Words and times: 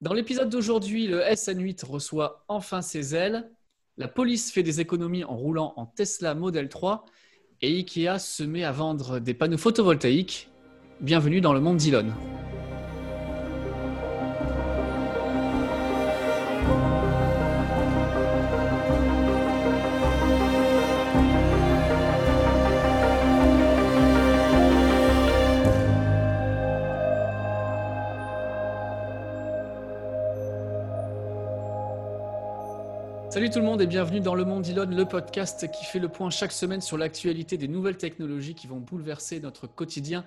Dans 0.00 0.12
l'épisode 0.12 0.48
d'aujourd'hui, 0.48 1.08
le 1.08 1.22
SN8 1.22 1.84
reçoit 1.84 2.44
enfin 2.46 2.82
ses 2.82 3.16
ailes, 3.16 3.50
la 3.96 4.06
police 4.06 4.52
fait 4.52 4.62
des 4.62 4.80
économies 4.80 5.24
en 5.24 5.36
roulant 5.36 5.72
en 5.74 5.86
Tesla 5.86 6.36
Model 6.36 6.68
3 6.68 7.04
et 7.62 7.78
Ikea 7.78 8.20
se 8.20 8.44
met 8.44 8.62
à 8.62 8.70
vendre 8.70 9.18
des 9.18 9.34
panneaux 9.34 9.58
photovoltaïques. 9.58 10.50
Bienvenue 11.00 11.40
dans 11.40 11.52
le 11.52 11.58
monde 11.58 11.78
d'Elon. 11.78 12.12
Salut 33.30 33.50
tout 33.50 33.58
le 33.58 33.66
monde 33.66 33.82
et 33.82 33.86
bienvenue 33.86 34.20
dans 34.20 34.34
Le 34.34 34.46
Monde 34.46 34.66
Elon, 34.66 34.86
le 34.86 35.04
podcast 35.04 35.70
qui 35.70 35.84
fait 35.84 35.98
le 35.98 36.08
point 36.08 36.30
chaque 36.30 36.50
semaine 36.50 36.80
sur 36.80 36.96
l'actualité 36.96 37.58
des 37.58 37.68
nouvelles 37.68 37.98
technologies 37.98 38.54
qui 38.54 38.66
vont 38.66 38.80
bouleverser 38.80 39.38
notre 39.38 39.66
quotidien 39.66 40.24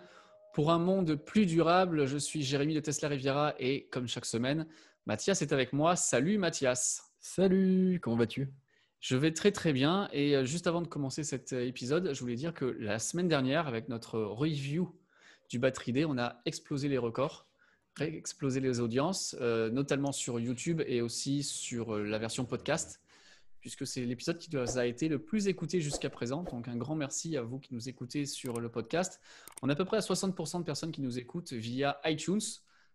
pour 0.54 0.72
un 0.72 0.78
monde 0.78 1.16
plus 1.16 1.48
durable. 1.48 2.06
Je 2.06 2.20
suis 2.20 2.44
Jérémy 2.44 2.76
de 2.76 2.80
Tesla 2.80 3.10
Riviera 3.10 3.56
et 3.58 3.88
comme 3.92 4.08
chaque 4.08 4.26
semaine, 4.26 4.68
Mathias 5.08 5.42
est 5.42 5.52
avec 5.52 5.74
moi. 5.74 5.96
Salut 5.96 6.38
Mathias. 6.38 7.12
Salut, 7.20 8.00
comment 8.04 8.18
vas-tu? 8.18 8.54
Je 9.00 9.16
vais 9.16 9.34
très 9.34 9.52
très 9.52 9.74
bien 9.74 10.08
et 10.14 10.36
euh, 10.36 10.46
juste 10.46 10.68
avant 10.68 10.84
de 10.84 10.88
commencer 10.88 11.24
cet 11.24 11.54
euh, 11.54 11.66
épisode, 11.66 12.14
je 12.14 12.20
voulais 12.20 12.36
dire 12.36 12.54
que 12.54 12.66
la 12.66 13.00
semaine 13.00 13.28
dernière, 13.28 13.68
avec 13.68 13.90
notre 13.90 14.20
review 14.20 14.96
du 15.50 15.58
Battery 15.58 15.92
Day, 15.92 16.06
on 16.06 16.20
a 16.20 16.40
explosé 16.46 16.88
les 16.88 17.00
records 17.00 17.48
explosé 18.00 18.60
les 18.60 18.80
audiences, 18.80 19.36
euh, 19.42 19.70
notamment 19.70 20.12
sur 20.12 20.40
YouTube 20.40 20.82
et 20.88 21.02
aussi 21.02 21.44
sur 21.44 21.98
la 21.98 22.18
version 22.18 22.46
podcast 22.46 23.02
puisque 23.62 23.88
c'est 23.88 24.04
l'épisode 24.04 24.40
qui 24.40 24.50
a 24.58 24.86
été 24.86 25.08
le 25.08 25.20
plus 25.20 25.48
écouté 25.48 25.80
jusqu'à 25.80 26.10
présent. 26.10 26.44
Donc 26.44 26.68
un 26.68 26.76
grand 26.76 26.96
merci 26.96 27.38
à 27.38 27.44
vous 27.44 27.60
qui 27.60 27.74
nous 27.74 27.88
écoutez 27.88 28.26
sur 28.26 28.60
le 28.60 28.70
podcast. 28.70 29.22
On 29.62 29.70
a 29.70 29.74
à 29.74 29.76
peu 29.76 29.86
près 29.86 29.98
à 29.98 30.02
60% 30.02 30.60
de 30.60 30.64
personnes 30.64 30.92
qui 30.92 31.02
nous 31.02 31.20
écoutent 31.20 31.54
via 31.54 32.02
iTunes. 32.06 32.42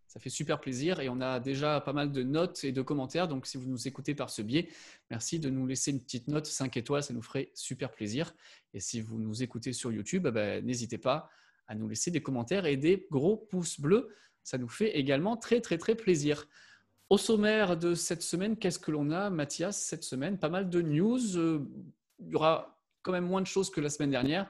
Ça 0.08 0.20
fait 0.20 0.30
super 0.30 0.60
plaisir 0.60 1.00
et 1.00 1.08
on 1.08 1.20
a 1.20 1.40
déjà 1.40 1.80
pas 1.80 1.92
mal 1.92 2.12
de 2.12 2.22
notes 2.22 2.64
et 2.64 2.72
de 2.72 2.82
commentaires. 2.82 3.28
Donc 3.28 3.46
si 3.46 3.56
vous 3.56 3.68
nous 3.68 3.88
écoutez 3.88 4.14
par 4.14 4.30
ce 4.30 4.42
biais, 4.42 4.68
merci 5.10 5.38
de 5.38 5.50
nous 5.50 5.66
laisser 5.66 5.92
une 5.92 6.00
petite 6.00 6.28
note 6.28 6.46
5 6.46 6.76
étoiles, 6.76 7.02
ça 7.02 7.14
nous 7.14 7.22
ferait 7.22 7.50
super 7.54 7.92
plaisir. 7.92 8.34
Et 8.74 8.80
si 8.80 9.00
vous 9.00 9.18
nous 9.18 9.42
écoutez 9.42 9.72
sur 9.72 9.92
YouTube, 9.92 10.26
eh 10.28 10.32
ben, 10.32 10.64
n'hésitez 10.64 10.98
pas 10.98 11.30
à 11.68 11.74
nous 11.74 11.88
laisser 11.88 12.10
des 12.10 12.22
commentaires 12.22 12.66
et 12.66 12.76
des 12.76 13.06
gros 13.10 13.36
pouces 13.36 13.80
bleus. 13.80 14.08
Ça 14.46 14.58
nous 14.58 14.68
fait 14.68 14.96
également 14.96 15.36
très 15.36 15.60
très 15.60 15.76
très 15.76 15.96
plaisir. 15.96 16.46
Au 17.10 17.18
sommaire 17.18 17.76
de 17.76 17.94
cette 17.94 18.22
semaine, 18.22 18.56
qu'est-ce 18.56 18.78
que 18.78 18.92
l'on 18.92 19.10
a, 19.10 19.28
Mathias, 19.28 19.76
cette 19.76 20.04
semaine? 20.04 20.38
Pas 20.38 20.48
mal 20.48 20.70
de 20.70 20.82
news. 20.82 21.36
Euh, 21.36 21.68
il 22.20 22.28
y 22.28 22.36
aura 22.36 22.80
quand 23.02 23.10
même 23.10 23.26
moins 23.26 23.40
de 23.40 23.46
choses 23.48 23.70
que 23.70 23.80
la 23.80 23.90
semaine 23.90 24.12
dernière, 24.12 24.44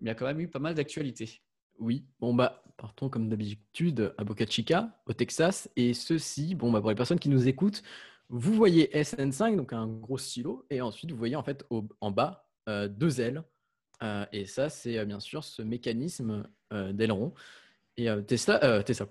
mais 0.00 0.06
il 0.06 0.08
y 0.08 0.10
a 0.10 0.14
quand 0.14 0.24
même 0.24 0.40
eu 0.40 0.48
pas 0.48 0.58
mal 0.58 0.74
d'actualités. 0.74 1.42
Oui, 1.78 2.06
bon 2.18 2.32
bah 2.32 2.62
partons 2.78 3.10
comme 3.10 3.28
d'habitude 3.28 4.14
à 4.16 4.24
Boca 4.24 4.46
Chica, 4.46 4.98
au 5.04 5.12
Texas, 5.12 5.68
et 5.76 5.92
ceci, 5.92 6.54
bon 6.54 6.72
bah 6.72 6.80
pour 6.80 6.88
les 6.88 6.96
personnes 6.96 7.20
qui 7.20 7.28
nous 7.28 7.46
écoutent, 7.46 7.82
vous 8.30 8.54
voyez 8.54 8.90
SN5, 8.94 9.56
donc 9.56 9.74
un 9.74 9.86
gros 9.86 10.16
silo, 10.16 10.64
et 10.70 10.80
ensuite 10.80 11.10
vous 11.10 11.18
voyez 11.18 11.36
en 11.36 11.42
fait 11.42 11.66
en 12.00 12.10
bas 12.10 12.48
euh, 12.70 12.88
deux 12.88 13.20
ailes, 13.20 13.44
euh, 14.02 14.24
et 14.32 14.46
ça 14.46 14.70
c'est 14.70 15.04
bien 15.04 15.20
sûr 15.20 15.44
ce 15.44 15.60
mécanisme 15.60 16.48
d'aileron. 16.70 17.34
Et 17.98 18.08
Tesla, 18.26 18.82
Tesla, 18.82 19.06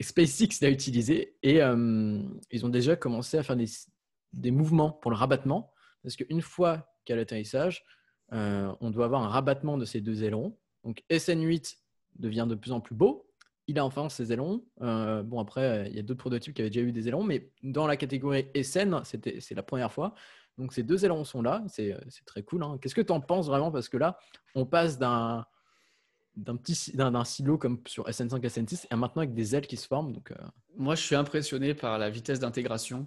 SpaceX 0.00 0.60
l'a 0.60 0.70
utilisé 0.70 1.36
et 1.42 1.62
euh, 1.62 2.22
ils 2.50 2.66
ont 2.66 2.68
déjà 2.68 2.96
commencé 2.96 3.38
à 3.38 3.42
faire 3.42 3.56
des, 3.56 4.50
mouvements 4.50 4.90
pour 4.90 5.10
le 5.10 5.16
rabattement. 5.16 5.72
Parce 6.02 6.16
qu'une 6.16 6.42
fois 6.42 6.88
qu'à 7.04 7.16
l'atterrissage, 7.16 7.84
euh, 8.32 8.72
on 8.80 8.90
doit 8.90 9.06
avoir 9.06 9.22
un 9.22 9.28
rabattement 9.28 9.78
de 9.78 9.84
ces 9.84 10.00
deux 10.00 10.22
ailerons. 10.22 10.56
Donc 10.84 11.02
SN8 11.10 11.78
devient 12.18 12.46
de 12.48 12.54
plus 12.54 12.72
en 12.72 12.80
plus 12.80 12.94
beau. 12.94 13.28
Il 13.68 13.78
a 13.78 13.84
enfin 13.84 14.08
ses 14.08 14.32
ailerons. 14.32 14.64
Euh, 14.82 15.22
bon, 15.22 15.40
après, 15.40 15.88
il 15.88 15.96
y 15.96 15.98
a 15.98 16.02
d'autres 16.02 16.20
prototypes 16.20 16.54
qui 16.54 16.60
avaient 16.60 16.70
déjà 16.70 16.86
eu 16.86 16.92
des 16.92 17.08
ailerons, 17.08 17.24
mais 17.24 17.50
dans 17.62 17.86
la 17.86 17.96
catégorie 17.96 18.48
SN, 18.54 19.00
c'est 19.04 19.54
la 19.54 19.62
première 19.62 19.92
fois. 19.92 20.14
Donc 20.58 20.72
ces 20.72 20.82
deux 20.82 21.04
ailerons 21.04 21.24
sont 21.24 21.42
là. 21.42 21.64
C'est 21.68 21.96
très 22.26 22.42
cool. 22.42 22.62
Hein. 22.62 22.78
Qu'est-ce 22.80 22.94
que 22.94 23.00
tu 23.00 23.12
en 23.12 23.20
penses 23.20 23.46
vraiment? 23.46 23.72
Parce 23.72 23.88
que 23.88 23.96
là, 23.96 24.18
on 24.54 24.66
passe 24.66 24.98
d'un 24.98 25.44
d'un 26.36 26.56
petit 26.56 26.92
d'un 26.94 27.24
silo 27.24 27.56
comme 27.56 27.80
sur 27.86 28.04
SN5 28.08 28.40
SN6 28.40 28.86
et 28.90 28.96
maintenant 28.96 29.22
avec 29.22 29.34
des 29.34 29.54
ailes 29.54 29.66
qui 29.66 29.76
se 29.76 29.86
forment 29.86 30.12
donc 30.12 30.32
euh. 30.32 30.36
moi 30.76 30.94
je 30.94 31.02
suis 31.02 31.14
impressionné 31.14 31.74
par 31.74 31.98
la 31.98 32.10
vitesse 32.10 32.38
d'intégration. 32.40 33.06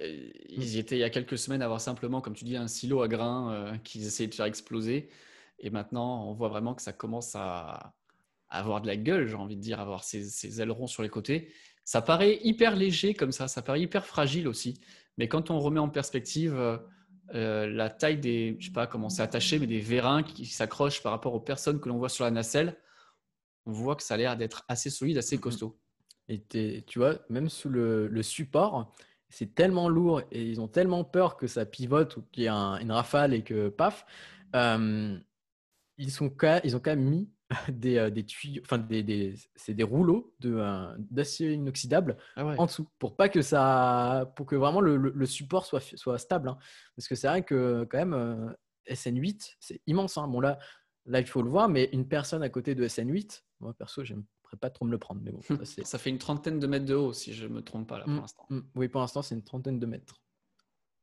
Euh, 0.00 0.28
ils 0.50 0.74
y 0.74 0.78
étaient 0.78 0.96
il 0.96 1.00
y 1.00 1.04
a 1.04 1.10
quelques 1.10 1.38
semaines 1.38 1.62
à 1.62 1.64
avoir 1.64 1.80
simplement 1.80 2.20
comme 2.20 2.34
tu 2.34 2.44
dis 2.44 2.56
un 2.56 2.68
silo 2.68 3.00
à 3.00 3.08
grains 3.08 3.52
euh, 3.52 3.78
qu'ils 3.78 4.06
essayaient 4.06 4.28
de 4.28 4.34
faire 4.34 4.46
exploser. 4.46 5.08
Et 5.58 5.70
maintenant 5.70 6.28
on 6.28 6.34
voit 6.34 6.48
vraiment 6.48 6.74
que 6.74 6.82
ça 6.82 6.92
commence 6.92 7.34
à, 7.34 7.94
avoir 8.48 8.80
de 8.80 8.86
la 8.86 8.96
gueule 8.96 9.26
j'ai 9.26 9.34
envie 9.34 9.56
de 9.56 9.62
dire 9.62 9.80
avoir 9.80 10.04
ces, 10.04 10.60
ailerons 10.60 10.86
sur 10.86 11.02
les 11.02 11.08
côtés. 11.08 11.52
Ça 11.84 12.02
paraît 12.02 12.40
hyper 12.42 12.76
léger 12.76 13.14
comme 13.14 13.32
ça 13.32 13.48
ça 13.48 13.62
paraît 13.62 13.80
hyper 13.80 14.04
fragile 14.04 14.48
aussi. 14.48 14.80
Mais 15.16 15.28
quand 15.28 15.50
on 15.50 15.58
remet 15.60 15.80
en 15.80 15.88
perspective 15.88 16.54
euh, 17.34 17.66
la 17.66 17.90
taille 17.90 18.18
des, 18.18 18.56
je 18.58 18.66
sais 18.66 18.72
pas 18.72 18.86
comment 18.86 19.08
c'est 19.08 19.22
attaché, 19.22 19.58
mais 19.58 19.66
des 19.66 19.80
vérins 19.80 20.22
qui, 20.22 20.46
s'accrochent 20.46 21.02
par 21.02 21.12
rapport 21.12 21.34
aux 21.34 21.40
personnes 21.40 21.80
que 21.80 21.88
l'on 21.88 21.98
voit 21.98 22.08
sur 22.08 22.24
la 22.24 22.30
nacelle, 22.30 22.76
on 23.66 23.72
voit 23.72 23.96
que 23.96 24.02
ça 24.02 24.14
a 24.14 24.16
l'air 24.16 24.36
d'être 24.36 24.64
assez 24.68 24.90
solide, 24.90 25.18
assez 25.18 25.38
costaud. 25.38 25.78
Et 26.28 26.42
tu 26.86 26.98
vois, 26.98 27.18
même 27.28 27.48
sous 27.48 27.68
le, 27.68 28.22
support, 28.22 28.92
c'est 29.28 29.54
tellement 29.54 29.88
lourd 29.88 30.22
et 30.30 30.42
ils 30.42 30.60
ont 30.60 30.68
tellement 30.68 31.04
peur 31.04 31.36
que 31.36 31.46
ça 31.46 31.66
pivote 31.66 32.16
ou 32.16 32.22
qu'il 32.32 32.44
y 32.44 32.46
ait 32.46 32.50
une 32.50 32.92
rafale 32.92 33.34
et 33.34 33.42
que 33.42 33.68
paf, 33.68 34.06
euh, 34.54 35.18
ils, 35.98 36.10
sont, 36.10 36.32
ils 36.64 36.76
ont 36.76 36.80
quand 36.80 36.90
même 36.90 37.08
mis 37.08 37.30
des, 37.68 37.96
euh, 37.96 38.10
des 38.10 38.24
tuyaux, 38.24 38.62
enfin 38.64 38.78
des, 38.78 39.02
des 39.02 39.34
c'est 39.54 39.74
des 39.74 39.84
rouleaux 39.84 40.34
de, 40.40 40.56
euh, 40.56 40.92
d'acier 40.98 41.52
inoxydable 41.52 42.16
ah 42.34 42.44
en 42.44 42.66
dessous 42.66 42.88
pour 42.98 43.14
pas 43.14 43.28
que 43.28 43.40
ça, 43.40 44.32
pour 44.34 44.46
que 44.46 44.56
vraiment 44.56 44.80
le, 44.80 44.96
le, 44.96 45.26
support 45.26 45.64
soit, 45.64 45.80
soit 45.80 46.18
stable. 46.18 46.48
Hein. 46.48 46.58
Parce 46.96 47.06
que 47.06 47.14
c'est 47.14 47.28
vrai 47.28 47.44
que 47.44 47.86
quand 47.88 47.98
même 47.98 48.14
euh, 48.14 48.52
SN8 48.90 49.54
c'est 49.60 49.80
immense. 49.86 50.18
Hein. 50.18 50.26
Bon 50.26 50.40
là, 50.40 50.58
là 51.04 51.20
il 51.20 51.26
faut 51.26 51.42
le 51.42 51.50
voir, 51.50 51.68
mais 51.68 51.88
une 51.92 52.08
personne 52.08 52.42
à 52.42 52.48
côté 52.48 52.74
de 52.74 52.86
SN8, 52.86 53.42
moi 53.60 53.74
perso 53.74 54.02
j'aimerais 54.02 54.24
pas 54.60 54.70
trop 54.70 54.84
me 54.84 54.90
le 54.90 54.98
prendre, 54.98 55.20
mais 55.22 55.30
bon. 55.30 55.40
Ça, 55.42 55.84
ça, 55.84 55.98
fait 55.98 56.10
une 56.10 56.18
trentaine 56.18 56.58
de 56.58 56.66
mètres 56.66 56.86
de 56.86 56.94
haut 56.94 57.12
si 57.12 57.32
je 57.32 57.46
me 57.46 57.62
trompe 57.62 57.88
pas 57.88 57.98
là 57.98 58.04
pour 58.04 58.14
mmh, 58.14 58.20
l'instant. 58.20 58.46
Mmh. 58.50 58.60
oui 58.74 58.88
pour 58.88 59.00
l'instant 59.00 59.22
c'est 59.22 59.36
une 59.36 59.44
trentaine 59.44 59.78
de 59.78 59.86
mètres. 59.86 60.20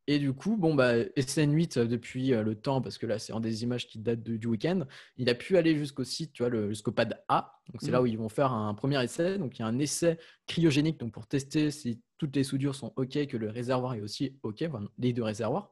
Et 0.08 0.20
du 0.20 0.34
coup, 0.34 0.58
bon, 0.58 0.76
bah, 0.76 1.04
SN8, 1.18 1.80
euh, 1.80 1.86
depuis 1.86 2.34
euh, 2.34 2.44
le 2.44 2.56
temps, 2.56 2.82
parce 2.82 2.98
que 2.98 3.06
là, 3.06 3.20
c'est 3.20 3.32
en 3.32 3.40
des 3.40 3.64
images 3.64 3.88
qui 3.88 4.00
datent 4.00 4.24
du 4.24 4.48
week-end, 4.48 4.86
il 5.18 5.30
a 5.30 5.36
pu 5.36 5.56
aller 5.56 5.78
jusqu'au 5.78 6.04
site, 6.04 6.34
tu 6.34 6.44
vois, 6.44 6.68
jusqu'au 6.68 6.92
pad 6.92 7.24
A. 7.30 7.62
Donc, 7.72 7.82
c'est 7.82 7.92
là 7.92 8.00
mmh. 8.00 8.04
où 8.04 8.06
ils 8.08 8.18
vont 8.18 8.30
faire 8.30 8.52
un 8.52 8.74
premier 8.74 9.02
essai. 9.02 9.38
Donc, 9.38 9.58
il 9.58 9.62
y 9.62 9.66
a 9.66 9.68
un 9.68 9.80
essai 9.80 10.18
cryogénique 10.46 11.00
donc 11.00 11.14
pour 11.14 11.28
tester 11.28 11.72
si 11.72 12.02
toutes 12.18 12.36
les 12.36 12.44
soudures 12.44 12.76
sont 12.76 12.92
OK, 12.98 13.28
que 13.28 13.38
le 13.38 13.50
réservoir 13.50 13.94
est 13.94 14.02
aussi 14.02 14.38
OK, 14.44 14.66
les 14.98 15.14
deux 15.14 15.24
réservoirs. 15.24 15.72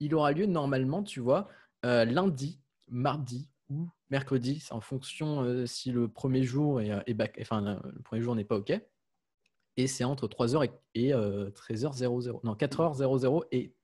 Il 0.00 0.14
aura 0.14 0.32
lieu 0.32 0.44
normalement, 0.44 1.02
tu 1.02 1.20
vois, 1.20 1.48
euh, 1.86 2.04
lundi, 2.04 2.60
mardi 2.88 3.48
ou 3.70 3.88
mercredi. 4.10 4.60
C'est 4.60 4.74
en 4.74 4.82
fonction 4.82 5.66
si 5.66 5.90
le 5.92 6.08
premier 6.08 6.44
jour 6.44 6.82
est, 6.82 6.90
est 7.06 7.40
enfin, 7.40 7.80
le 7.82 8.02
premier 8.02 8.20
jour 8.20 8.36
n'est 8.36 8.44
pas 8.44 8.56
OK 8.56 8.78
et 9.76 9.86
c'est 9.86 10.04
entre 10.04 10.26
3h 10.26 10.70
et, 10.94 11.12
13h00. 11.12 12.28
Euh, 12.28 12.32
non, 12.44 12.54
4h00 12.54 13.42
et 13.52 13.74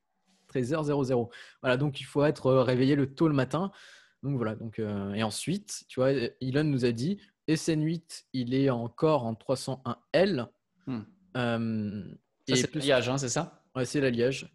13h00. 0.52 1.30
Voilà, 1.60 1.76
donc 1.76 2.00
il 2.00 2.04
faut 2.04 2.24
être 2.24 2.46
euh, 2.46 2.62
réveillé 2.62 2.96
le 2.96 3.14
tôt 3.14 3.28
le 3.28 3.34
matin. 3.34 3.70
Donc 4.22 4.36
voilà, 4.36 4.54
donc, 4.54 4.78
euh, 4.78 5.12
et 5.14 5.22
ensuite, 5.22 5.84
tu 5.88 6.00
vois, 6.00 6.12
Elon 6.40 6.64
nous 6.64 6.84
a 6.84 6.92
dit 6.92 7.18
SN8, 7.48 8.26
il 8.32 8.54
est 8.54 8.70
encore 8.70 9.24
en 9.24 9.34
301L. 9.34 10.48
Hmm. 10.86 11.02
c'est 12.48 12.74
l'alliage, 12.74 13.08
hein, 13.08 13.18
c'est 13.18 13.28
ça? 13.28 13.64
Ouais, 13.74 13.84
c'est 13.84 14.00
l'alliage. 14.00 14.52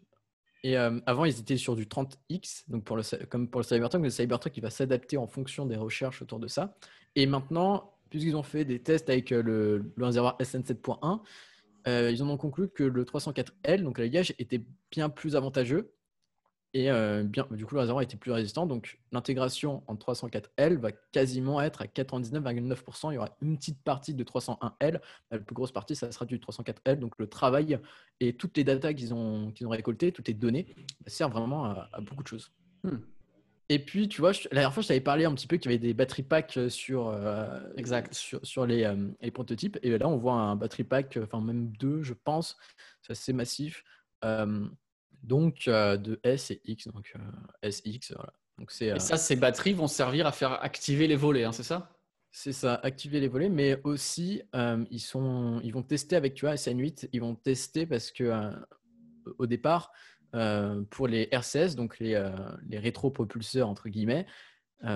Et 0.64 0.76
avant, 0.76 1.24
ils 1.24 1.38
étaient 1.38 1.56
sur 1.56 1.76
du 1.76 1.86
30X, 1.86 2.64
donc 2.68 2.82
pour 2.82 2.96
le, 2.96 3.02
comme 3.26 3.48
pour 3.48 3.60
le 3.60 3.64
Cybertruck, 3.64 4.02
le 4.02 4.10
Cybertruck 4.10 4.56
il 4.56 4.60
va 4.60 4.70
s'adapter 4.70 5.16
en 5.16 5.28
fonction 5.28 5.66
des 5.66 5.76
recherches 5.76 6.20
autour 6.20 6.40
de 6.40 6.48
ça. 6.48 6.74
Et 7.14 7.26
maintenant, 7.26 7.97
puisqu'ils 8.10 8.36
ont 8.36 8.42
fait 8.42 8.64
des 8.64 8.80
tests 8.80 9.10
avec 9.10 9.32
euh, 9.32 9.42
le, 9.42 9.92
le 9.96 10.04
réservoir 10.04 10.36
SN7.1, 10.38 11.20
euh, 11.86 12.10
ils 12.10 12.22
en 12.22 12.28
ont 12.28 12.36
conclu 12.36 12.68
que 12.68 12.84
le 12.84 13.04
304L, 13.04 13.82
donc 13.82 13.98
l'alliage, 13.98 14.34
était 14.38 14.62
bien 14.90 15.08
plus 15.08 15.36
avantageux. 15.36 15.92
Et 16.74 16.90
euh, 16.90 17.22
bien, 17.22 17.46
du 17.50 17.64
coup, 17.64 17.74
le 17.76 17.80
réservoir 17.80 18.02
était 18.02 18.18
plus 18.18 18.30
résistant. 18.30 18.66
Donc, 18.66 19.00
l'intégration 19.10 19.82
en 19.86 19.94
304L 19.94 20.76
va 20.76 20.92
quasiment 20.92 21.62
être 21.62 21.80
à 21.80 21.86
99,9%. 21.86 23.10
Il 23.10 23.14
y 23.14 23.18
aura 23.18 23.30
une 23.40 23.56
petite 23.56 23.82
partie 23.82 24.12
de 24.12 24.22
301L. 24.22 25.00
La 25.30 25.38
plus 25.38 25.54
grosse 25.54 25.72
partie, 25.72 25.96
ça 25.96 26.12
sera 26.12 26.26
du 26.26 26.38
304L. 26.38 26.98
Donc, 26.98 27.14
le 27.18 27.26
travail 27.26 27.78
et 28.20 28.34
toutes 28.34 28.58
les 28.58 28.64
datas 28.64 28.92
qu'ils 28.92 29.14
ont, 29.14 29.50
ont 29.62 29.68
récoltées, 29.68 30.12
toutes 30.12 30.28
les 30.28 30.34
données, 30.34 30.66
servent 31.06 31.32
vraiment 31.32 31.64
à, 31.64 31.88
beaucoup 32.02 32.22
de 32.22 32.28
choses. 32.28 32.52
Hmm. 32.84 32.98
Et 33.68 33.78
puis, 33.78 34.08
tu 34.08 34.20
vois, 34.20 34.32
la 34.32 34.50
dernière 34.50 34.72
fois, 34.72 34.82
je 34.82 34.88
t'avais 34.88 35.00
parlé 35.00 35.24
un 35.24 35.34
petit 35.34 35.46
peu 35.46 35.58
qu'il 35.58 35.70
y 35.70 35.74
avait 35.74 35.78
des 35.78 35.92
battery 35.92 36.22
packs 36.22 36.58
sur, 36.68 37.14
exact. 37.76 38.14
sur, 38.14 38.40
sur 38.42 38.66
les, 38.66 38.90
les, 39.20 39.30
prototypes. 39.30 39.78
Et 39.82 39.96
là, 39.98 40.08
on 40.08 40.16
voit 40.16 40.34
un 40.34 40.56
battery 40.56 40.84
pack, 40.84 41.18
enfin 41.22 41.40
même 41.40 41.70
deux, 41.76 42.02
je 42.02 42.14
pense. 42.14 42.56
C'est 43.02 43.12
assez 43.12 43.32
massif. 43.34 43.84
donc, 45.22 45.66
de 45.66 46.20
S 46.22 46.50
et 46.50 46.62
X. 46.64 46.88
Donc, 46.88 47.12
SX, 47.62 48.12
voilà. 48.14 48.32
Donc, 48.58 48.72
et 48.80 48.98
ça, 48.98 49.16
ces 49.16 49.36
batteries 49.36 49.72
vont 49.72 49.86
servir 49.86 50.26
à 50.26 50.32
faire 50.32 50.62
activer 50.64 51.06
les 51.06 51.16
volets, 51.16 51.44
hein, 51.44 51.52
c'est 51.52 51.62
ça? 51.62 51.94
C'est 52.30 52.52
ça, 52.52 52.74
activer 52.82 53.20
les 53.20 53.28
volets, 53.28 53.48
mais 53.48 53.80
aussi 53.84 54.42
ils, 54.90 55.00
sont, 55.00 55.60
ils 55.62 55.72
vont 55.72 55.82
tester 55.82 56.16
avec 56.16 56.34
tu 56.34 56.44
vois, 56.44 56.54
SN8, 56.54 57.08
ils 57.12 57.20
vont 57.20 57.34
tester 57.34 57.86
parce 57.86 58.10
que 58.10 58.52
au 59.38 59.46
départ, 59.46 59.92
pour 60.90 61.08
les 61.08 61.28
RCS, 61.32 61.74
donc 61.76 61.98
les, 61.98 62.30
les 62.68 62.78
rétropropulseurs 62.78 63.68
entre 63.68 63.88
guillemets, 63.88 64.26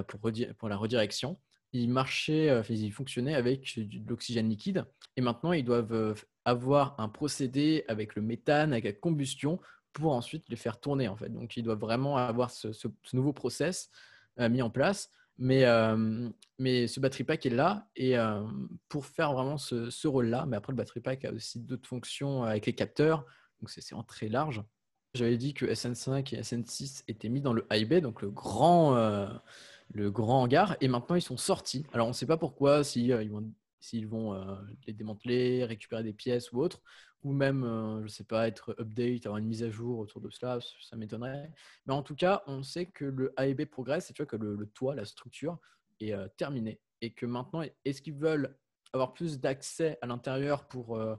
pour, 0.08 0.20
pour, 0.58 0.68
la 0.68 0.76
redirection, 0.76 1.38
ils 1.72 1.88
marchaient, 1.88 2.62
ils 2.68 2.92
fonctionnaient 2.92 3.34
avec 3.34 3.78
de 3.78 4.08
l'oxygène 4.08 4.48
liquide, 4.48 4.84
et 5.16 5.20
maintenant 5.20 5.52
ils 5.52 5.64
doivent 5.64 6.14
avoir 6.44 6.94
un 6.98 7.08
procédé 7.08 7.84
avec 7.88 8.14
le 8.14 8.22
méthane, 8.22 8.72
avec 8.72 8.84
la 8.84 8.92
combustion, 8.92 9.58
pour 9.92 10.12
ensuite 10.12 10.48
les 10.48 10.56
faire 10.56 10.80
tourner 10.80 11.08
en 11.08 11.16
fait. 11.16 11.28
Donc 11.28 11.56
ils 11.56 11.62
doivent 11.62 11.80
vraiment 11.80 12.16
avoir 12.16 12.50
ce, 12.50 12.68
nouveau 13.12 13.32
process 13.32 13.90
mis 14.38 14.62
en 14.62 14.70
place. 14.70 15.10
Mais, 15.38 15.64
mais 16.58 16.86
ce 16.86 17.00
battery 17.00 17.24
pack 17.24 17.46
est 17.46 17.50
là 17.50 17.88
et 17.96 18.14
pour 18.88 19.06
faire 19.06 19.32
vraiment 19.32 19.58
ce, 19.58 20.06
rôle-là. 20.06 20.46
Mais 20.46 20.56
après, 20.56 20.72
le 20.72 20.76
battery 20.76 21.00
pack 21.00 21.24
a 21.24 21.32
aussi 21.32 21.58
d'autres 21.60 21.88
fonctions 21.88 22.44
avec 22.44 22.66
les 22.66 22.74
capteurs. 22.74 23.24
Donc, 23.60 23.70
c'est 23.70 23.84
vraiment 23.90 24.04
très 24.04 24.28
large. 24.28 24.62
J'avais 25.14 25.36
dit 25.36 25.54
que 25.54 25.66
SN5 25.66 26.34
et 26.34 26.40
SN6 26.40 27.04
étaient 27.08 27.28
mis 27.28 27.40
dans 27.40 27.52
le 27.52 27.66
high 27.70 27.86
bay, 27.86 28.00
donc 28.00 28.22
le 28.22 28.30
grand, 28.30 28.94
le 29.92 30.10
grand 30.10 30.42
hangar. 30.42 30.76
Et 30.80 30.88
maintenant, 30.88 31.16
ils 31.16 31.22
sont 31.22 31.36
sortis. 31.36 31.84
Alors, 31.92 32.06
on 32.06 32.10
ne 32.10 32.14
sait 32.14 32.26
pas 32.26 32.38
pourquoi, 32.38 32.78
vont, 32.80 33.52
s'ils 33.80 34.06
vont 34.06 34.58
les 34.86 34.94
démanteler, 34.94 35.64
récupérer 35.66 36.02
des 36.02 36.14
pièces 36.14 36.50
ou 36.52 36.60
autre 36.60 36.80
ou 37.24 37.32
même, 37.32 37.64
euh, 37.64 37.98
je 37.98 38.04
ne 38.04 38.08
sais 38.08 38.24
pas, 38.24 38.48
être 38.48 38.74
update, 38.80 39.26
avoir 39.26 39.38
une 39.38 39.46
mise 39.46 39.62
à 39.62 39.70
jour 39.70 39.98
autour 39.98 40.20
de 40.20 40.30
cela, 40.30 40.58
ça 40.80 40.96
m'étonnerait. 40.96 41.50
Mais 41.86 41.94
en 41.94 42.02
tout 42.02 42.16
cas, 42.16 42.42
on 42.46 42.62
sait 42.62 42.86
que 42.86 43.04
le 43.04 43.32
AEB 43.38 43.66
progresse 43.66 44.10
et 44.10 44.12
tu 44.12 44.22
vois 44.22 44.26
que 44.26 44.36
le, 44.36 44.66
toit, 44.66 44.94
la 44.94 45.04
structure 45.04 45.58
est 46.00 46.12
euh, 46.12 46.26
terminé. 46.36 46.80
Et 47.00 47.12
que 47.12 47.26
maintenant, 47.26 47.62
est-ce 47.84 48.02
qu'ils 48.02 48.14
veulent 48.14 48.56
avoir 48.92 49.12
plus 49.12 49.38
d'accès 49.38 49.98
à 50.02 50.06
l'intérieur 50.06 50.66
pour 50.66 50.96
euh, 50.96 51.16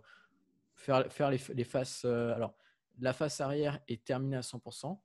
faire, 0.75 1.11
faire 1.11 1.29
les, 1.29 1.39
les 1.53 1.63
faces 1.63 2.05
Alors, 2.05 2.55
la 2.99 3.13
face 3.13 3.41
arrière 3.41 3.79
est 3.87 4.03
terminée 4.03 4.37
à 4.37 4.41
100%. 4.41 4.97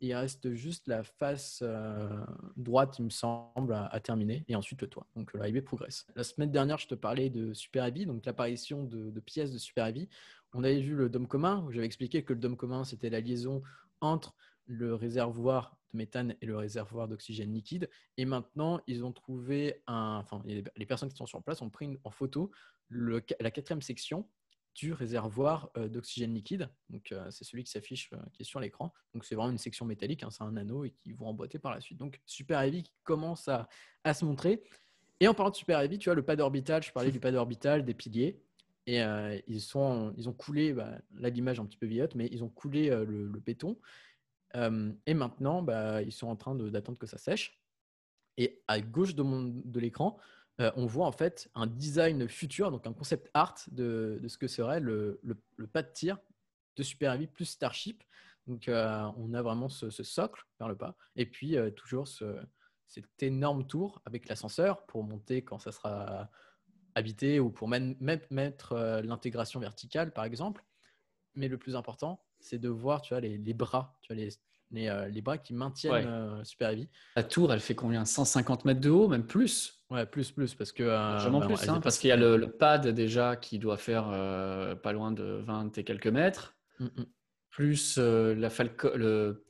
Il 0.00 0.14
reste 0.14 0.52
juste 0.52 0.88
la 0.88 1.02
face 1.02 1.60
euh, 1.62 2.08
droite, 2.56 2.98
il 2.98 3.06
me 3.06 3.10
semble, 3.10 3.72
à, 3.72 3.98
terminer, 4.00 4.44
et 4.46 4.54
ensuite 4.54 4.82
le 4.82 4.88
toit. 4.88 5.06
Donc 5.16 5.32
l'AIB 5.32 5.62
progresse. 5.62 6.06
La 6.14 6.22
semaine 6.22 6.50
dernière, 6.50 6.78
je 6.78 6.86
te 6.86 6.94
parlais 6.94 7.30
de 7.30 7.54
Super 7.54 7.86
Heavy, 7.86 8.04
donc 8.04 8.26
l'apparition 8.26 8.84
de, 8.84 9.20
pièces 9.20 9.52
de 9.52 9.58
Super 9.58 9.86
Heavy. 9.86 10.08
On 10.52 10.64
avait 10.64 10.80
vu 10.80 10.94
le 10.94 11.08
dôme 11.08 11.26
commun, 11.26 11.64
où 11.66 11.72
j'avais 11.72 11.86
expliqué 11.86 12.22
que 12.24 12.34
le 12.34 12.40
dôme 12.40 12.56
commun, 12.56 12.84
c'était 12.84 13.08
la 13.08 13.20
liaison 13.20 13.62
entre 14.02 14.34
le 14.66 14.94
réservoir 14.94 15.78
de 15.92 15.98
méthane 15.98 16.34
et 16.42 16.46
le 16.46 16.56
réservoir 16.58 17.08
d'oxygène 17.08 17.54
liquide. 17.54 17.88
Et 18.18 18.26
maintenant, 18.26 18.80
ils 18.86 19.02
ont 19.02 19.12
trouvé 19.12 19.82
les 20.44 20.86
personnes 20.86 21.08
qui 21.08 21.16
sont 21.16 21.26
sur 21.26 21.42
place 21.42 21.62
ont 21.62 21.70
pris 21.70 21.98
en 22.04 22.10
photo 22.10 22.50
la 22.90 23.50
quatrième 23.50 23.82
section 23.82 24.28
du 24.76 24.92
réservoir 24.92 25.70
euh, 25.78 25.88
d'oxygène 25.88 26.34
liquide. 26.34 26.68
Donc, 26.90 27.10
euh, 27.10 27.26
c'est 27.30 27.44
celui 27.44 27.64
qui 27.64 27.70
s'affiche, 27.70 28.10
euh, 28.12 28.18
qui 28.34 28.42
est 28.42 28.44
sur 28.44 28.60
l'écran. 28.60 28.92
Donc, 29.14 29.24
c'est 29.24 29.34
vraiment 29.34 29.50
une 29.50 29.58
section 29.58 29.86
métallique, 29.86 30.22
hein, 30.22 30.30
c'est 30.30 30.44
un 30.44 30.54
anneau 30.56 30.84
et 30.84 30.90
qui 30.90 31.12
vont 31.12 31.26
emboîter 31.26 31.58
par 31.58 31.74
la 31.74 31.80
suite. 31.80 31.98
Donc, 31.98 32.20
Super 32.26 32.60
Heavy 32.60 32.82
qui 32.82 32.92
commence 33.02 33.48
à, 33.48 33.68
se 34.12 34.24
montrer. 34.24 34.62
Et 35.18 35.28
en 35.28 35.34
parlant 35.34 35.50
de 35.50 35.56
Super 35.56 35.80
Heavy, 35.80 35.98
tu 35.98 36.10
vois, 36.10 36.14
le 36.14 36.22
pad 36.22 36.40
orbital, 36.40 36.82
je 36.82 36.92
parlais 36.92 37.10
du 37.10 37.20
pad 37.20 37.34
orbital, 37.34 37.84
des 37.84 37.94
piliers. 37.94 38.38
Et 38.88 39.00
ils, 39.48 39.60
sont, 39.60 40.14
ils 40.16 40.28
ont 40.28 40.32
coulé, 40.32 40.72
bah, 40.72 40.98
là 41.16 41.28
l'image 41.28 41.58
un 41.58 41.66
petit 41.66 41.76
peu 41.76 41.86
vieillotte, 41.86 42.14
mais 42.14 42.28
ils 42.30 42.44
ont 42.44 42.48
coulé 42.48 42.88
le, 42.88 43.26
béton. 43.44 43.76
et 44.54 45.14
maintenant, 45.14 45.62
bah, 45.62 46.02
ils 46.02 46.12
sont 46.12 46.28
en 46.28 46.36
train 46.36 46.54
d'attendre 46.54 46.96
que 46.96 47.06
ça 47.06 47.18
sèche. 47.18 47.58
Et 48.36 48.62
à 48.68 48.80
gauche 48.80 49.16
de, 49.16 49.24
de 49.24 49.80
l'écran, 49.80 50.18
euh, 50.60 50.70
on 50.76 50.86
voit 50.86 51.06
en 51.06 51.12
fait 51.12 51.50
un 51.54 51.66
design 51.66 52.28
futur, 52.28 52.70
donc 52.70 52.86
un 52.86 52.92
concept 52.92 53.30
art 53.34 53.56
de, 53.70 54.20
ce 54.26 54.38
que 54.38 54.48
serait 54.48 54.80
le, 54.80 55.20
pas 55.72 55.82
de 55.82 55.92
tir 55.92 56.18
de 56.76 56.82
Super 56.82 57.12
Heavy 57.12 57.26
plus 57.26 57.44
Starship. 57.44 58.02
Donc 58.46 58.68
euh, 58.68 59.10
on 59.16 59.34
a 59.34 59.42
vraiment 59.42 59.68
ce, 59.68 59.90
socle 59.90 60.44
vers 60.58 60.68
le 60.68 60.76
pas. 60.76 60.96
Et 61.16 61.26
puis 61.26 61.56
euh, 61.56 61.70
toujours 61.70 62.08
cette 62.86 63.22
énorme 63.22 63.66
tour 63.66 64.00
avec 64.06 64.28
l'ascenseur 64.28 64.86
pour 64.86 65.02
monter 65.02 65.42
quand 65.42 65.58
ça 65.58 65.72
sera 65.72 66.30
habité 66.94 67.40
ou 67.40 67.50
pour 67.50 67.68
même, 67.68 67.96
mettre 68.00 68.74
l'intégration 69.04 69.60
verticale 69.60 70.12
par 70.12 70.24
exemple. 70.24 70.64
Mais 71.34 71.48
le 71.48 71.58
plus 71.58 71.76
important, 71.76 72.24
c'est 72.40 72.58
de 72.58 72.70
voir 72.70 73.02
tu 73.02 73.18
les, 73.20 73.38
bras, 73.52 73.98
tu 74.00 74.14
vois, 74.14 74.22
les, 74.22 74.30
les, 74.70 75.08
les, 75.10 75.22
bras 75.22 75.38
qui 75.38 75.54
maintiennent 75.54 76.44
Super 76.44 76.70
Heavy. 76.70 76.88
La 77.14 77.22
tour, 77.22 77.52
elle 77.52 77.60
fait 77.60 77.74
combien? 77.74 78.04
150 78.04 78.64
mètres 78.64 78.80
de 78.80 78.90
haut, 78.90 79.08
même 79.08 79.26
plus? 79.26 79.76
Ouais, 79.90 80.04
plus, 80.04 80.32
plus, 80.32 80.54
parce 80.54 80.72
que. 80.72 80.82
Euh, 80.82 81.40
plus, 81.46 81.68
hein, 81.68 81.80
parce 81.80 81.98
qu'il 81.98 82.08
y 82.08 82.12
a 82.12 82.16
le, 82.16 82.50
pad 82.50 82.88
déjà 82.88 83.36
qui 83.36 83.58
doit 83.58 83.76
faire 83.76 84.08
euh, 84.12 84.74
pas 84.74 84.92
loin 84.92 85.12
de 85.12 85.42
20 85.44 85.78
et 85.78 85.84
quelques 85.84 86.08
mètres, 86.08 86.56
mm, 86.80 86.88
plus 87.50 87.96
euh, 87.98 88.34
la 88.34 88.48
le, 88.96 89.44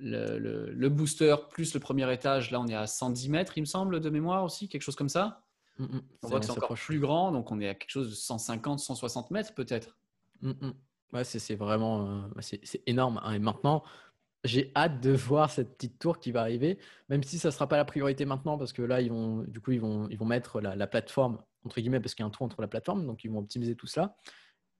le, 0.00 0.70
le, 0.70 0.88
booster, 0.90 1.34
plus 1.50 1.72
le 1.72 1.80
premier 1.80 2.12
étage. 2.12 2.50
Là, 2.50 2.60
on 2.60 2.66
est 2.66 2.74
à 2.74 2.86
110 2.86 3.30
mètres, 3.30 3.56
il 3.56 3.62
me 3.62 3.66
semble, 3.66 4.00
de 4.00 4.10
mémoire 4.10 4.44
aussi, 4.44 4.68
quelque 4.68 4.82
chose 4.82 4.96
comme 4.96 5.08
ça. 5.08 5.44
Mm, 5.78 5.98
on 6.22 6.28
voit 6.28 6.40
que 6.40 6.46
c'est 6.46 6.52
encore 6.52 6.76
plus 6.76 7.00
grand, 7.00 7.32
donc 7.32 7.50
on 7.50 7.58
est 7.58 7.68
à 7.68 7.74
quelque 7.74 7.90
chose 7.90 8.10
de 8.10 8.14
150, 8.14 8.80
160 8.80 9.30
mètres 9.30 9.54
peut-être. 9.54 9.96
Ouais, 11.12 11.24
c'est 11.24 11.54
vraiment 11.54 12.28
c'est 12.40 12.82
énorme. 12.86 13.18
Hein. 13.24 13.32
Et 13.32 13.38
maintenant, 13.38 13.82
j'ai 14.44 14.72
hâte 14.74 15.00
de 15.00 15.10
voir 15.10 15.50
cette 15.50 15.76
petite 15.76 15.98
tour 15.98 16.18
qui 16.18 16.32
va 16.32 16.40
arriver, 16.40 16.78
même 17.08 17.22
si 17.22 17.38
ça 17.38 17.48
ne 17.48 17.52
sera 17.52 17.68
pas 17.68 17.76
la 17.76 17.84
priorité 17.84 18.24
maintenant, 18.24 18.56
parce 18.56 18.72
que 18.72 18.82
là, 18.82 19.00
ils 19.00 19.10
vont, 19.10 19.42
du 19.42 19.60
coup, 19.60 19.72
ils 19.72 19.80
vont, 19.80 20.08
ils 20.08 20.18
vont 20.18 20.24
mettre 20.24 20.60
la, 20.60 20.86
plateforme, 20.86 21.38
entre 21.64 21.80
guillemets, 21.80 22.00
parce 22.00 22.14
qu'il 22.14 22.22
y 22.22 22.24
a 22.24 22.26
un 22.26 22.30
trou 22.30 22.44
entre 22.44 22.60
la 22.60 22.68
plateforme, 22.68 23.06
donc 23.06 23.24
ils 23.24 23.30
vont 23.30 23.38
optimiser 23.38 23.74
tout 23.74 23.86
ça 23.86 24.16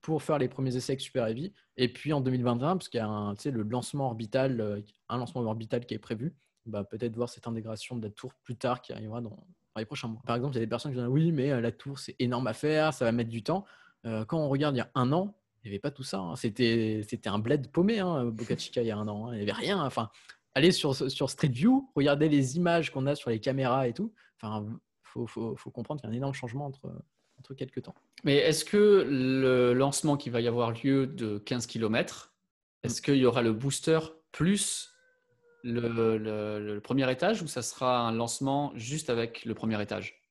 pour 0.01 0.23
faire 0.23 0.39
les 0.39 0.47
premiers 0.47 0.75
essais 0.75 0.93
avec 0.93 1.01
Super 1.01 1.27
Heavy. 1.27 1.53
Et 1.77 1.93
puis 1.93 2.11
en 2.11 2.21
2021, 2.21 2.77
parce 2.77 2.89
qu'il 2.89 2.97
y 2.97 3.01
a 3.01 3.07
un, 3.07 3.33
le 3.33 3.61
lancement 3.61 4.07
orbital, 4.07 4.59
euh, 4.59 4.81
un 5.09 5.17
lancement 5.17 5.41
orbital 5.41 5.85
qui 5.85 5.93
est 5.93 5.99
prévu, 5.99 6.33
bah, 6.65 6.83
peut-être 6.83 7.15
voir 7.15 7.29
cette 7.29 7.47
intégration 7.47 7.95
de 7.95 8.03
la 8.03 8.09
tour 8.09 8.33
plus 8.43 8.55
tard 8.55 8.81
qui 8.81 8.93
arrivera 8.93 9.21
dans, 9.21 9.45
les 9.77 9.85
prochains 9.85 10.07
mois. 10.07 10.21
Par 10.25 10.35
exemple, 10.35 10.55
il 10.55 10.59
y 10.59 10.61
a 10.61 10.65
des 10.65 10.69
personnes 10.69 10.91
qui 10.91 10.97
disent 10.97 11.07
oui, 11.07 11.31
mais 11.31 11.51
euh, 11.51 11.61
la 11.61 11.71
tour, 11.71 11.99
c'est 11.99 12.15
énorme 12.19 12.47
à 12.47 12.53
faire, 12.53 12.93
ça 12.93 13.05
va 13.05 13.11
mettre 13.11 13.29
du 13.29 13.43
temps. 13.43 13.65
Euh, 14.05 14.25
quand 14.25 14.39
on 14.39 14.49
regarde 14.49 14.75
il 14.75 14.79
y 14.79 14.81
a 14.81 14.89
un 14.95 15.13
an, 15.13 15.35
il 15.63 15.67
n'y 15.67 15.71
avait 15.71 15.79
pas 15.79 15.91
tout 15.91 16.03
ça. 16.03 16.19
Hein. 16.19 16.35
C'était, 16.35 17.01
c'était 17.07 17.29
un 17.29 17.39
bled 17.39 17.71
paumé, 17.71 17.99
hein, 17.99 18.25
Boca 18.25 18.57
Chica, 18.57 18.81
il 18.81 18.87
y 18.87 18.91
a 18.91 18.97
un 18.97 19.07
an. 19.07 19.27
Hein. 19.27 19.33
Il 19.33 19.37
n'y 19.37 19.43
avait 19.43 19.51
rien. 19.51 19.83
Enfin, 19.83 20.09
allez 20.55 20.71
sur, 20.71 20.95
sur 20.95 21.29
Street 21.29 21.49
View, 21.49 21.91
regardez 21.95 22.29
les 22.29 22.57
images 22.57 22.91
qu'on 22.91 23.05
a 23.05 23.15
sur 23.15 23.29
les 23.29 23.39
caméras 23.39 23.87
et 23.87 23.93
tout. 23.93 24.13
Enfin, 24.41 24.65
faut, 25.03 25.27
faut, 25.27 25.55
faut 25.55 25.71
comprendre 25.71 26.01
qu'il 26.01 26.09
y 26.09 26.11
a 26.11 26.13
un 26.13 26.17
énorme 26.17 26.33
changement 26.33 26.65
entre, 26.65 26.91
entre 27.37 27.53
quelques 27.53 27.83
temps. 27.83 27.95
Mais 28.23 28.37
est-ce 28.37 28.65
que 28.65 29.05
le 29.07 29.73
lancement 29.73 30.17
qui 30.17 30.29
va 30.29 30.41
y 30.41 30.47
avoir 30.47 30.71
lieu 30.71 31.07
de 31.07 31.37
15 31.39 31.67
km, 31.67 32.33
est-ce 32.83 33.01
mm. 33.01 33.03
qu'il 33.03 33.17
y 33.17 33.25
aura 33.25 33.41
le 33.41 33.53
booster 33.53 33.99
plus 34.31 34.89
le, 35.63 36.17
le, 36.17 36.79
premier 36.79 37.11
étage 37.11 37.43
ou 37.43 37.47
ça 37.47 37.61
sera 37.61 37.99
un 37.99 38.11
lancement 38.11 38.71
juste 38.75 39.09
avec 39.09 39.45
le 39.45 39.53
premier 39.53 39.81
étage? 39.81 40.21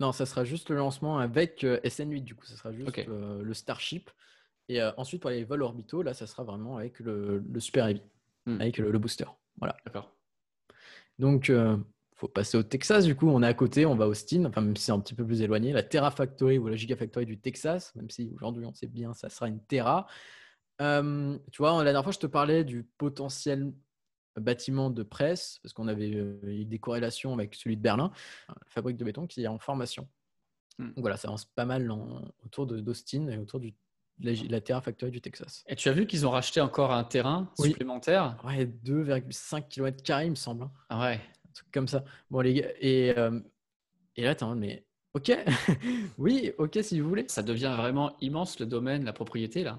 Non, 0.00 0.12
ça 0.12 0.24
sera 0.24 0.44
juste 0.44 0.70
le 0.70 0.76
lancement 0.76 1.18
avec 1.18 1.62
euh, 1.62 1.78
SN8, 1.84 2.22
du 2.22 2.34
coup, 2.34 2.46
ça 2.46 2.56
sera 2.56 2.72
juste 2.72 2.98
euh, 2.98 3.42
le 3.42 3.54
Starship. 3.54 4.10
Et 4.70 4.80
euh, 4.80 4.92
ensuite, 4.96 5.20
pour 5.20 5.30
les 5.30 5.42
vols 5.42 5.64
orbitaux, 5.64 6.00
là, 6.02 6.14
ça 6.14 6.28
sera 6.28 6.44
vraiment 6.44 6.76
avec 6.76 7.00
le, 7.00 7.42
Super 7.58 7.88
Heavy, 7.88 8.02
hmm. 8.46 8.60
avec 8.60 8.78
le, 8.78 8.98
booster. 9.00 9.24
Voilà. 9.58 9.76
D'accord. 9.84 10.14
Donc, 11.18 11.48
il 11.48 11.82
faut 12.14 12.28
passer 12.28 12.56
au 12.56 12.62
Texas, 12.62 13.04
du 13.04 13.16
coup, 13.16 13.28
on 13.28 13.42
est 13.42 13.48
à 13.48 13.52
côté, 13.52 13.84
on 13.84 13.96
va 13.96 14.04
à 14.04 14.08
Austin, 14.08 14.44
enfin, 14.44 14.60
même 14.60 14.76
si 14.76 14.84
c'est 14.84 14.92
un 14.92 15.00
petit 15.00 15.14
peu 15.14 15.26
plus 15.26 15.42
éloigné, 15.42 15.72
la 15.72 15.82
Terra 15.82 16.12
Factory 16.12 16.56
ou 16.56 16.68
la 16.68 16.76
Gigafactory 16.76 17.26
du 17.26 17.40
Texas, 17.40 17.92
même 17.96 18.08
si 18.10 18.30
aujourd'hui, 18.32 18.64
on 18.64 18.72
sait 18.72 18.86
bien, 18.86 19.12
ça 19.12 19.28
sera 19.28 19.48
une 19.48 19.60
Terra. 19.60 20.06
tu 20.78 20.84
vois, 21.58 21.76
la 21.78 21.84
dernière 21.84 22.04
fois, 22.04 22.12
je 22.12 22.20
te 22.20 22.28
parlais 22.28 22.62
du 22.62 22.84
potentiel 22.96 23.72
bâtiment 24.38 24.88
de 24.88 25.02
presse, 25.02 25.58
parce 25.64 25.72
qu'on 25.72 25.88
avait 25.88 26.10
eu 26.10 26.64
des 26.64 26.78
corrélations 26.78 27.34
avec 27.34 27.56
celui 27.56 27.76
de 27.76 27.82
Berlin, 27.82 28.12
la 28.48 28.54
fabrique 28.68 28.98
de 28.98 29.04
béton 29.04 29.26
qui 29.26 29.42
est 29.42 29.48
en 29.48 29.58
formation. 29.58 30.08
Hmm. 30.78 30.86
Donc 30.86 31.00
voilà, 31.00 31.16
ça 31.16 31.26
avance 31.26 31.44
pas 31.44 31.64
mal 31.64 31.90
autour 32.44 32.68
d'Austin 32.68 33.26
et 33.28 33.36
autour 33.36 33.58
du 33.58 33.74
la, 34.22 34.60
Terra 34.60 34.80
Factory 34.80 35.10
du 35.10 35.20
Texas. 35.20 35.64
Et 35.68 35.76
tu 35.76 35.88
as 35.88 35.92
vu 35.92 36.06
qu'ils 36.06 36.26
ont 36.26 36.30
racheté 36.30 36.60
encore 36.60 36.92
un 36.92 37.04
terrain 37.04 37.50
supplémentaire? 37.58 38.36
Ouais, 38.44 38.66
2,5 38.66 39.68
km, 39.68 40.22
il 40.24 40.30
me 40.30 40.34
semble. 40.34 40.64
Hein. 40.64 40.70
Ah 40.88 41.00
ouais. 41.00 41.14
Un 41.48 41.52
truc 41.52 41.68
comme 41.72 41.88
ça. 41.88 42.04
Bon, 42.30 42.40
les 42.40 42.54
gars, 42.54 42.68
et, 42.80 43.14
euh, 43.18 43.40
et 44.16 44.22
là, 44.22 44.30
attends, 44.30 44.54
mais 44.54 44.84
ok, 45.14 45.32
oui, 46.18 46.52
ok, 46.58 46.78
si 46.82 47.00
vous 47.00 47.08
voulez. 47.08 47.24
Ça 47.28 47.42
devient 47.42 47.74
vraiment 47.76 48.16
immense 48.20 48.58
le 48.60 48.66
domaine, 48.66 49.04
la 49.04 49.12
propriété 49.12 49.64
là. 49.64 49.78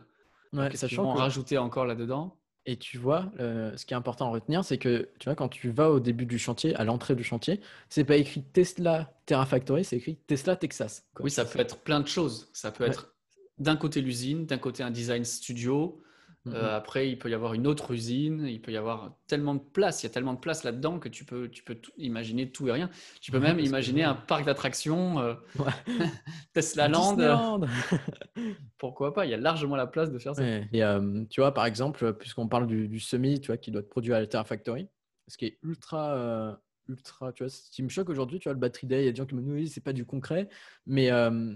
Ouais, 0.54 0.70
sachant 0.76 0.88
qu'ils 0.88 0.98
vont 0.98 1.14
rajouter 1.14 1.58
encore 1.58 1.86
là-dedans? 1.86 2.38
Et 2.68 2.76
tu 2.78 2.98
vois, 3.00 3.32
euh, 3.40 3.76
ce 3.76 3.86
qui 3.88 3.94
est 3.94 3.98
important 3.98 4.28
à 4.28 4.30
retenir, 4.30 4.64
c'est 4.64 4.78
que 4.78 5.10
tu 5.18 5.26
vois, 5.26 5.36
quand 5.36 5.48
tu 5.50 5.72
vas 5.72 5.90
au 5.90 6.00
début 6.00 6.28
du 6.28 6.38
chantier, 6.38 6.76
à 6.76 6.84
l'entrée 6.84 7.16
du 7.16 7.24
chantier, 7.24 7.60
c'est 7.90 8.04
pas 8.04 8.18
écrit 8.18 8.44
Tesla 8.44 9.12
Terrafactory, 9.26 9.84
c'est 9.84 9.98
écrit 9.98 10.18
Tesla 10.28 10.56
Texas. 10.56 11.08
quoi. 11.16 11.24
Oui, 11.24 11.32
ça 11.32 11.44
peut 11.46 11.60
être 11.60 11.78
plein 11.80 12.00
de 12.02 12.08
choses. 12.08 12.50
Ça 12.54 12.72
peut 12.72 12.84
Ouais. 12.84 12.92
être 12.92 13.16
d'un 13.62 13.76
côté 13.78 14.02
l'usine, 14.02 14.46
d'un 14.46 14.58
côté 14.58 14.84
un 14.84 14.92
design 14.92 15.24
studio. 15.24 16.02
Mhm. 16.46 16.54
Euh, 16.56 16.76
après, 16.76 17.08
il 17.08 17.20
peut 17.20 17.30
y 17.30 17.36
avoir 17.36 17.54
une 17.54 17.68
autre 17.68 17.92
usine. 17.92 18.48
Il 18.48 18.60
peut 18.62 18.72
y 18.72 18.78
avoir 18.78 19.16
tellement 19.28 19.54
de 19.54 19.60
place. 19.60 20.02
Il 20.02 20.08
y 20.08 20.10
a 20.10 20.14
tellement 20.14 20.34
de 20.34 20.40
place 20.40 20.64
là-dedans 20.64 20.98
que 20.98 21.08
tu 21.08 21.24
peux, 21.24 21.48
tu 21.50 21.62
peux 21.64 21.76
tout- 21.76 21.92
imaginer 21.98 22.50
tout 22.52 22.68
et 22.68 22.72
rien. 22.72 22.90
Tu 23.22 23.32
peux 23.32 23.38
Ouais, 23.38 23.44
même 23.44 23.58
que 23.58 23.62
imaginer 23.62 24.04
un 24.04 24.16
parc 24.16 24.46
d'attractions, 24.46 25.20
euh, 25.20 25.36
Ouais. 25.60 25.66
Tesla 26.54 26.88
Land. 26.88 27.20
euh. 27.20 27.68
Pourquoi 28.80 29.14
pas 29.14 29.26
Il 29.26 29.30
y 29.32 29.34
a 29.36 29.38
largement 29.38 29.76
la 29.76 29.86
place 29.88 30.12
de 30.12 30.18
faire 30.18 30.36
ça. 30.36 30.42
Ouais. 30.42 30.68
Et 30.74 30.84
euh, 30.84 31.24
tu 31.30 31.42
vois, 31.42 31.54
par 31.54 31.66
exemple, 31.68 32.14
puisqu'on 32.14 32.48
parle 32.48 32.66
du, 32.68 32.88
du 32.88 33.00
semi, 33.00 33.40
tu 33.40 33.48
vois, 33.48 33.58
qui 33.58 33.70
doit 33.72 33.82
être 33.82 33.90
produit 33.90 34.14
à 34.14 34.20
la 34.20 34.26
Terrafactory, 34.28 34.88
ce 35.28 35.38
qui 35.38 35.46
est 35.46 35.60
ultra, 35.62 36.60
ultra, 36.90 37.32
tu 37.34 37.44
vois, 37.44 37.50
ce 37.50 37.70
qui 37.70 37.84
me 37.84 37.90
choque 37.90 38.10
aujourd'hui, 38.10 38.40
tu 38.40 38.46
vois, 38.50 38.54
le 38.54 38.60
Battery 38.60 38.88
Day, 38.88 39.04
il 39.04 39.06
y 39.06 39.10
a 39.10 39.12
des 39.12 39.18
gens 39.18 39.26
qui 39.28 39.36
me 39.36 39.42
disent, 39.42 39.52
oui, 39.54 39.68
c'est 39.68 39.84
pas 39.84 39.94
du 39.94 40.06
concret, 40.06 40.50
mais, 40.88 41.12
euh, 41.12 41.54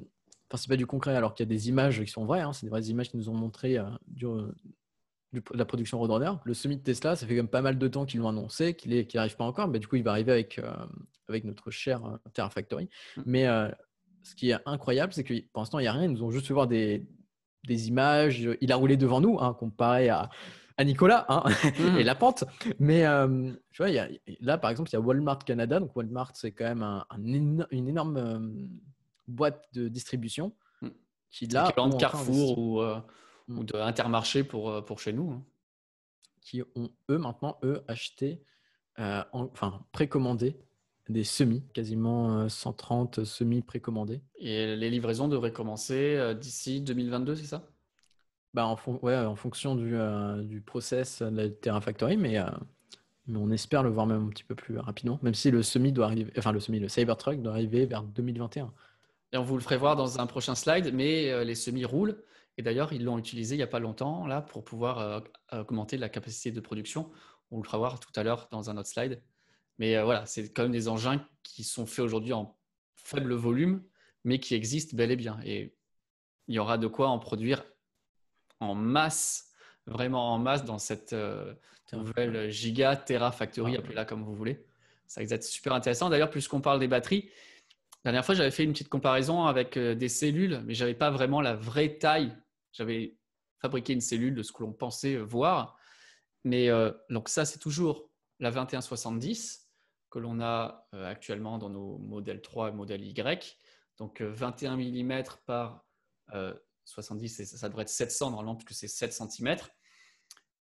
enfin, 0.56 0.62
c'est 0.62 0.70
pas 0.70 0.78
du 0.78 0.88
concret, 0.88 1.16
alors 1.16 1.34
qu'il 1.34 1.46
y 1.46 1.48
a 1.48 1.54
des 1.54 1.70
images 1.70 2.02
qui 2.04 2.10
sont 2.12 2.26
vraies, 2.26 2.42
hein, 2.42 2.54
c'est 2.54 2.66
des 2.66 2.70
vraies 2.70 2.84
images 2.84 3.10
qui 3.10 3.18
nous 3.18 3.30
ont 3.30 3.34
montré 3.36 3.78
euh, 3.78 3.84
du, 4.08 4.26
du- 5.34 5.42
de 5.42 5.58
la 5.58 5.66
production 5.66 6.00
Roadrunner. 6.00 6.32
Le 6.46 6.54
semi 6.54 6.78
de 6.78 6.82
Tesla, 6.82 7.16
ça 7.16 7.26
fait 7.28 7.34
quand 7.34 7.40
même 7.44 7.48
pas 7.48 7.62
mal 7.62 7.78
de 7.78 7.88
temps 7.88 8.06
qu'ils 8.06 8.20
l'ont 8.22 8.30
annoncé, 8.30 8.74
qu'il 8.76 9.06
n'arrive 9.14 9.36
pas 9.36 9.44
encore, 9.46 9.68
mais 9.68 9.80
du 9.80 9.88
coup, 9.88 9.96
il 9.98 10.04
va 10.04 10.12
arriver 10.12 10.32
avec, 10.32 10.60
euh, 10.60 10.74
avec 11.28 11.44
notre 11.44 11.72
cher 11.72 12.06
euh, 12.06 12.18
Terrafactory. 12.34 12.90
Mm. 13.18 13.22
Mais 13.26 13.48
euh, 13.48 13.70
ce 14.24 14.34
qui 14.36 14.50
est 14.52 14.58
incroyable, 14.66 15.14
c'est 15.14 15.24
que 15.24 15.34
pour 15.52 15.62
l'instant, 15.62 15.80
il 15.80 15.84
n'y 15.84 15.88
a 15.88 15.94
rien. 15.94 16.04
Ils 16.06 16.12
nous 16.12 16.24
ont 16.24 16.32
juste 16.32 16.48
fait 16.48 16.54
voir 16.54 16.68
des, 16.68 17.06
des 17.68 17.88
images. 17.90 18.48
Il 18.62 18.72
a 18.72 18.76
roulé 18.76 18.98
devant 18.98 19.20
nous, 19.22 19.38
hein, 19.40 19.54
comparé 19.54 20.10
à, 20.10 20.30
à 20.78 20.84
Nicolas 20.84 21.26
hein, 21.30 21.44
Mhm. 21.80 21.98
et 22.00 22.04
la 22.04 22.16
pente. 22.16 22.44
Mais 22.80 23.06
euh, 23.06 23.52
tu 23.72 23.82
vois, 23.84 23.90
y 23.90 24.00
a- 24.00 24.08
là, 24.40 24.58
par 24.58 24.72
exemple, 24.72 24.90
il 24.90 24.94
y 24.94 24.96
a 24.96 25.02
Walmart 25.02 25.40
Canada. 25.40 25.80
Donc, 25.80 25.96
Walmart, 25.96 26.32
c'est 26.36 26.52
quand 26.54 26.66
même 26.66 26.82
un, 26.84 27.06
une 27.72 27.88
énorme 27.90 28.70
euh, 29.28 29.32
boîte 29.32 29.66
de 29.74 29.88
distribution 29.88 30.54
Mm. 30.82 30.90
qui, 31.32 31.48
là, 31.48 31.74
ont 31.78 31.90
de 31.90 31.96
Carrefour 31.96 32.58
ou, 32.58 32.82
euh, 32.82 33.00
Mm. 33.48 33.60
ou 33.60 33.64
de 33.64 33.76
Intermarché 33.78 34.44
pour, 34.44 34.70
euh, 34.70 34.82
pour 34.82 35.00
chez 35.00 35.14
nous. 35.14 35.32
hein. 35.32 35.44
qui 36.42 36.62
ont, 36.76 36.92
eux, 37.10 37.18
maintenant, 37.18 37.58
eux, 37.64 37.84
acheté, 37.88 38.40
euh, 39.00 39.24
en- 39.34 39.46
enfin, 39.46 39.84
précommandé 39.92 40.56
des 41.10 41.24
semis, 41.24 41.64
quasiment 41.74 42.38
euh, 42.42 42.50
130 42.50 43.24
semis 43.24 43.64
précommandés. 43.64 44.22
Et 44.38 44.76
les 44.76 44.92
livraisons 44.92 45.28
devraient 45.28 45.52
commencer 45.52 46.16
euh, 46.16 46.36
d'ici 46.36 46.82
2022, 46.82 47.34
c'est 47.36 47.46
ça? 47.48 47.68
Bah, 48.54 48.68
en, 48.68 48.78
ouais, 49.02 49.18
en 49.18 49.36
fonction 49.36 49.76
du, 49.76 49.96
euh, 49.96 50.44
du 50.44 50.62
process 50.62 51.24
de 51.24 51.36
la 51.36 51.50
Terrafactory, 51.50 52.16
mais, 52.16 52.38
euh, 52.38 52.46
mais 53.26 53.40
on 53.40 53.50
espère 53.50 53.82
le 53.82 53.90
voir 53.90 54.06
même 54.06 54.26
un 54.28 54.30
petit 54.30 54.44
peu 54.44 54.54
plus 54.54 54.78
rapidement, 54.78 55.18
même 55.24 55.34
si 55.34 55.50
le 55.50 55.64
semi 55.64 55.92
doit 55.92 56.06
arriver, 56.06 56.32
enfin 56.38 56.52
le 56.52 56.60
semi, 56.60 56.80
le 56.80 56.90
Cybertruck 56.90 57.42
doit 57.42 57.54
arriver 57.54 57.88
vers 57.88 58.04
2021. 58.04 58.72
Et 59.36 59.38
on 59.38 59.44
vous 59.44 59.58
le 59.58 59.62
ferait 59.62 59.76
voir 59.76 59.98
dans 59.98 60.22
un 60.22 60.28
prochain 60.28 60.56
slide, 60.56 60.94
mais 60.94 61.30
euh, 61.30 61.44
les 61.44 61.56
semis 61.56 61.84
roulent. 61.84 62.24
Et 62.58 62.62
d'ailleurs, 62.62 62.94
ils 62.94 63.04
l'ont 63.04 63.18
utilisé 63.18 63.56
il 63.56 63.58
n'y 63.58 63.64
a 63.64 63.68
pas 63.68 63.82
longtemps 63.82 64.26
là 64.26 64.42
pour 64.42 64.64
pouvoir 64.64 65.00
euh, 65.00 65.20
augmenter 65.52 65.98
la 65.98 66.08
capacité 66.08 66.54
de 66.54 66.62
production. 66.62 67.12
On 67.52 67.58
le 67.58 67.66
fera 67.66 67.78
voir 67.78 68.00
tout 68.00 68.14
à 68.16 68.24
l'heure 68.24 68.48
dans 68.50 68.70
un 68.70 68.78
autre 68.78 68.88
slide. 68.88 69.22
Mais 69.78 69.98
euh, 69.98 70.06
voilà, 70.06 70.26
c'est 70.26 70.54
quand 70.54 70.64
même 70.64 70.72
des 70.72 70.88
engins 70.88 71.22
qui 71.44 71.66
sont 71.66 71.86
faits 71.86 72.06
aujourd'hui 72.06 72.32
en 72.32 72.58
faible 72.96 73.34
volume, 73.34 73.84
mais 74.24 74.40
qui 74.40 74.56
existent 74.56 74.96
bel 74.96 75.12
et 75.12 75.18
bien. 75.18 75.38
Et 75.44 75.76
il 76.48 76.56
y 76.56 76.60
aura 76.60 76.78
de 76.78 76.88
quoi 76.88 77.10
en 77.10 77.20
produire 77.20 77.66
en 78.62 78.74
masse, 78.74 79.52
vraiment 79.86 80.34
en 80.34 80.40
masse 80.40 80.64
dans 80.64 80.80
cette 80.80 81.14
nouvelle 81.92 82.50
giga 82.52 82.96
Terra 82.96 83.34
Factory, 83.34 83.76
Ah, 83.76 83.80
appelez-la 83.80 84.06
comme 84.06 84.24
vous 84.24 84.34
voulez. 84.34 84.66
Ça 85.08 85.22
va 85.22 85.36
être 85.36 85.44
super 85.44 85.74
intéressant. 85.74 86.10
D'ailleurs, 86.10 86.30
puisqu'on 86.30 86.62
parle 86.62 86.80
des 86.80 86.88
batteries, 86.88 87.30
dernière 88.12 88.26
fois, 88.26 88.36
j'avais 88.36 88.52
fait 88.52 88.64
une 88.64 88.72
petite 88.72 88.90
comparaison 88.90 89.46
avec 89.46 89.78
euh, 89.78 89.96
des 89.96 90.10
cellules, 90.10 90.62
mais 90.66 90.74
j'avais 90.74 90.94
pas 90.94 91.12
vraiment 91.12 91.42
la 91.42 91.56
vraie 91.56 91.98
taille. 91.98 92.36
J'avais 92.72 93.18
fabriqué 93.62 93.94
une 93.94 94.02
cellule 94.02 94.36
de 94.36 94.44
ce 94.44 94.52
que 94.52 94.64
l'on 94.64 94.74
pensait 94.74 95.16
euh, 95.16 95.24
voir. 95.24 95.78
Mais 96.44 96.70
euh, 96.70 96.92
donc 97.10 97.30
ça, 97.30 97.46
c'est 97.46 97.60
toujours 97.60 98.10
la 98.40 98.52
2170 98.52 99.70
que 100.10 100.20
l'on 100.20 100.40
a 100.40 100.88
actuellement 100.94 101.58
dans 101.58 101.70
nos 101.70 101.98
modèles 101.98 102.42
3 102.42 102.70
et 102.70 102.72
modèle 102.72 103.04
Y. 103.04 103.60
Donc 103.98 104.22
euh, 104.22 104.32
21 104.32 104.78
mm 104.78 105.24
par 105.46 105.86
euh, 106.34 106.54
70, 106.86 107.40
et 107.40 107.46
ça, 107.46 107.58
ça 107.58 107.70
devrait 107.70 107.84
être 107.84 107.90
700 107.90 108.32
normalement, 108.32 108.56
puisque 108.56 108.80
c'est 108.80 108.88
7 108.88 109.14
cm. 109.14 109.58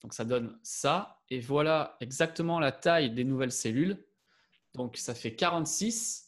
Donc 0.02 0.14
ça 0.14 0.24
donne 0.24 0.58
ça. 0.62 1.22
Et 1.30 1.40
voilà 1.40 1.96
exactement 2.00 2.58
la 2.58 2.72
taille 2.72 3.10
des 3.10 3.24
nouvelles 3.24 3.52
cellules. 3.52 4.04
Donc 4.74 4.96
ça 4.96 5.14
fait 5.14 5.34
46 5.34 6.23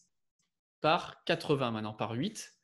par 0.80 1.24
80 1.24 1.70
maintenant, 1.70 1.92
par 1.94 2.12
8. 2.12 2.54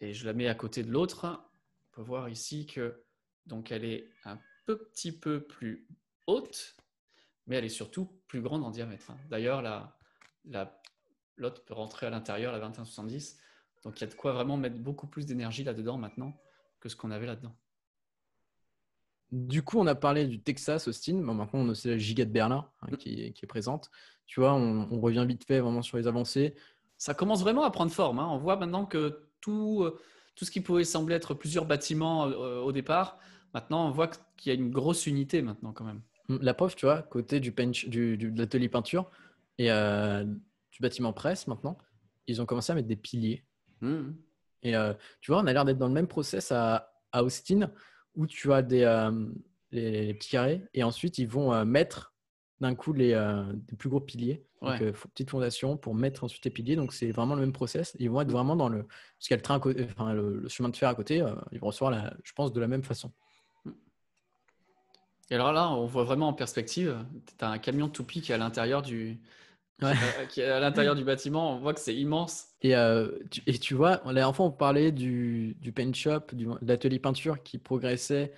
Et 0.00 0.12
je 0.12 0.26
la 0.26 0.32
mets 0.32 0.48
à 0.48 0.54
côté 0.54 0.82
de 0.82 0.90
l'autre. 0.90 1.24
On 1.26 1.96
peut 1.96 2.02
voir 2.02 2.28
ici 2.28 2.66
que 2.66 3.02
donc 3.46 3.72
elle 3.72 3.84
est 3.84 4.08
un 4.24 4.38
peu, 4.66 4.78
petit 4.78 5.12
peu 5.12 5.40
plus 5.42 5.86
haute, 6.26 6.76
mais 7.46 7.56
elle 7.56 7.64
est 7.64 7.68
surtout 7.70 8.20
plus 8.28 8.40
grande 8.42 8.62
en 8.64 8.70
diamètre. 8.70 9.10
hein. 9.10 9.16
D'ailleurs, 9.30 9.62
la, 9.62 9.96
la, 10.44 10.80
l'autre 11.36 11.64
peut 11.64 11.74
rentrer 11.74 12.06
à 12.06 12.10
l'intérieur, 12.10 12.52
la 12.52 12.58
2170. 12.60 13.38
Donc 13.84 13.98
il 13.98 14.02
y 14.02 14.04
a 14.04 14.08
de 14.08 14.14
quoi 14.14 14.32
vraiment 14.32 14.56
mettre 14.56 14.76
beaucoup 14.78 15.06
plus 15.06 15.26
d'énergie 15.26 15.64
là-dedans 15.64 15.96
maintenant 15.98 16.40
que 16.80 16.88
ce 16.88 16.96
qu'on 16.96 17.10
avait 17.10 17.26
là-dedans. 17.26 17.56
Du 19.30 19.62
coup, 19.62 19.78
on 19.78 19.86
a 19.86 19.94
parlé 19.94 20.26
du 20.26 20.40
Texas, 20.40 20.88
Austin. 20.88 21.14
Maintenant, 21.20 21.48
on 21.52 21.68
a 21.68 21.72
aussi 21.72 21.88
la 21.88 21.98
Giga 21.98 22.24
de 22.24 22.30
Berlin 22.30 22.70
hein, 22.80 22.96
qui, 22.96 23.24
est- 23.24 23.32
qui 23.32 23.44
est 23.44 23.48
présente. 23.48 23.90
Tu 24.26 24.40
vois, 24.40 24.54
on, 24.54 24.88
on 24.90 25.00
revient 25.00 25.24
vite 25.28 25.44
fait 25.44 25.60
vraiment 25.60 25.82
sur 25.82 25.96
les 25.98 26.06
avancées. 26.06 26.54
Ça 26.98 27.14
commence 27.14 27.40
vraiment 27.42 27.62
à 27.62 27.70
prendre 27.70 27.90
forme. 27.92 28.18
hein. 28.18 28.28
On 28.30 28.38
voit 28.38 28.56
maintenant 28.56 28.84
que 28.84 29.20
tout, 29.40 29.82
euh, 29.84 29.98
tout 30.34 30.44
ce 30.44 30.50
qui 30.50 30.60
pouvait 30.60 30.84
sembler 30.84 31.14
être 31.14 31.32
plusieurs 31.34 31.64
bâtiments 31.64 32.26
euh, 32.26 32.60
au 32.60 32.72
départ, 32.72 33.18
maintenant 33.54 33.86
on 33.86 33.90
voit 33.90 34.08
qu'il 34.36 34.52
y 34.52 34.56
a 34.56 34.58
une 34.58 34.70
grosse 34.70 35.06
unité 35.06 35.40
maintenant 35.42 35.72
quand 35.72 35.84
même. 35.84 36.02
La 36.28 36.52
preuve, 36.52 36.74
tu 36.74 36.84
vois, 36.84 37.00
côté 37.02 37.40
du, 37.40 37.52
pench- 37.52 37.88
du, 37.88 38.18
du- 38.18 38.30
de 38.30 38.38
l'atelier 38.38 38.68
peinture 38.68 39.10
et 39.56 39.70
euh, 39.72 40.24
du 40.24 40.78
bâtiment 40.80 41.12
presse 41.14 41.46
maintenant, 41.46 41.78
ils 42.26 42.42
ont 42.42 42.46
commencé 42.46 42.70
à 42.70 42.74
mettre 42.74 42.88
des 42.88 42.96
piliers. 42.96 43.44
Mmh. 43.80 44.10
Et 44.64 44.76
euh, 44.76 44.92
tu 45.20 45.30
vois, 45.30 45.40
on 45.40 45.46
a 45.46 45.52
l'air 45.52 45.64
d'être 45.64 45.78
dans 45.78 45.86
le 45.88 45.94
même 45.94 46.08
process 46.08 46.52
à, 46.52 46.92
à 47.12 47.22
Austin 47.22 47.70
où 48.14 48.26
tu 48.26 48.52
as 48.52 48.60
des, 48.60 48.82
euh, 48.82 49.10
les, 49.70 50.06
les 50.06 50.14
petits 50.14 50.30
carrés 50.30 50.64
et 50.74 50.82
ensuite 50.82 51.16
ils 51.18 51.28
vont 51.28 51.52
euh, 51.54 51.64
mettre 51.64 52.12
d'un 52.60 52.74
coup 52.74 52.92
les, 52.92 53.12
euh, 53.12 53.44
plus 53.78 53.88
gros 53.88 54.00
piliers. 54.00 54.44
Donc, 54.62 54.70
Ouais. 54.72 54.82
euh, 54.86 54.92
faut- 54.92 55.08
petite 55.08 55.30
fondation 55.30 55.76
pour 55.76 55.94
mettre 55.94 56.24
ensuite 56.24 56.44
les 56.44 56.50
piliers. 56.50 56.74
Donc, 56.76 56.92
c'est 56.92 57.10
vraiment 57.12 57.34
le 57.36 57.40
même 57.42 57.52
process. 57.52 57.94
Ils 58.00 58.10
vont 58.10 58.20
être 58.20 58.32
vraiment 58.32 58.56
dans 58.56 58.68
le. 58.68 58.82
Parce 58.82 59.28
qu'il 59.28 59.30
y 59.30 59.34
a 59.34 59.36
le, 59.36 59.42
train 59.42 59.54
à 59.54 59.60
côté, 59.60 59.86
enfin, 59.96 60.12
le, 60.12 60.40
le 60.40 60.48
chemin 60.48 60.68
de 60.68 60.76
fer 60.76 60.88
à 60.88 60.94
côté, 60.94 61.20
euh, 61.22 61.34
ils 61.52 61.60
vont 61.60 61.68
recevoir, 61.68 61.90
la, 61.92 62.12
je 62.24 62.32
pense, 62.32 62.52
de 62.52 62.60
la 62.60 62.66
même 62.66 62.82
façon. 62.82 63.12
Et 65.30 65.34
alors 65.34 65.52
là, 65.52 65.70
on 65.70 65.86
voit 65.86 66.04
vraiment 66.04 66.28
en 66.28 66.32
perspective, 66.32 66.96
tu 67.38 67.44
as 67.44 67.50
un 67.50 67.58
camion 67.58 67.88
toupie 67.88 68.22
qui 68.22 68.32
est 68.32 68.34
à 68.34 68.38
l'intérieur 68.38 68.80
du, 68.82 69.20
Ouais. 69.82 69.92
qui 70.32 70.40
est- 70.40 70.50
à 70.50 70.58
l'intérieur 70.58 70.94
du 70.96 71.04
bâtiment. 71.04 71.54
On 71.54 71.60
voit 71.60 71.74
que 71.74 71.80
c'est 71.80 71.94
immense. 71.94 72.46
Et, 72.62 72.74
euh, 72.74 73.10
tu, 73.30 73.42
et 73.46 73.58
tu 73.58 73.74
vois, 73.74 74.00
la 74.06 74.14
dernière 74.14 74.34
fois, 74.34 74.46
on 74.46 74.50
parlait 74.50 74.90
du, 74.90 75.54
du 75.60 75.70
paint 75.72 75.92
shop, 75.92 76.20
du, 76.32 76.46
de 76.46 76.56
l'atelier 76.62 76.98
peinture 76.98 77.42
qui 77.42 77.58
progressait 77.58 78.32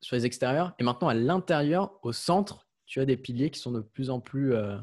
sur 0.00 0.16
les 0.16 0.26
extérieurs. 0.26 0.74
Et 0.78 0.84
maintenant, 0.84 1.08
à 1.08 1.14
l'intérieur, 1.14 1.98
au 2.02 2.12
centre, 2.12 2.63
tu 2.86 3.00
as 3.00 3.04
des 3.06 3.16
piliers 3.16 3.50
qui 3.50 3.60
sont 3.60 3.72
de 3.72 3.80
plus 3.80 4.10
en 4.10 4.20
plus 4.20 4.54
euh, 4.54 4.76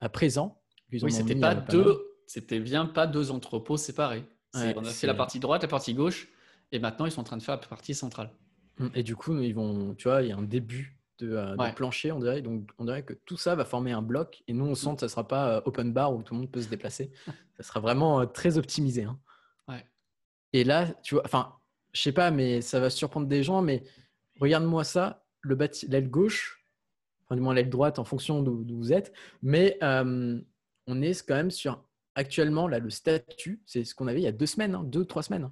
à 0.00 0.08
présents. 0.08 0.60
Ils 0.92 1.02
en 1.02 1.06
Oui, 1.06 1.12
c'était 1.12 1.34
pas 1.34 1.54
euh, 1.56 1.60
deux, 1.70 2.06
c'était 2.26 2.60
bien 2.60 2.86
pas 2.86 3.06
deux 3.06 3.30
entrepôts 3.30 3.76
séparés. 3.76 4.24
Ouais, 4.54 4.72
on 4.76 4.84
a 4.84 4.90
fait 4.90 5.06
la 5.06 5.12
partie 5.14 5.38
droite, 5.40 5.62
la 5.62 5.68
partie 5.68 5.94
gauche, 5.94 6.28
et 6.72 6.78
maintenant 6.78 7.04
ils 7.06 7.12
sont 7.12 7.20
en 7.20 7.24
train 7.24 7.36
de 7.36 7.42
faire 7.42 7.56
la 7.60 7.66
partie 7.66 7.94
centrale. 7.94 8.30
Et 8.94 9.02
du 9.02 9.16
coup, 9.16 9.38
ils 9.38 9.54
vont, 9.54 9.94
tu 9.94 10.06
vois, 10.08 10.20
il 10.22 10.28
y 10.28 10.32
a 10.32 10.36
un 10.36 10.42
début 10.42 10.98
de, 11.18 11.32
euh, 11.32 11.56
de 11.70 11.74
plancher, 11.74 12.12
on 12.12 12.20
dirait. 12.20 12.42
Donc, 12.42 12.68
on 12.76 12.84
dirait 12.84 13.04
que 13.06 13.14
tout 13.14 13.38
ça 13.38 13.54
va 13.54 13.64
former 13.64 13.92
un 13.92 14.02
bloc. 14.02 14.42
Et 14.48 14.52
nous, 14.52 14.66
on 14.66 14.74
sent 14.74 14.94
que 14.94 15.00
ça 15.00 15.06
ne 15.06 15.10
sera 15.10 15.26
pas 15.26 15.48
euh, 15.56 15.60
open 15.64 15.94
bar 15.94 16.14
où 16.14 16.22
tout 16.22 16.34
le 16.34 16.40
monde 16.40 16.50
peut 16.50 16.60
se 16.60 16.68
déplacer. 16.68 17.10
ça 17.56 17.62
sera 17.62 17.80
vraiment 17.80 18.20
euh, 18.20 18.26
très 18.26 18.58
optimisé. 18.58 19.04
hein. 19.04 19.18
Ouais. 19.66 19.82
Et 20.52 20.62
là, 20.62 20.88
tu 21.02 21.14
vois, 21.14 21.24
enfin, 21.24 21.54
je 21.94 22.02
sais 22.02 22.12
pas, 22.12 22.30
mais 22.30 22.60
ça 22.60 22.78
va 22.78 22.90
surprendre 22.90 23.26
des 23.26 23.42
gens. 23.42 23.62
Mais 23.62 23.82
regarde-moi 24.40 24.84
ça, 24.84 25.24
le 25.40 25.56
bâti- 25.56 25.88
l'aile 25.88 26.10
gauche, 26.10 26.62
enfin, 27.26 27.36
du 27.36 27.42
moins 27.42 27.54
l'aile 27.54 27.70
droite 27.70 27.98
en 27.98 28.04
fonction 28.04 28.42
d'où 28.42 28.64
vous 28.76 28.92
êtes. 28.92 29.12
Mais 29.42 29.78
euh, 29.82 30.40
on 30.86 31.02
est 31.02 31.26
quand 31.26 31.34
même 31.34 31.50
sur 31.50 31.82
actuellement 32.14 32.66
là 32.68 32.78
le 32.78 32.90
statut, 32.90 33.62
c'est 33.66 33.84
ce 33.84 33.94
qu'on 33.94 34.06
avait 34.06 34.20
il 34.20 34.24
y 34.24 34.28
a 34.28 34.32
deux 34.32 34.46
semaines, 34.46 34.74
hein, 34.74 34.84
deux 34.84 35.04
trois 35.04 35.22
semaines. 35.22 35.50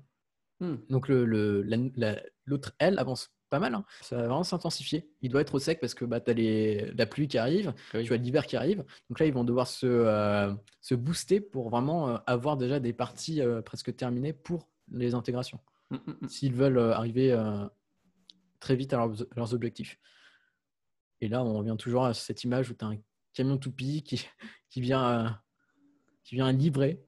Hmm. 0.61 0.77
Donc 0.89 1.09
le, 1.09 1.25
le- 1.25 1.63
la- 1.63 1.77
la- 1.97 2.23
l'autre 2.45 2.73
aile 2.79 2.99
avance 2.99 3.31
pas 3.51 3.59
mal. 3.59 3.75
hein. 3.75 3.85
Ça 4.01 4.17
va 4.17 4.23
vraiment 4.23 4.43
s'intensifier. 4.45 5.09
Il 5.21 5.31
doit 5.31 5.41
être 5.43 5.55
au 5.55 5.59
sec 5.59 5.79
parce 5.81 5.95
que 5.95 6.05
bah, 6.05 6.21
tu 6.21 6.31
as 6.31 6.93
la 6.97 7.07
pluie 7.07 7.29
qui 7.29 7.39
arrive, 7.39 7.73
Oui. 7.93 8.05
tu 8.05 8.13
as 8.13 8.17
l'hiver 8.17 8.47
qui 8.47 8.57
arrive. 8.57 8.85
Donc 9.11 9.21
là, 9.21 9.27
ils 9.27 9.33
vont 9.33 9.45
devoir 9.45 9.67
se, 9.69 9.87
euh, 9.87 10.53
se 10.81 10.95
booster 10.95 11.41
pour 11.41 11.69
vraiment 11.71 12.09
euh, 12.09 12.17
avoir 12.27 12.57
déjà 12.57 12.81
des 12.81 12.93
parties 12.93 13.41
euh, 13.43 13.63
presque 13.63 13.95
terminées 13.95 14.33
pour 14.33 14.69
les 14.91 15.15
intégrations, 15.15 15.61
Mm, 15.91 15.97
mm, 15.97 16.15
mm. 16.23 16.29
s'ils 16.29 16.55
veulent 16.55 16.79
arriver 16.79 17.37
très 18.61 18.75
vite 18.77 18.93
à 18.93 18.97
leurs, 18.97 19.13
leurs 19.37 19.55
objectifs. 19.55 19.99
Et 21.25 21.29
là, 21.29 21.43
on 21.43 21.59
revient 21.59 21.77
toujours 21.79 22.05
à 22.05 22.15
cette 22.15 22.45
image 22.45 22.71
où 22.71 22.75
tu 22.75 22.85
as 22.85 22.89
un 22.89 22.97
camion 23.33 23.57
toupie 23.59 24.03
qui, 24.03 24.27
qui, 24.71 24.81
vient, 24.81 25.27
euh, 25.27 25.29
qui 26.23 26.35
vient 26.35 26.53
livrer 26.53 27.03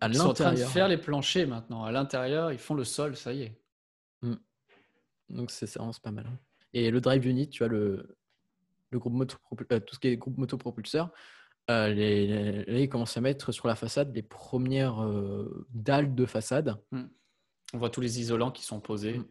à 0.00 0.08
Ils 0.08 0.16
sont 0.16 0.28
en 0.28 0.32
train 0.34 0.52
de 0.52 0.58
faire 0.58 0.88
les 0.88 0.98
planchers 0.98 1.46
maintenant. 1.48 1.84
À 1.84 1.90
l'intérieur, 1.92 2.52
ils 2.52 2.58
font 2.58 2.74
le 2.74 2.84
sol, 2.84 3.16
ça 3.16 3.32
y 3.32 3.42
est. 3.42 3.60
Mm. 4.22 4.34
Donc 5.30 5.50
c'est 5.50 5.66
ça, 5.66 5.80
c'est 5.92 6.02
pas 6.02 6.10
mal. 6.10 6.26
hein. 6.26 6.38
Et 6.74 6.90
le 6.90 7.00
drive 7.00 7.26
unit, 7.26 7.48
tu 7.48 7.64
as 7.64 7.68
le, 7.68 8.16
le 8.90 8.98
groupe 8.98 9.14
moto, 9.14 9.38
euh, 9.72 9.80
tout 9.80 9.94
ce 9.94 10.00
qui 10.00 10.08
est 10.08 10.16
groupe 10.16 10.36
motopropulseur. 10.36 11.10
euh, 11.70 11.88
les, 11.88 12.64
ils 12.82 12.88
commencent 12.88 13.16
à 13.16 13.20
mettre 13.22 13.50
sur 13.52 13.66
la 13.68 13.74
façade 13.76 14.14
les 14.14 14.22
premières 14.22 15.02
euh, 15.02 15.66
dalles 15.70 16.14
de 16.14 16.26
façade. 16.26 16.76
On 17.72 17.78
voit 17.78 17.90
tous 17.90 18.02
les 18.02 18.20
isolants 18.20 18.50
qui 18.50 18.62
sont 18.64 18.80
posés. 18.80 19.18
Mm. 19.18 19.26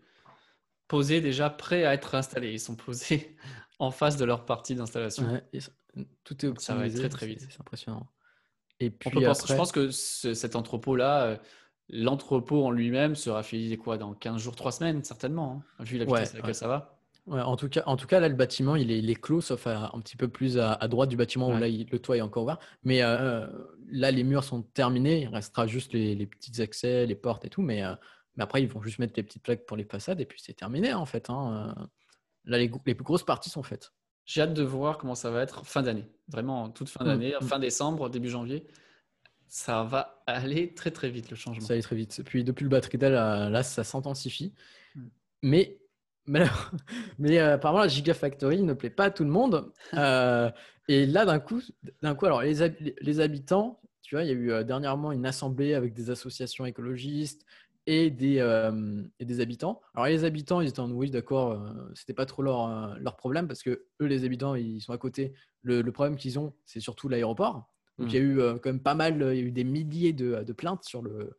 Posés 0.88 1.22
déjà, 1.22 1.50
prêts 1.50 1.86
à 1.86 1.94
être 1.94 2.16
installés. 2.16 2.52
Ils 2.54 2.60
sont 2.60 2.76
posés 2.76 3.36
en 3.84 3.92
face 3.92 4.18
de 4.18 4.26
leur 4.26 4.46
partie 4.46 4.76
d'installation. 4.76 5.26
Ouais, 5.32 5.44
tout 6.24 6.46
est 6.46 6.50
Donc, 6.50 6.62
ça 6.62 6.74
va 6.76 6.86
être 6.86 6.92
optimisé, 6.94 7.10
très, 7.10 7.18
très 7.18 7.28
vite. 7.28 7.48
C'est 7.50 7.60
impressionnant. 7.62 8.08
Et 8.80 8.90
puis 8.90 9.10
penser- 9.12 9.26
après, 9.26 9.48
je 9.48 9.56
pense 9.56 9.72
que 9.72 9.92
ce- 9.92 10.34
cet 10.34 10.56
entrepôt-là, 10.56 11.24
euh, 11.26 11.38
l'entrepôt 11.90 12.66
en 12.66 12.72
lui-même 12.72 13.16
sera 13.16 13.44
fini 13.44 13.78
quoi, 13.78 13.98
dans 13.98 14.14
15 14.14 14.42
jours, 14.42 14.56
3 14.56 14.72
semaines, 14.72 15.04
certainement, 15.04 15.64
hein, 15.80 15.84
vu 15.84 15.98
la 15.98 16.06
Ouais, 16.06 16.20
vitesse 16.20 16.34
à 16.34 16.38
laquelle 16.38 16.48
ouais. 16.50 16.54
ça 16.54 16.68
va. 16.68 16.98
ouais, 17.28 17.42
en, 17.42 17.56
tout 17.56 17.70
cas, 17.70 17.84
en 17.86 17.96
tout 17.98 18.08
cas, 18.08 18.20
là, 18.20 18.28
le 18.30 18.36
bâtiment, 18.36 18.76
il 18.76 18.90
est, 18.92 19.00
il 19.00 19.10
est 19.10 19.16
clos, 19.16 19.42
sauf 19.42 19.68
à- 19.68 19.92
un 19.94 20.00
petit 20.02 20.18
peu 20.18 20.28
plus 20.28 20.58
à, 20.58 20.74
à 20.74 20.88
droite 20.88 21.10
du 21.10 21.16
bâtiment 21.18 21.50
où 21.50 21.54
Ouais. 21.54 21.60
là, 21.60 21.68
il- 21.68 21.88
le 21.92 22.00
toit 22.00 22.18
est 22.18 22.22
encore 22.22 22.44
ouvert. 22.44 22.60
Mais 22.84 23.04
euh, 23.04 23.46
là, 23.90 24.12
les 24.12 24.24
murs 24.24 24.44
sont 24.44 24.64
terminés. 24.64 25.22
Il 25.24 25.28
restera 25.28 25.68
juste 25.68 25.94
les, 25.94 26.16
les 26.16 26.26
petits 26.26 26.62
accès, 26.62 27.06
les 27.06 27.16
portes 27.16 27.46
et 27.46 27.50
tout. 27.50 27.62
Mais, 27.62 27.84
euh, 27.84 27.94
mais 28.36 28.44
après, 28.44 28.62
ils 28.64 28.68
vont 28.68 28.82
juste 28.82 29.00
mettre 29.00 29.14
les 29.18 29.24
petites 29.24 29.44
plaques 29.44 29.66
pour 29.66 29.78
les 29.78 29.84
façades 29.86 30.20
et 30.20 30.26
puis 30.26 30.42
c'est 30.44 30.54
terminé, 30.54 30.94
en 30.94 31.06
fait. 31.06 31.30
hein. 31.30 31.76
Là, 32.46 32.58
les, 32.58 32.70
plus 32.70 32.96
grosses 33.04 33.24
parties 33.24 33.50
sont 33.50 33.64
faites. 33.64 33.94
J'ai 34.26 34.42
hâte 34.42 34.54
de 34.54 34.64
voir 34.64 34.98
comment 34.98 35.16
ça 35.16 35.32
va 35.32 35.42
être 35.42 35.66
fin 35.66 35.82
d'année. 35.82 36.06
Vraiment, 36.28 36.70
toute 36.70 36.90
fin 36.90 37.04
Mm, 37.04 37.08
d'année, 37.08 37.34
mm. 37.40 37.46
fin 37.46 37.60
décembre, 37.60 38.10
début 38.10 38.30
janvier. 38.30 38.66
Ça 39.48 39.84
va 39.84 40.24
aller 40.26 40.74
très 40.74 40.92
très 40.92 41.10
vite 41.10 41.30
le 41.30 41.36
changement. 41.36 41.66
Ça 41.66 41.74
allait 41.74 41.84
très 41.84 41.96
vite. 41.96 42.22
Puis 42.26 42.44
depuis 42.44 42.64
le 42.64 42.70
batterie 42.70 42.98
Dell, 42.98 43.14
euh, 43.14 43.50
là, 43.50 43.64
ça 43.64 43.84
s'intensifie. 43.84 44.54
Mm. 44.96 45.02
Mais, 45.44 45.80
mais, 46.26 46.46
mais 47.20 47.40
euh, 47.40 47.56
apparemment, 47.56 47.82
la 47.82 47.88
Gigafactory 47.90 48.64
ne 48.64 48.74
plaît 48.74 48.90
pas 48.90 49.06
à 49.06 49.12
tout 49.12 49.24
le 49.24 49.30
monde. 49.30 49.72
Euh, 49.94 50.50
et 50.90 51.06
là, 51.06 51.24
d'un 51.26 51.40
coup, 51.40 51.62
d'un 52.02 52.14
coup, 52.16 52.26
alors 52.26 52.42
les, 52.42 52.62
hab- 52.62 52.76
les 53.00 53.20
habitants, 53.22 53.80
tu 54.02 54.16
vois, 54.16 54.24
il 54.24 54.28
y 54.28 54.32
a 54.32 54.34
eu 54.34 54.52
euh, 54.52 54.64
dernièrement 54.64 55.12
une 55.14 55.26
assemblée 55.26 55.76
avec 55.76 55.94
des 55.94 56.10
associations 56.10 56.66
écologistes 56.66 57.46
et 57.86 58.10
des, 58.10 58.40
euh, 58.40 59.04
et 59.20 59.26
des 59.26 59.40
habitants. 59.40 59.82
Alors 59.94 60.08
les 60.08 60.24
habitants, 60.24 60.62
ils 60.62 60.70
étaient 60.70 60.80
en 60.80 60.92
oui, 60.92 61.10
d'accord, 61.10 61.52
euh, 61.52 61.92
c'était 61.96 62.14
pas 62.14 62.26
trop 62.26 62.42
leur, 62.42 62.68
euh, 62.68 62.96
leur 63.00 63.18
problème 63.18 63.48
parce 63.48 63.62
que 63.62 63.86
eux, 64.02 64.06
les 64.06 64.24
habitants, 64.24 64.56
ils 64.56 64.82
sont 64.82 64.94
à 64.94 64.98
côté. 64.98 65.34
Le, 65.62 65.82
le 65.82 65.92
problème 65.92 66.16
qu'ils 66.16 66.40
ont, 66.40 66.54
c'est 66.66 66.80
surtout 66.80 67.10
l'aéroport. 67.10 67.70
Donc 67.98 68.08
Mm. 68.08 68.10
il 68.10 68.14
y 68.14 68.18
a 68.18 68.22
eu 68.22 68.40
euh, 68.40 68.54
quand 68.56 68.70
même 68.70 68.82
pas 68.82 68.96
mal, 68.96 69.16
il 69.16 69.38
y 69.38 69.42
a 69.42 69.44
eu 69.44 69.52
des 69.52 69.64
milliers 69.64 70.14
de, 70.14 70.44
de 70.44 70.54
plaintes 70.54 70.84
sur 70.84 71.02
le 71.02 71.36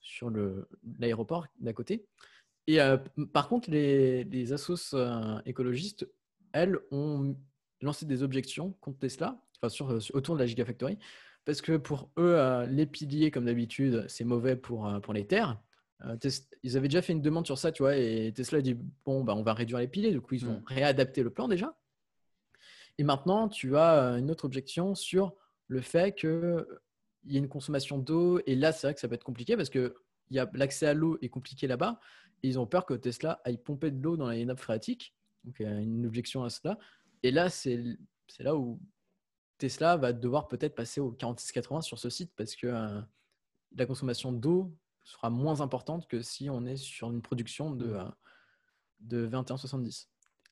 sur 0.00 0.30
le 0.30 0.68
l'aéroport 0.98 1.46
d'à 1.60 1.72
côté. 1.72 2.06
Et 2.66 2.80
euh, 2.80 2.96
par 3.32 3.48
contre, 3.48 3.70
les, 3.70 4.24
les 4.24 4.52
assos 4.52 4.94
écologistes, 5.44 6.08
elles, 6.52 6.78
ont 6.90 7.36
lancé 7.82 8.06
des 8.06 8.22
objections 8.22 8.72
contre 8.80 8.98
Tesla, 9.00 9.42
enfin 9.58 9.68
sur, 9.68 9.98
autour 10.14 10.34
de 10.34 10.40
la 10.40 10.46
Gigafactory, 10.46 10.98
parce 11.44 11.60
que 11.60 11.76
pour 11.76 12.10
eux, 12.18 12.64
les 12.70 12.86
piliers, 12.86 13.30
comme 13.30 13.44
d'habitude, 13.44 14.06
c'est 14.08 14.24
mauvais 14.24 14.56
pour, 14.56 14.90
pour 15.02 15.12
les 15.12 15.26
terres. 15.26 15.60
Euh, 16.04 16.16
ils 16.62 16.76
avaient 16.76 16.88
déjà 16.88 17.02
fait 17.02 17.12
une 17.12 17.22
demande 17.22 17.46
sur 17.46 17.56
ça, 17.58 17.70
tu 17.72 17.82
vois, 17.82 17.96
et 17.96 18.32
Tesla 18.34 18.58
a 18.58 18.62
dit 18.62 18.74
bon, 19.04 19.22
bah, 19.24 19.34
on 19.36 19.42
va 19.42 19.54
réduire 19.54 19.78
les 19.78 19.88
piliers. 19.88 20.10
Du 20.10 20.20
coup, 20.20 20.34
ils 20.34 20.46
ont 20.46 20.58
Mm. 20.60 20.64
réadapté 20.66 21.22
le 21.22 21.30
plan 21.30 21.48
déjà. 21.48 21.76
Et 22.98 23.04
maintenant, 23.04 23.48
tu 23.48 23.76
as 23.76 24.12
euh, 24.14 24.16
une 24.18 24.30
autre 24.30 24.44
objection 24.44 24.94
sur 24.94 25.34
le 25.68 25.80
fait 25.80 26.14
qu'il 26.14 26.64
y 27.26 27.36
ait 27.36 27.38
une 27.38 27.48
consommation 27.48 27.98
d'eau. 27.98 28.40
Et 28.46 28.54
là, 28.54 28.72
c'est 28.72 28.86
vrai 28.86 28.94
que 28.94 29.00
ça 29.00 29.08
peut 29.08 29.14
être 29.14 29.24
compliqué 29.24 29.56
parce 29.56 29.70
que 29.70 29.94
a- 30.36 30.48
l'accès 30.52 30.86
à 30.86 30.94
l'eau 30.94 31.18
est 31.22 31.28
compliqué 31.28 31.66
là-bas. 31.66 31.98
Et 32.42 32.48
ils 32.48 32.58
ont 32.58 32.66
peur 32.66 32.84
que 32.86 32.94
Tesla 32.94 33.40
aille 33.44 33.58
pomper 33.58 33.90
de 33.90 34.00
l'eau 34.02 34.16
dans 34.16 34.28
les 34.30 34.44
nappes 34.44 34.60
phréatiques. 34.60 35.14
Donc, 35.44 35.56
il 35.60 35.62
y 35.66 35.68
a 35.68 35.78
une 35.80 36.06
objection 36.06 36.44
à 36.44 36.50
cela. 36.50 36.78
Et 37.22 37.30
là, 37.30 37.48
c'est 37.50 37.82
c'est 38.28 38.42
là 38.42 38.56
où 38.56 38.80
Tesla 39.58 39.96
va 39.96 40.12
devoir 40.12 40.48
peut-être 40.48 40.74
passer 40.74 41.00
au 41.00 41.10
4680 41.12 41.82
sur 41.82 41.98
ce 41.98 42.10
site 42.10 42.32
parce 42.36 42.56
que 42.56 42.66
euh, 42.66 43.00
la 43.76 43.86
consommation 43.86 44.32
d'eau 44.32 44.74
sera 45.04 45.30
moins 45.30 45.60
importante 45.60 46.06
que 46.08 46.22
si 46.22 46.48
on 46.50 46.64
est 46.66 46.76
sur 46.76 47.10
une 47.10 47.22
production 47.22 47.70
de, 47.70 47.94
euh, 47.94 48.04
de 49.00 49.26
2170. 49.26 50.08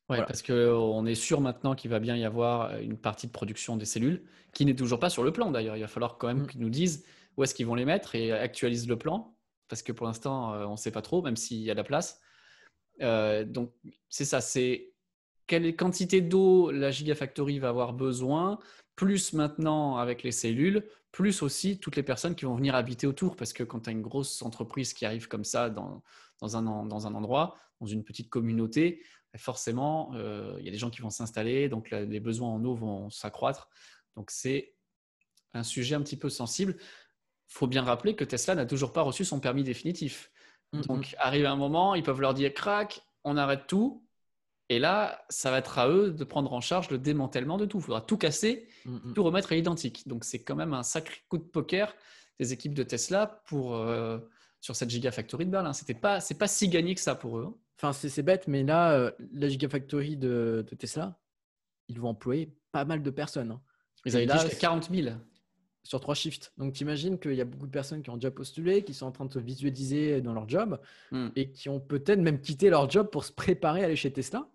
Ouais, 0.09 0.17
Voilà. 0.17 0.25
parce 0.25 0.43
qu'on 0.43 1.07
est 1.07 1.15
sûr 1.15 1.41
maintenant 1.41 1.75
qu'il 1.75 1.91
va 1.91 1.99
bien 2.01 2.17
y 2.17 2.25
avoir 2.25 2.77
une 2.79 2.99
partie 2.99 3.27
de 3.27 3.33
production 3.33 3.77
des 3.77 3.85
cellules, 3.87 4.25
qui 4.53 4.67
n'est 4.67 4.75
toujours 4.77 4.99
pas 5.01 5.11
sur 5.11 5.25
le 5.25 5.33
plan 5.33 5.51
d'ailleurs. 5.51 5.77
Il 5.77 5.81
va 5.81 5.89
falloir 5.89 6.19
quand 6.19 6.27
même 6.27 6.43
Mm. 6.43 6.47
qu'ils 6.49 6.61
nous 6.61 6.71
disent 6.71 7.05
où 7.37 7.45
est-ce 7.45 7.55
qu'ils 7.55 7.67
vont 7.67 7.75
les 7.77 7.87
mettre 7.87 8.15
et 8.15 8.31
actualisent 8.33 8.89
le 8.89 8.99
plan, 8.99 9.35
parce 9.69 9.83
que 9.83 9.93
pour 9.93 10.07
l'instant, 10.07 10.53
euh, 10.53 10.67
on 10.67 10.73
ne 10.73 10.77
sait 10.77 10.91
pas 10.91 11.01
trop, 11.03 11.23
même 11.23 11.37
s'il 11.37 11.59
y 11.63 11.71
a 11.71 11.75
de 11.75 11.79
la 11.79 11.85
place. 11.85 12.21
Euh, 13.01 13.45
donc, 13.45 13.73
c'est 14.11 14.27
ça, 14.27 14.41
c'est 14.43 14.93
quelle 15.47 15.75
quantité 15.77 16.21
d'eau 16.21 16.71
la 16.71 16.91
Gigafactory 16.91 17.59
va 17.59 17.71
avoir 17.71 17.95
besoin, 17.95 18.59
plus 19.03 19.33
maintenant 19.33 19.97
avec 19.97 20.23
les 20.23 20.31
cellules, 20.31 20.87
plus 21.11 21.43
aussi 21.43 21.81
toutes 21.81 21.97
les 21.97 22.05
personnes 22.05 22.37
qui 22.37 22.45
vont 22.45 22.55
venir 22.55 22.77
habiter 22.77 23.09
autour, 23.09 23.35
parce 23.35 23.53
que 23.53 23.65
quand 23.65 23.81
tu 23.81 23.91
as 23.91 23.93
une 23.93 24.01
grosse 24.01 24.43
entreprise 24.43 24.95
qui 24.95 25.05
arrive 25.05 25.27
comme 25.27 25.43
ça 25.43 25.71
dans, 25.71 26.05
dans, 26.41 26.57
un, 26.57 26.87
dans 26.87 27.07
un 27.09 27.15
endroit, 27.17 27.57
dans 27.81 27.87
une 27.89 28.05
petite 28.05 28.31
communauté, 28.31 29.03
forcément, 29.37 30.13
euh, 30.15 30.55
il 30.61 30.65
y 30.65 30.69
a 30.69 30.71
des 30.71 30.79
gens 30.79 30.89
qui 30.89 31.01
vont 31.01 31.11
s'installer, 31.11 31.69
donc 31.69 31.91
la- 31.91 32.05
les 32.05 32.21
besoins 32.21 32.51
en 32.51 32.65
eau 32.65 32.77
vont 32.77 33.11
s'accroître. 33.11 33.69
Donc 34.15 34.31
c'est 34.31 34.77
un 35.53 35.65
sujet 35.65 35.97
un 35.97 36.03
petit 36.03 36.17
peu 36.17 36.29
sensible. 36.29 36.77
Il 36.79 37.55
faut 37.55 37.67
bien 37.67 37.83
rappeler 37.83 38.15
que 38.15 38.23
Tesla 38.25 38.55
n'a 38.55 38.67
toujours 38.67 38.93
pas 38.93 39.03
reçu 39.03 39.25
son 39.25 39.41
permis 39.41 39.65
définitif. 39.65 40.31
Mhm. 40.73 40.83
Donc 40.83 41.17
arrive 41.19 41.47
un 41.47 41.57
moment, 41.57 41.97
ils 41.97 42.05
peuvent 42.05 42.21
leur 42.21 42.35
dire 42.35 42.55
crac, 42.55 43.03
on 43.25 43.37
arrête 43.37 43.67
tout. 43.67 44.07
Et 44.69 44.79
là, 44.79 45.23
ça 45.29 45.51
va 45.51 45.59
être 45.59 45.79
à 45.79 45.89
eux 45.89 46.11
de 46.13 46.25
prendre 46.25 46.53
en 46.53 46.61
charge 46.61 46.91
le 46.91 46.99
démantèlement 46.99 47.59
de 47.59 47.67
tout. 47.67 47.79
Il 47.79 47.83
faudra 47.85 48.01
tout 48.01 48.17
casser, 48.17 48.69
Mm, 48.87 48.97
mm. 49.11 49.15
tout 49.15 49.23
remettre 49.23 49.53
à 49.53 49.55
l'identique. 49.55 50.07
Donc 50.09 50.25
c'est 50.25 50.43
quand 50.43 50.57
même 50.57 50.73
un 50.73 50.83
sacré 50.83 51.17
coup 51.29 51.39
de 51.39 51.43
poker 51.43 51.95
des 52.41 52.53
équipes 52.53 52.75
de 52.75 52.83
Tesla 52.83 53.27
pour, 53.47 53.77
euh, 53.77 54.19
sur 54.61 54.75
cette 54.77 54.89
Gigafactory 54.91 55.45
de 55.47 55.51
Berlin. 55.51 55.73
C'était 55.73 55.95
pas, 55.95 56.21
c'est 56.21 56.39
pas 56.39 56.49
si 56.49 56.69
gagné 56.69 56.95
que 56.95 57.01
ça 57.01 57.15
pour 57.15 57.39
eux. 57.39 57.45
hein. 57.49 57.55
Enfin, 57.79 57.93
c'est 57.93 58.09
c'est 58.09 58.23
bête, 58.23 58.47
mais 58.49 58.63
là, 58.63 58.93
euh, 58.93 59.11
la 59.33 59.49
Gigafactory 59.49 60.17
de, 60.17 60.65
de 60.69 60.75
Tesla, 60.77 61.19
ils 61.89 61.99
vont 62.01 62.09
employer 62.11 62.57
pas 62.71 62.85
mal 62.85 63.03
de 63.03 63.11
personnes 63.11 63.51
hein, 63.51 63.61
Ils 64.07 64.17
avaient 64.17 64.25
là, 64.27 64.35
dit 64.35 64.41
jusqu'à 64.41 64.55
c'est- 64.55 64.61
40 64.61 64.89
000. 64.91 65.17
Sur 65.85 66.01
trois 66.01 66.15
shifts. 66.15 66.53
Donc, 66.59 66.73
tu 66.75 66.83
imagines 66.83 67.19
qu'il 67.19 67.35
y 67.35 67.41
a 67.41 67.45
beaucoup 67.45 67.67
de 67.67 67.73
personnes 67.73 68.03
qui 68.03 68.11
ont 68.11 68.17
déjà 68.17 68.31
postulé, 68.31 68.83
qui 68.85 68.95
sont 68.95 69.07
en 69.07 69.11
train 69.13 69.25
de 69.25 69.33
se 69.33 69.39
visualiser 69.39 70.21
dans 70.21 70.33
leur 70.33 70.49
job 70.49 70.79
Hmm. 71.11 71.29
et 71.37 71.51
qui 71.51 71.69
ont 71.69 71.81
peut-être 71.81 72.21
même 72.21 72.41
quitté 72.41 72.71
leur 72.71 72.89
job 72.89 73.09
pour 73.11 73.25
se 73.25 73.33
préparer 73.33 73.83
à 73.83 73.87
aller 73.87 73.97
chez 73.97 74.13
Tesla. 74.13 74.47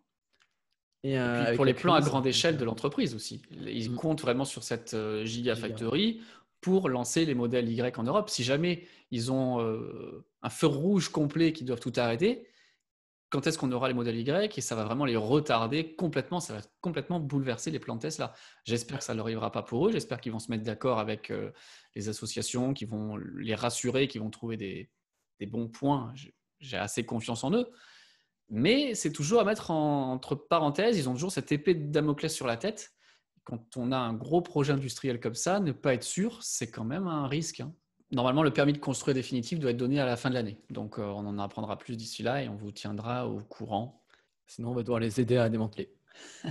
Et, 1.04 1.20
euh, 1.20 1.56
pour 1.56 1.64
les 1.66 1.74
plans 1.74 1.94
à 1.94 2.02
grande 2.02 2.26
échelle 2.26 2.56
euh, 2.56 2.58
de 2.60 2.66
l'entreprise 2.66 3.14
aussi. 3.14 3.42
Ils 3.66 3.92
Mm. 3.92 3.96
comptent 3.96 4.22
vraiment 4.22 4.46
sur 4.46 4.64
cette 4.64 4.94
euh, 4.94 5.24
Gigafactory 5.26 6.22
pour 6.60 6.90
lancer 6.90 7.24
les 7.26 7.36
modèles 7.36 7.70
Y 7.70 7.98
en 8.00 8.04
Europe. 8.04 8.30
Si 8.30 8.44
jamais 8.44 8.84
ils 9.12 9.32
ont 9.32 9.62
euh, 9.62 10.26
un 10.42 10.50
feu 10.50 10.68
rouge 10.68 11.10
complet 11.10 11.54
qui 11.54 11.64
doivent 11.64 11.80
tout 11.80 11.94
arrêter, 11.98 12.48
quand 13.30 13.46
est-ce 13.46 13.58
qu'on 13.58 13.72
aura 13.72 13.88
les 13.88 13.94
modèles 13.94 14.16
Y 14.18 14.58
et 14.58 14.62
ça 14.62 14.76
va 14.76 14.86
vraiment 14.86 15.06
les 15.06 15.18
retarder 15.18 15.96
complètement, 15.96 16.40
ça 16.40 16.54
va 16.54 16.62
complètement 16.82 17.20
bouleverser 17.20 17.72
les 17.72 17.80
plans 17.80 17.98
Tesla. 17.98 18.34
J'espère 18.64 19.00
que 19.00 19.04
ça 19.04 19.14
ne 19.14 19.18
leur 19.18 19.26
arrivera 19.26 19.52
pas 19.52 19.64
pour 19.64 19.88
eux, 19.88 19.92
j'espère 19.92 20.22
qu'ils 20.22 20.32
vont 20.32 20.40
se 20.40 20.50
mettre 20.50 20.64
d'accord 20.64 21.00
avec 21.00 21.30
euh, 21.30 21.52
les 21.96 22.08
associations, 22.10 22.74
qui 22.74 22.86
vont 22.86 23.18
les 23.18 23.56
rassurer, 23.56 24.08
qui 24.08 24.18
vont 24.20 24.30
trouver 24.30 24.56
des, 24.58 24.90
bons 25.48 25.68
points. 25.68 26.14
J'ai- 26.16 26.34
assez 26.78 27.06
confiance 27.06 27.44
en 27.44 27.54
eux. 27.54 27.70
Mais 28.50 28.96
c'est 28.96 29.12
toujours 29.12 29.42
à 29.42 29.44
mettre 29.44 29.72
en- 29.72 30.12
entre 30.14 30.36
parenthèses, 30.36 30.98
ils 30.98 31.08
ont 31.10 31.14
toujours 31.14 31.32
cette 31.32 31.52
épée 31.52 31.76
de 31.76 31.92
Damoclès 31.92 32.34
sur 32.34 32.48
la 32.48 32.58
tête. 32.58 32.94
Quand 33.44 33.78
on 33.78 33.92
a 33.92 33.98
un 33.98 34.14
gros 34.14 34.42
projet 34.42 34.74
industriel 34.74 35.20
comme 35.20 35.36
ça, 35.36 35.60
ne 35.60 35.72
pas 35.72 35.94
être 35.94 36.04
sûr, 36.04 36.42
c'est 36.42 36.72
quand 36.72 36.86
même 36.86 37.08
un 37.08 37.28
risque. 37.28 37.60
hein. 37.60 37.74
Normalement, 38.12 38.44
le 38.44 38.52
permis 38.52 38.74
de 38.74 38.78
construire 38.78 39.16
définitif 39.16 39.60
doit 39.60 39.72
être 39.72 39.78
donné 39.78 40.00
à 40.00 40.06
la 40.06 40.16
fin 40.16 40.30
de 40.30 40.36
l'année. 40.36 40.58
Donc, 40.70 40.98
euh, 40.98 41.04
on 41.04 41.26
en 41.26 41.40
apprendra 41.40 41.78
plus 41.78 41.98
d'ici 41.98 42.24
là 42.24 42.42
et 42.42 42.48
on 42.48 42.56
vous 42.56 42.72
tiendra 42.72 43.28
au 43.28 43.40
courant. 43.42 44.02
Sinon, 44.46 44.70
on 44.70 44.74
va 44.74 44.82
devoir 44.82 45.00
les 45.00 45.20
aider 45.20 45.36
à 45.38 45.50
démanteler. 45.50 45.94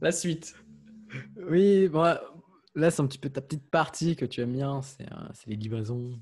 La 0.00 0.12
suite. 0.12 0.54
Oui, 1.36 1.88
bon, 1.88 2.16
là, 2.74 2.90
c'est 2.90 3.02
un 3.02 3.06
petit 3.06 3.18
peu 3.18 3.28
ta 3.28 3.42
petite 3.42 3.68
partie 3.70 4.16
que 4.16 4.24
tu 4.24 4.40
aimes 4.40 4.54
bien, 4.54 4.80
c'est 4.80 5.12
euh, 5.12 5.28
c'est 5.34 5.50
les 5.50 5.56
livraisons. 5.56 6.18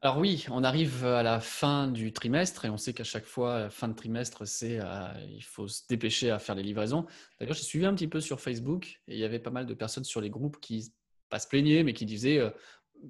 Alors 0.00 0.18
oui, 0.18 0.46
on 0.50 0.64
arrive 0.64 1.04
à 1.04 1.22
la 1.22 1.38
fin 1.38 1.86
du 1.86 2.12
trimestre 2.12 2.64
et 2.64 2.70
on 2.70 2.76
sait 2.76 2.92
qu'à 2.92 3.04
chaque 3.04 3.24
fois, 3.24 3.60
la 3.60 3.70
fin 3.70 3.86
de 3.86 3.92
trimestre, 3.92 4.44
c'est 4.48 4.80
euh, 4.80 5.06
il 5.28 5.44
faut 5.44 5.68
se 5.68 5.82
dépêcher 5.88 6.32
à 6.32 6.40
faire 6.40 6.56
les 6.56 6.64
livraisons. 6.64 7.06
D'ailleurs, 7.38 7.54
j'ai 7.54 7.62
suivi 7.62 7.86
un 7.86 7.94
petit 7.94 8.08
peu 8.08 8.20
sur 8.20 8.40
Facebook 8.40 9.00
et 9.06 9.14
il 9.14 9.18
y 9.20 9.24
avait 9.24 9.38
pas 9.38 9.50
mal 9.50 9.64
de 9.64 9.74
personnes 9.74 10.02
sur 10.02 10.20
les 10.20 10.30
groupes 10.30 10.58
qui 10.60 10.92
pas 11.32 11.38
se 11.38 11.48
plaignaient, 11.48 11.82
mais 11.82 11.94
qui 11.94 12.04
disaient 12.04 12.38
euh, 12.38 12.50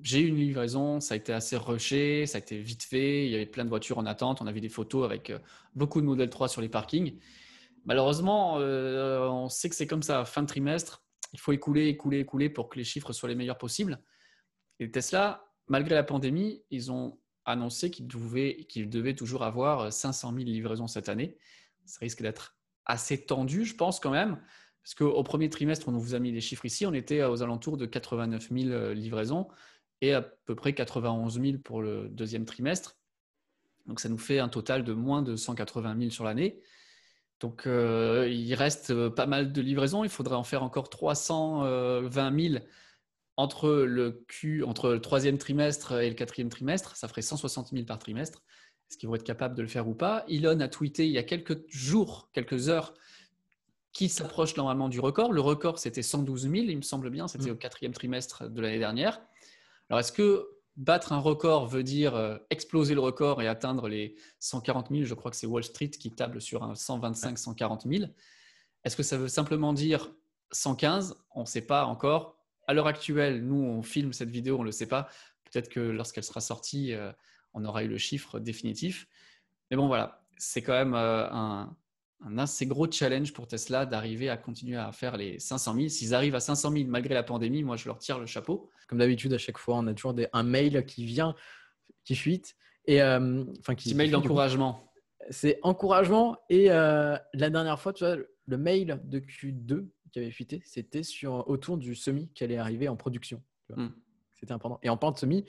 j'ai 0.01 0.21
une 0.21 0.37
livraison, 0.37 1.01
ça 1.01 1.15
a 1.15 1.17
été 1.17 1.33
assez 1.33 1.57
rushé, 1.57 2.25
ça 2.27 2.39
a 2.39 2.41
été 2.41 2.57
vite 2.57 2.85
fait, 2.85 3.27
il 3.27 3.33
y 3.33 3.35
avait 3.35 3.47
plein 3.47 3.65
de 3.65 3.69
voitures 3.69 3.99
en 3.99 4.07
attente, 4.07 4.41
on 4.41 4.47
a 4.47 4.53
vu 4.53 4.61
des 4.61 4.69
photos 4.69 5.05
avec 5.05 5.31
euh, 5.31 5.41
beaucoup 5.75 6.01
de 6.01 6.07
modèles 6.07 6.31
3 6.31 6.49
sur 6.49 6.61
les 6.63 6.69
parkings. 6.69 7.19
malheureusement, 7.85 8.59
euh, 8.61 9.29
on 9.29 9.49
sait 9.49 9.69
que 9.69 9.75
c'est 9.75 9.89
comme 9.89 10.05
ça. 10.05 10.25
Fin 10.25 10.43
de 10.43 10.47
trimestre, 10.47 11.03
il 11.33 11.41
faut 11.41 11.51
écouler, 11.51 11.89
écouler, 11.89 12.21
écouler 12.21 12.49
pour 12.49 12.69
que 12.69 12.79
les 12.79 12.85
chiffres 12.85 13.13
soient 13.13 13.29
les 13.29 13.35
meilleurs 13.35 13.59
possibles. 13.59 14.01
Et 14.79 14.89
Tesla, 14.89 15.45
malgré 15.67 15.97
la 15.97 16.05
pandémie, 16.05 16.63
ils 16.71 16.93
ont 16.93 17.19
annoncé 17.45 17.91
qu'ils 17.91 18.07
devaient, 18.07 18.65
qu'ils 18.69 18.89
devaient 18.89 19.17
toujours 19.17 19.43
avoir 19.43 19.93
500 19.93 20.33
000 20.33 20.45
livraisons 20.45 20.87
cette 20.87 21.09
année. 21.09 21.37
Ça 21.87 21.99
risque 22.01 22.23
d'être 22.23 22.57
assez 22.87 23.27
tendu, 23.27 23.65
je 23.65 23.75
pense 23.75 23.99
quand 23.99 24.13
même. 24.13 24.41
Parce 24.83 24.95
qu'au 24.95 25.23
premier 25.23 25.49
trimestre, 25.49 25.89
on 25.89 25.93
vous 25.93 26.15
a 26.15 26.19
mis 26.19 26.33
les 26.33 26.41
chiffres 26.41 26.65
ici, 26.65 26.87
on 26.87 26.93
était 26.93 27.23
aux 27.23 27.43
alentours 27.43 27.77
de 27.77 27.87
89 27.87 28.49
000 28.51 28.93
livraisons 28.93 29.49
et 30.01 30.13
à 30.13 30.23
peu 30.23 30.57
près 30.57 30.75
91 30.75 31.41
000 31.41 31.59
pour 31.59 31.83
le 31.83 32.09
deuxième 32.09 32.45
trimestre. 32.45 32.97
Donc 33.87 34.01
ça 34.01 34.09
nous 34.09 34.19
fait 34.19 34.39
un 34.39 34.49
total 34.49 34.85
de 34.85 34.93
moins 34.93 35.23
de 35.23 35.37
180 35.37 35.97
000 35.99 36.11
sur 36.11 36.25
l'année. 36.25 36.61
Donc 37.41 37.67
euh, 37.67 38.29
il 38.31 38.55
reste 38.55 39.09
pas 39.11 39.27
mal 39.27 39.53
de 39.53 39.61
livraisons. 39.61 40.05
Il 40.05 40.11
faudrait 40.11 40.37
en 40.37 40.45
faire 40.45 40.63
encore 40.63 40.91
320 40.91 42.41
000 42.41 42.65
entre 43.37 43.71
le, 43.71 44.25
entre 44.65 44.93
le 44.93 45.01
troisième 45.01 45.39
trimestre 45.39 46.01
et 46.01 46.09
le 46.09 46.15
quatrième 46.15 46.49
trimestre. 46.49 46.97
Ça 46.97 47.09
ferait 47.09 47.23
160 47.23 47.71
000 47.71 47.85
par 47.85 47.99
trimestre. 47.99 48.43
Est-ce 48.89 48.99
qu'ils 48.99 49.09
vont 49.09 49.15
être 49.15 49.25
capables 49.25 49.57
de 49.57 49.63
le 49.63 49.69
faire 49.69 49.89
ou 49.89 49.95
pas? 49.95 50.25
Elon 50.29 50.61
a 50.61 50.69
tweeté 50.69 51.07
il 51.07 51.13
y 51.13 51.19
a 51.19 51.23
quelques 51.23 51.67
jours, 51.69 52.29
quelques 52.33 52.69
heures, 52.69 52.95
qui 53.93 54.09
s'approche 54.09 54.57
normalement 54.57 54.89
du 54.89 55.01
record. 55.01 55.33
Le 55.33 55.41
record, 55.41 55.79
c'était 55.79 56.03
112 56.03 56.43
000, 56.43 56.55
il 56.55 56.77
me 56.77 56.83
semble 56.83 57.11
bien. 57.11 57.29
C'était 57.29 57.51
mm. 57.51 57.55
au 57.55 57.57
quatrième 57.57 57.93
trimestre 57.93 58.49
de 58.49 58.61
l'année 58.61 58.79
dernière. 58.79 59.21
Alors, 59.91 60.01
est-ce 60.01 60.13
que 60.13 60.49
battre 60.77 61.13
un 61.13 61.19
record 61.19 61.67
veut 61.67 61.83
dire 61.83 62.15
euh, 62.17 62.39
exploser 62.51 62.95
le 62.95 63.01
record 63.01 63.43
et 63.43 63.49
atteindre 63.49 63.89
les 63.89 64.17
140 64.41 64.89
000 64.91 65.05
Je 65.05 65.15
crois 65.15 65.31
que 65.31 65.37
c'est 65.37 65.47
Wall 65.47 65.65
Street 65.65 65.91
qui 65.91 66.11
table 66.11 66.41
sur 66.41 66.63
un 66.63 66.75
125 66.75 67.39
140 67.39 67.87
000. 67.87 68.05
Est-ce 68.85 68.97
que 68.97 69.03
ça 69.03 69.19
veut 69.19 69.29
simplement 69.29 69.73
dire 69.73 70.11
115 70.53 71.17
On 71.35 71.43
ne 71.43 71.47
sait 71.47 71.67
pas 71.67 71.85
encore. 71.85 72.39
À 72.67 72.75
l'heure 72.75 72.87
actuelle, 72.87 73.45
nous, 73.45 73.63
on 73.63 73.83
filme 73.83 74.13
cette 74.13 74.31
vidéo, 74.31 74.57
on 74.57 74.61
ne 74.61 74.67
le 74.67 74.73
sait 74.73 74.87
pas. 74.87 75.09
Peut-être 75.45 75.69
que 75.69 75.81
lorsqu'elle 75.81 76.25
sera 76.25 76.41
sortie, 76.41 76.95
euh, 76.95 77.13
on 77.53 77.65
aura 77.65 77.85
eu 77.85 77.89
le 77.89 77.99
chiffre 77.99 78.39
définitif. 78.39 79.07
Mais 79.71 79.77
bon, 79.77 79.87
voilà, 79.87 80.25
c'est 80.39 80.63
quand 80.63 80.73
même 80.73 80.95
euh, 80.95 81.29
un, 81.31 81.77
un 82.25 82.39
assez 82.39 82.67
gros 82.67 82.91
challenge 82.91 83.33
pour 83.33 83.47
Tesla 83.47 83.87
d'arriver 83.87 84.29
à 84.29 84.37
continuer 84.37 84.77
à 84.77 84.93
faire 84.93 85.17
les 85.17 85.39
500 85.39 85.75
000. 85.75 85.89
S'ils 85.89 86.15
arrivent 86.15 86.35
à 86.35 86.41
500 86.41 86.71
000 86.73 86.85
malgré 86.89 87.15
la 87.15 87.23
pandémie, 87.23 87.63
moi 87.63 87.77
je 87.77 87.87
leur 87.87 87.99
tire 87.99 88.19
le 88.19 88.27
chapeau. 88.27 88.71
Comme 88.89 88.99
d'habitude, 88.99 89.33
à 89.33 89.39
chaque 89.39 89.59
fois, 89.59 89.77
on 89.77 89.87
a 89.87 89.95
toujours 89.95 90.15
un 90.33 90.43
mail 90.43 90.85
qui 90.87 91.05
vient, 91.05 91.35
qui 92.05 92.15
fuite. 92.15 92.55
Et, 92.87 93.03
euh, 93.03 93.45
enfin, 93.61 93.75
qui, 93.75 93.91
Petit 93.91 93.95
mail 93.95 94.11
d'encouragement. 94.11 94.93
C'est 95.31 95.59
encouragement. 95.63 96.37
Et 96.49 96.71
euh, 96.71 97.17
la 97.33 97.51
dernière 97.51 97.81
fois, 97.81 97.93
tu 97.93 98.05
vois, 98.05 98.17
le 98.17 98.59
mail 98.59 99.01
de 99.05 99.21
Q2 99.21 99.87
qui 100.13 100.19
avait 100.19 100.31
fuité, 100.31 100.63
c'était 100.65 101.03
sur, 101.03 101.49
autour 101.49 101.79
du 101.79 101.95
semi 101.95 102.29
qui 102.35 102.45
allait 102.45 102.59
arriver 102.59 102.89
en 102.89 102.97
production. 102.97 103.43
Hmm. 103.71 103.89
C'était 104.35 104.53
important. 104.53 104.79
Et 104.83 104.91
en 104.91 104.97
parlant 104.97 105.15
de 105.15 105.19
semi, 105.19 105.45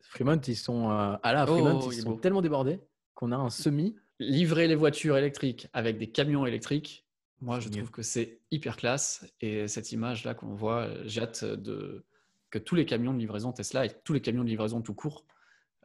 Fremont, 0.00 0.40
ils 0.40 0.56
sont 0.56 0.90
euh, 0.90 1.16
à 1.22 1.32
la 1.32 1.46
Fremont, 1.46 1.80
oh, 1.84 1.92
ils 1.92 2.02
sont 2.02 2.16
tellement 2.16 2.42
débordés 2.42 2.80
qu'on 3.14 3.30
a 3.32 3.36
un 3.36 3.50
semi 3.50 3.94
livrer 4.22 4.68
les 4.68 4.74
voitures 4.74 5.16
électriques 5.16 5.68
avec 5.72 5.98
des 5.98 6.10
camions 6.10 6.46
électriques, 6.46 7.02
moi, 7.42 7.58
je 7.58 7.68
trouve 7.68 7.90
que 7.90 8.02
c'est 8.02 8.38
hyper 8.52 8.76
classe. 8.76 9.26
Et 9.40 9.66
cette 9.66 9.90
image-là 9.90 10.32
qu'on 10.32 10.54
voit, 10.54 10.88
j'ai 11.04 11.22
hâte 11.22 11.44
de, 11.44 12.04
que 12.50 12.58
tous 12.58 12.76
les 12.76 12.86
camions 12.86 13.12
de 13.12 13.18
livraison 13.18 13.52
Tesla 13.52 13.84
et 13.84 13.90
tous 14.04 14.12
les 14.12 14.20
camions 14.20 14.44
de 14.44 14.48
livraison 14.48 14.80
tout 14.80 14.94
court 14.94 15.26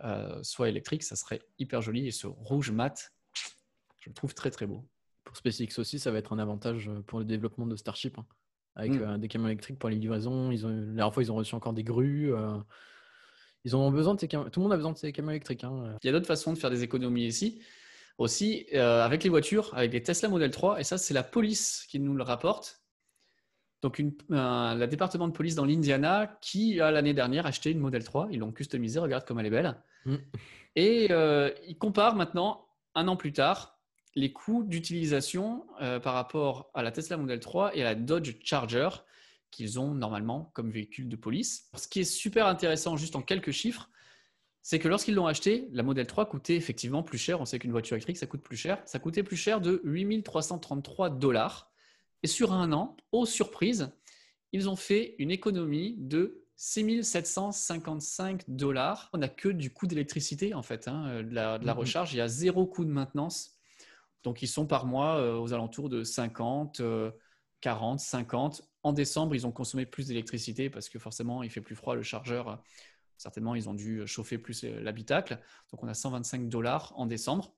euh, 0.04 0.40
soient 0.44 0.70
électriques. 0.70 1.02
Ça 1.02 1.16
serait 1.16 1.42
hyper 1.58 1.82
joli. 1.82 2.08
Et 2.08 2.12
ce 2.12 2.28
rouge 2.28 2.70
mat, 2.70 3.12
je 4.02 4.10
le 4.10 4.14
trouve 4.14 4.36
très, 4.36 4.52
très 4.52 4.68
beau. 4.68 4.88
Pour 5.24 5.36
SpaceX 5.36 5.80
aussi, 5.80 5.98
ça 5.98 6.12
va 6.12 6.20
être 6.20 6.32
un 6.32 6.38
avantage 6.38 6.92
pour 7.08 7.18
le 7.18 7.26
développement 7.26 7.66
de 7.66 7.76
Starship. 7.76 8.20
Hein. 8.20 8.28
avec 8.76 8.94
mm. 8.94 9.02
euh, 9.02 9.18
des 9.18 9.28
camions 9.28 9.48
électriques 9.48 9.80
pour 9.80 9.90
les 9.90 9.96
livraisons. 9.96 10.52
Ils 10.52 10.64
ont, 10.68 10.70
la 10.70 10.76
dernière 10.76 11.14
fois, 11.14 11.24
ils 11.24 11.32
ont 11.32 11.36
reçu 11.36 11.56
encore 11.56 11.74
des 11.74 11.84
grues. 11.84 12.36
Euh. 12.36 12.56
ils 13.64 13.76
ont 13.76 13.90
besoin 13.90 14.14
de 14.14 14.20
ces 14.20 14.28
camions. 14.28 14.48
Tout 14.52 14.60
le 14.60 14.66
monde 14.66 14.74
a 14.74 14.78
besoin 14.78 14.92
de 14.92 14.98
ces 15.00 15.12
camions 15.12 15.32
électriques. 15.32 15.64
Hein. 15.64 15.98
Il 16.04 16.06
y 16.06 16.10
a 16.10 16.14
d'autres 16.14 16.28
façons 16.28 16.54
de 16.54 16.60
faire 16.60 16.70
des 16.70 16.84
économies 16.84 17.26
ici 17.26 17.64
aussi 18.18 18.66
euh, 18.74 19.04
avec 19.04 19.24
les 19.24 19.30
voitures, 19.30 19.72
avec 19.74 19.94
les 19.94 20.02
Tesla 20.02 20.30
Model 20.30 20.52
3, 20.52 20.80
et 20.80 20.84
ça 20.84 20.98
c'est 20.98 21.14
la 21.14 21.24
police 21.24 21.86
qui 21.90 22.00
nous 22.00 22.14
le 22.14 22.24
rapporte. 22.24 22.82
Donc 23.84 24.00
une, 24.00 24.16
la 24.30 24.88
département 24.88 25.28
de 25.28 25.34
police 25.34 25.54
dans 25.54 25.66
l'Indiana 25.66 26.38
qui 26.42 26.82
a 26.82 26.90
l'année 26.90 27.14
dernière 27.14 27.46
acheté 27.46 27.70
une 27.72 27.80
Model 27.80 28.04
3, 28.04 28.30
ils 28.32 28.40
l'ont 28.40 28.52
customisée, 28.52 29.00
regarde 29.00 29.26
comme 29.26 29.40
elle 29.40 29.46
est 29.46 29.52
belle. 29.52 29.76
Mm. 30.06 30.16
Et 30.76 31.08
euh, 31.12 31.52
ils 31.68 31.78
comparent 31.78 32.16
maintenant, 32.16 32.68
un 32.96 33.08
an 33.08 33.16
plus 33.16 33.34
tard, 33.34 33.80
les 34.16 34.34
coûts 34.34 34.64
d'utilisation 34.64 35.68
euh, 35.82 36.00
par 36.00 36.16
rapport 36.16 36.72
à 36.74 36.82
la 36.82 36.92
Tesla 36.92 37.18
Model 37.18 37.40
3 37.40 37.76
et 37.76 37.82
à 37.82 37.86
la 37.86 37.96
Dodge 37.96 38.36
Charger 38.44 38.90
qu'ils 39.52 39.80
ont 39.80 39.94
normalement 39.94 40.52
comme 40.56 40.72
véhicule 40.72 41.08
de 41.08 41.16
police. 41.16 41.70
Ce 41.76 41.88
qui 41.88 42.00
est 42.00 42.04
super 42.04 42.48
intéressant, 42.48 42.98
juste 42.98 43.16
en 43.16 43.22
quelques 43.22 43.52
chiffres, 43.52 43.90
c'est 44.70 44.80
que 44.80 44.90
lorsqu'ils 44.90 45.16
l'ont 45.16 45.28
acheté, 45.28 45.70
la 45.72 45.82
Model 45.82 46.06
3 46.06 46.26
coûtait 46.26 46.58
effectivement 46.58 47.02
plus 47.02 47.18
cher. 47.18 47.40
On 47.40 47.46
sait 47.46 47.58
qu'une 47.58 47.72
voiture 47.72 47.96
électrique, 47.96 48.18
ça 48.18 48.28
coûte 48.28 48.42
plus 48.42 48.58
cher. 48.58 48.82
Ça 48.84 49.00
coûtait 49.00 49.24
plus 49.24 49.38
cher 49.38 49.62
de 49.62 49.80
8333 49.86 51.10
dollars. 51.12 51.72
Et 52.22 52.28
sur 52.28 52.52
un 52.52 52.74
an, 52.74 52.98
aux 53.14 53.26
surprises, 53.26 53.94
ils 54.52 54.68
ont 54.68 54.76
fait 54.76 55.16
une 55.20 55.32
économie 55.32 55.96
de 55.98 56.44
6755 56.58 58.44
dollars. 58.50 59.10
On 59.14 59.20
n'a 59.20 59.30
que 59.30 59.48
du 59.48 59.72
coût 59.72 59.88
d'électricité, 59.88 60.54
en 60.54 60.64
fait, 60.64 60.90
hein, 60.90 61.24
de, 61.24 61.34
la, 61.34 61.60
mhm. 61.60 61.70
recharge. 61.70 62.14
Il 62.14 62.18
y 62.18 62.22
a 62.22 62.28
zéro 62.28 62.68
coût 62.68 62.84
de 62.84 62.92
maintenance. 62.92 63.58
Donc, 64.24 64.42
ils 64.42 64.48
sont 64.48 64.66
par 64.66 64.86
mois 64.86 65.16
euh, 65.16 65.38
aux 65.38 65.54
alentours 65.54 65.88
de 65.88 66.04
50, 66.04 66.82
40, 67.62 68.02
50. 68.02 68.70
En 68.84 68.92
décembre, 68.92 69.34
ils 69.34 69.48
ont 69.48 69.52
consommé 69.54 69.86
plus 69.86 70.08
d'électricité 70.08 70.70
parce 70.70 70.90
que 70.90 71.00
forcément, 71.00 71.42
il 71.42 71.50
fait 71.50 71.62
plus 71.62 71.76
froid. 71.76 71.96
Le 71.96 72.04
chargeur 72.04 72.62
Certainement, 73.18 73.56
ils 73.56 73.68
ont 73.70 73.74
dû 73.74 74.06
chauffer 74.08 74.38
plus 74.38 74.64
euh, 74.64 74.80
l'habitacle. 74.82 75.40
Donc, 75.72 75.84
on 75.84 75.88
a 75.88 75.94
125 75.94 76.50
dollars 76.50 76.94
en 76.96 77.06
décembre. 77.06 77.54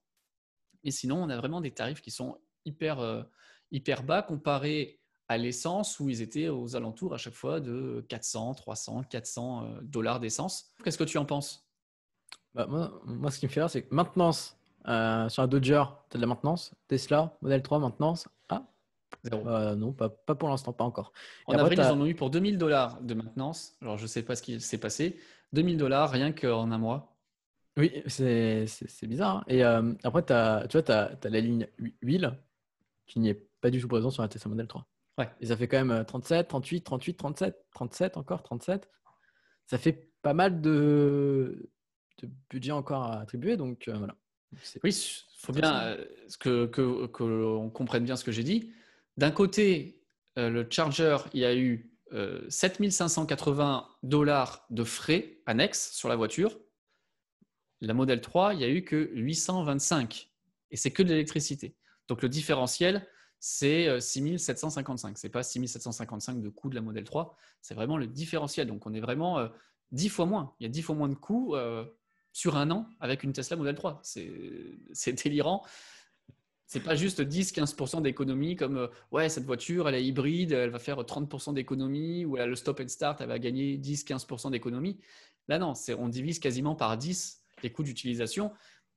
Et 0.84 0.92
sinon, 0.92 1.22
on 1.22 1.30
a 1.30 1.38
vraiment 1.38 1.62
des 1.62 1.72
tarifs 1.72 2.02
qui 2.02 2.12
sont 2.12 2.38
hyper, 2.66 3.00
euh, 3.00 3.24
hyper 3.72 4.04
bas 4.04 4.22
comparés 4.22 5.00
à 5.28 5.38
l'essence 5.38 6.00
où 6.00 6.10
ils 6.10 6.22
étaient 6.22 6.50
aux 6.50 6.76
alentours 6.76 7.14
à 7.14 7.18
chaque 7.18 7.34
fois 7.36 7.60
de 7.60 8.04
400, 8.10 8.56
300, 8.56 9.04
400 9.04 9.78
dollars 9.84 10.20
d'essence. 10.20 10.74
Qu'est-ce 10.84 10.98
que 10.98 11.04
tu 11.04 11.20
en 11.20 11.26
penses? 11.26 11.70
Bah, 12.56 12.66
moi, 12.68 13.30
ce 13.30 13.40
qui 13.40 13.46
me 13.46 13.52
fait 13.52 13.60
rire, 13.60 13.70
c'est 13.70 13.84
que 13.84 13.94
maintenance 13.94 14.60
euh, 14.88 15.30
sur 15.30 15.44
un 15.44 15.48
Dodger, 15.48 15.84
tu 16.10 16.16
as 16.16 16.18
de 16.18 16.22
la 16.22 16.28
maintenance. 16.28 16.74
Tesla, 16.88 17.38
Model 17.42 17.62
3, 17.62 17.80
maintenance. 17.80 18.28
Ah, 18.50 18.66
euh, 19.34 19.76
non, 19.76 19.92
pas, 19.92 20.10
pour 20.10 20.50
l'instant, 20.50 20.74
pas 20.74 20.84
encore. 20.84 21.12
En 21.46 21.54
avril, 21.54 21.80
ils 21.80 21.86
en 21.86 22.00
ont 22.00 22.06
eu 22.06 22.16
pour 22.16 22.30
2000 22.30 22.58
dollars 22.58 23.02
de 23.02 23.14
maintenance. 23.14 23.74
Alors, 23.82 23.98
je 23.98 24.04
ne 24.04 24.08
sais 24.08 24.24
pas 24.24 24.36
ce 24.36 24.42
qui 24.42 24.60
s'est 24.60 24.78
passé. 24.78 25.20
2000 25.54 25.78
dollars 25.78 26.12
rien 26.12 26.32
qu'en 26.32 26.72
un 26.72 26.78
mois. 26.78 27.16
Oui, 27.78 28.04
c'est 28.08 28.68
bizarre. 29.04 29.38
Hein. 29.38 29.44
Et 29.48 29.64
euh, 29.64 29.94
après, 30.04 30.30
as, 30.32 30.68
tu 30.68 30.78
vois, 30.78 30.84
tu 30.84 30.92
as, 30.92 31.30
la 31.30 31.40
ligne 31.40 31.68
huile 32.02 32.38
qui 33.06 33.20
n'y 33.20 33.30
est 33.30 33.48
pas 33.62 33.70
du 33.70 33.80
tout 33.80 33.88
présente 33.88 34.12
sur 34.12 34.22
la 34.22 34.28
Tesla 34.28 34.50
Model 34.50 34.68
3. 34.68 34.86
Ouais. 35.18 35.30
Et 35.40 35.48
ça 35.48 35.58
fait 35.58 35.68
quand 35.68 35.84
même 35.84 36.06
37, 36.06 36.48
38, 36.48 36.82
38, 36.82 37.14
37, 37.16 37.66
37 37.72 38.18
encore, 38.18 38.44
37. 38.44 38.90
Ça 39.66 39.78
fait 39.78 40.12
pas 40.22 40.34
mal 40.34 40.62
de, 40.62 41.70
de 42.22 42.30
budget 42.50 42.72
encore 42.72 43.04
à 43.04 43.22
attribuer. 43.22 43.58
Donc, 43.58 43.88
euh, 43.88 43.94
voilà. 43.98 44.16
Oui, 44.84 44.90
il 44.90 45.40
faut 45.40 45.54
bien 45.54 45.96
que, 46.40 46.66
que, 46.66 47.06
que, 47.08 47.70
comprenne 47.70 48.04
bien 48.04 48.16
ce 48.16 48.24
que 48.24 48.32
j'ai 48.32 48.44
dit. 48.44 48.74
D'un 49.16 49.32
côté, 49.32 50.02
euh, 50.38 50.50
le 50.50 50.68
charger, 50.70 51.18
il 51.34 51.42
y 51.42 51.46
a 51.46 51.56
eu 51.56 51.89
7580 52.50 53.88
euh, 53.88 54.08
dollars 54.08 54.66
de 54.70 54.84
frais 54.84 55.40
annexes 55.46 55.92
sur 55.92 56.10
la 56.10 56.16
voiture. 56.16 56.58
La 57.82 57.94
Model 57.94 58.22
3, 58.22 58.54
il 58.54 58.58
n'y 58.58 58.64
a 58.64 58.70
eu 58.70 58.84
que 58.84 59.10
825. 59.14 60.32
Et 60.72 60.78
c'est 60.78 60.92
que 60.92 61.04
de 61.04 61.10
l'électricité. 61.10 61.76
Donc 62.08 62.22
le 62.22 62.30
différentiel, 62.30 63.08
c'est 63.40 64.00
6755. 64.02 65.18
Ce 65.18 65.28
n'est 65.28 65.32
pas 65.32 65.44
6755 65.44 66.42
de 66.42 66.50
coût 66.50 66.70
de 66.70 66.76
la 66.76 66.82
Model 66.82 67.04
3. 67.04 67.38
C'est 67.62 67.74
vraiment 67.74 67.98
le 67.98 68.08
différentiel. 68.08 68.68
Donc 68.68 68.86
on 68.86 68.94
est 68.94 69.00
vraiment 69.00 69.48
10 69.92 70.08
euh, 70.08 70.10
fois 70.10 70.26
moins. 70.26 70.54
Il 70.60 70.64
y 70.64 70.66
a 70.66 70.70
10 70.70 70.82
fois 70.82 70.96
moins 70.96 71.10
de 71.10 71.16
coûts 71.16 71.56
sur 72.34 72.58
un 72.58 72.70
an 72.72 72.90
avec 73.00 73.24
une 73.24 73.32
Tesla 73.32 73.56
Model 73.56 73.76
3. 73.76 74.02
C'est 74.04 75.14
délirant 75.24 75.64
c'est 76.70 76.82
pas 76.82 76.94
juste 76.94 77.22
10-15% 77.22 78.04
d'économie 78.04 78.56
comme 78.56 78.78
euh, 78.78 78.88
ouais 79.12 79.28
cette 79.28 79.46
voiture 79.46 79.90
elle 79.90 79.96
est 79.96 80.06
hybride, 80.06 80.52
elle 80.52 80.70
va 80.70 80.78
faire 80.78 81.00
30% 81.00 81.56
d'économie 81.56 82.26
ou 82.26 82.38
elle 82.38 82.44
a 82.44 82.46
le 82.46 82.56
stop 82.56 82.80
and 82.80 82.88
start, 82.88 83.20
elle 83.22 83.28
va 83.28 83.40
gagner 83.40 83.78
10-15% 83.78 84.52
d'économie. 84.52 85.00
Là 85.48 85.58
non, 85.58 85.74
on 85.98 86.08
divise 86.08 86.38
quasiment 86.38 86.76
par 86.76 86.96
10 86.96 87.44
les 87.64 87.72
coûts 87.72 87.82
d'utilisation. 87.84 88.54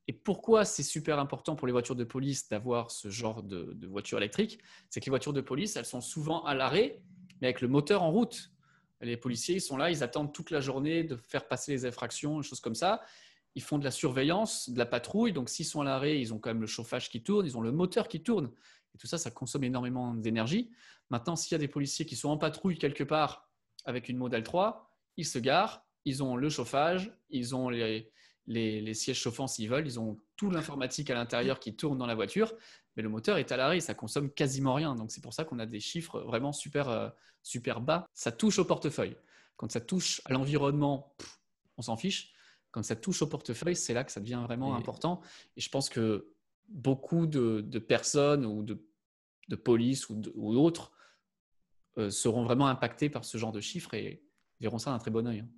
Et 0.07 0.13
pourquoi 0.13 0.67
c'est 0.67 0.83
super 0.83 1.19
important 1.19 1.57
pour 1.57 1.67
les 1.67 1.73
voitures 1.73 1.97
de 1.97 2.05
police 2.05 2.47
d'avoir 2.49 2.91
ce 2.91 3.09
genre 3.09 3.43
de, 3.43 3.73
de 3.73 3.87
voiture 3.87 4.19
électrique? 4.19 4.59
C'est 4.91 5.01
que 5.01 5.07
les 5.07 5.11
voitures 5.11 5.33
de 5.33 5.41
police, 5.41 5.75
elles 5.77 5.87
sont 5.87 6.03
souvent 6.03 6.45
à 6.45 6.55
l'arrêt, 6.55 7.01
mais 7.41 7.47
avec 7.47 7.63
le 7.63 7.69
moteur 7.69 8.03
en 8.03 8.11
route. 8.11 8.51
Les 9.01 9.17
policiers, 9.17 9.57
ils 9.57 9.61
sont 9.61 9.79
là, 9.79 9.91
ils 9.91 10.03
attendent 10.03 10.35
toute 10.35 10.51
la 10.51 10.61
journée 10.61 11.05
de 11.05 11.17
faire 11.17 11.49
passer 11.49 11.73
les 11.73 11.87
infractions, 11.87 12.41
des 12.41 12.47
choses 12.47 12.61
comme 12.61 12.75
ça 12.75 13.01
ils 13.55 13.63
font 13.63 13.79
de 13.79 13.85
la 13.85 13.91
surveillance, 13.91 14.71
de 14.71 14.79
la 14.79 14.87
patrouille. 14.87 15.33
Donc, 15.33 15.49
s'ils 15.49 15.67
sont 15.67 15.81
à 15.81 15.85
l'arrêt, 15.85 16.21
ils 16.21 16.33
ont 16.33 16.39
quand 16.39 16.51
même 16.51 16.61
le 16.61 16.67
chauffage 16.67 17.11
qui 17.11 17.23
tourne, 17.23 17.47
ils 17.47 17.57
ont 17.57 17.61
le 17.61 17.73
moteur 17.73 18.09
qui 18.09 18.23
tourne. 18.23 18.51
Et 18.95 18.99
tout 18.99 19.07
ça, 19.07 19.19
ça 19.19 19.31
consomme 19.31 19.65
énormément 19.65 20.15
d'énergie. 20.15 20.71
Maintenant, 21.11 21.37
s'il 21.37 21.53
y 21.53 21.55
a 21.57 21.59
des 21.59 21.69
policiers 21.69 22.07
qui 22.07 22.17
sont 22.17 22.31
en 22.31 22.39
patrouille 22.39 22.79
quelque 22.79 23.05
part 23.05 23.51
avec 23.85 24.09
une 24.09 24.17
modèle 24.17 24.43
3, 24.43 24.91
ils 25.17 25.27
se 25.27 25.39
garent, 25.39 25.85
ils 26.05 26.23
ont 26.23 26.37
le 26.37 26.49
chauffage, 26.49 27.13
ils 27.31 27.55
ont 27.55 27.69
les, 27.69 28.11
les, 28.47 28.95
sièges 28.95 29.19
chauffants 29.19 29.47
s'ils 29.47 29.69
veulent, 29.69 29.87
ils 29.87 30.01
ont 30.01 30.19
tout 30.37 30.51
l'informatique 30.51 31.11
à 31.11 31.15
l'intérieur 31.15 31.61
qui 31.61 31.77
tourne 31.77 31.99
dans 31.99 32.07
la 32.07 32.15
voiture, 32.15 32.55
mais 32.97 33.03
le 33.03 33.09
moteur 33.09 33.39
est 33.39 33.53
à 33.53 33.57
l'arrêt, 33.57 33.81
ça 33.81 33.95
consomme 33.95 34.31
quasiment 34.31 34.75
rien. 34.75 34.95
Donc 34.95 35.11
c'est 35.11 35.23
pour 35.23 35.35
ça 35.35 35.45
qu'on 35.45 35.59
a 35.59 35.67
des 35.67 35.81
chiffres 35.81 36.21
vraiment 36.21 36.53
super, 36.53 36.89
euh, 36.89 37.09
super 37.43 37.81
bas. 37.81 38.07
Ça 38.15 38.33
touche 38.33 38.59
au 38.59 38.65
portefeuille. 38.65 39.17
Quand 39.57 39.71
ça 39.71 39.81
touche 39.81 40.21
à 40.25 40.33
l'environnement, 40.33 41.15
on 41.77 41.83
s'en 41.83 41.97
fiche. 41.97 42.33
Quand 42.73 42.83
ça 42.83 42.97
touche 42.97 43.23
au 43.23 43.27
portefeuille, 43.27 43.77
c'est 43.77 43.95
là 43.95 44.03
que 44.03 44.11
ça 44.11 44.21
devient 44.21 44.41
vraiment 44.45 44.75
important. 44.75 45.21
Et 45.57 45.61
je 45.61 45.69
pense 45.69 45.89
que 45.89 46.33
beaucoup 46.69 47.27
de, 47.27 47.79
personnes 47.79 48.45
ou 48.45 48.63
de, 48.63 48.85
de 49.49 49.57
police 49.57 50.09
ou 50.09 50.17
d'autres 50.17 50.93
euh, 51.99 52.11
seront 52.11 52.43
vraiment 52.43 52.67
impactés 52.67 53.11
par 53.11 53.25
ce 53.25 53.37
genre 53.37 53.53
de 53.53 53.61
chiffres 53.61 53.93
et 53.93 54.23
verront 54.61 54.79
ça 54.79 54.91
d'un 54.91 54.99
très 54.99 55.11
bon 55.11 55.27
oeil. 55.27 55.41
Hein. 55.41 55.49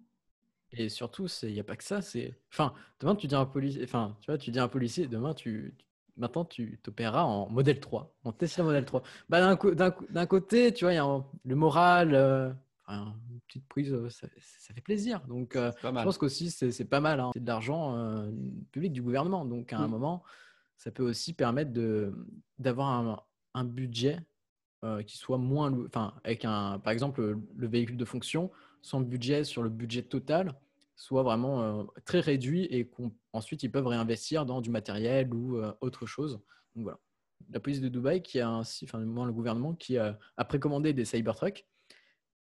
Et 0.72 0.88
surtout, 0.88 1.28
il 1.44 1.52
n'y 1.52 1.60
a 1.60 1.64
pas 1.64 1.76
que 1.76 1.84
ça. 1.84 2.02
C'est, 2.02 2.36
enfin, 2.52 2.74
demain 2.98 3.14
tu 3.14 3.28
dis 3.28 3.34
un 3.36 3.46
policier, 3.46 3.84
enfin, 3.84 4.16
tu 4.20 4.26
vois, 4.30 4.38
tu 4.38 4.50
dis 4.50 4.58
un 4.58 4.68
policier, 4.68 5.06
demain 5.06 5.34
tu, 5.34 5.76
maintenant 6.16 6.44
tu 6.44 6.80
t'opéreras 6.82 7.22
en 7.22 7.48
modèle 7.48 7.78
3, 7.78 8.12
en 8.24 8.32
Tesla 8.32 8.64
modèle 8.64 8.84
3. 8.84 9.02
Bah, 9.28 9.56
d'un, 10.10 10.26
côté, 10.26 10.74
tu 10.74 10.84
vois, 10.84 10.92
il 10.92 10.96
y 10.96 10.98
a 10.98 11.24
le 11.44 11.54
moral, 11.54 12.14
euh, 12.14 12.52
une 12.86 13.40
petite 13.48 13.66
prise, 13.68 13.94
ça, 14.08 14.28
fait 14.74 14.80
plaisir. 14.80 15.20
Donc, 15.26 15.56
euh, 15.56 15.72
je 15.82 15.88
pense 15.88 16.18
qu'aussi 16.18 16.50
c'est, 16.50 16.84
pas 16.84 17.00
mal. 17.00 17.20
Hein. 17.20 17.30
C'est 17.34 17.42
de 17.42 17.46
l'argent 17.46 18.28
public 18.72 18.92
du 18.92 19.02
gouvernement. 19.02 19.44
Donc, 19.44 19.72
à 19.72 19.78
un 19.78 19.88
mmh. 19.88 19.90
moment, 19.90 20.22
ça 20.76 20.90
peut 20.90 21.02
aussi 21.02 21.32
permettre 21.32 21.72
d'avoir 22.58 22.88
un, 22.88 23.20
un 23.54 23.64
budget 23.64 24.18
qui 25.06 25.16
soit 25.16 25.38
moins, 25.38 25.72
enfin, 25.86 26.12
avec 26.24 26.44
un, 26.44 26.78
par 26.78 26.92
exemple, 26.92 27.38
le 27.56 27.66
véhicule 27.66 27.96
de 27.96 28.04
fonction, 28.04 28.50
son 28.82 29.00
budget 29.00 29.44
sur 29.44 29.62
le 29.62 29.70
budget 29.70 30.02
total 30.02 30.54
soit 30.96 31.22
vraiment 31.22 31.86
très 32.04 32.20
réduit 32.20 32.64
et 32.66 32.86
qu'ensuite 32.86 33.62
ils 33.62 33.70
peuvent 33.70 33.86
réinvestir 33.86 34.46
dans 34.46 34.60
du 34.60 34.70
matériel 34.70 35.32
ou 35.32 35.60
autre 35.80 36.06
chose. 36.06 36.40
Donc 36.74 36.84
voilà. 36.84 36.98
La 37.50 37.60
police 37.60 37.80
de 37.80 37.88
Dubaï 37.88 38.22
qui 38.22 38.40
a 38.40 38.48
ainsi, 38.48 38.86
enfin 38.86 38.98
le 38.98 39.32
gouvernement 39.32 39.74
qui 39.74 39.98
a, 39.98 40.18
précommandé 40.48 40.92
des 40.92 41.04
Cybertrucks. 41.04 41.66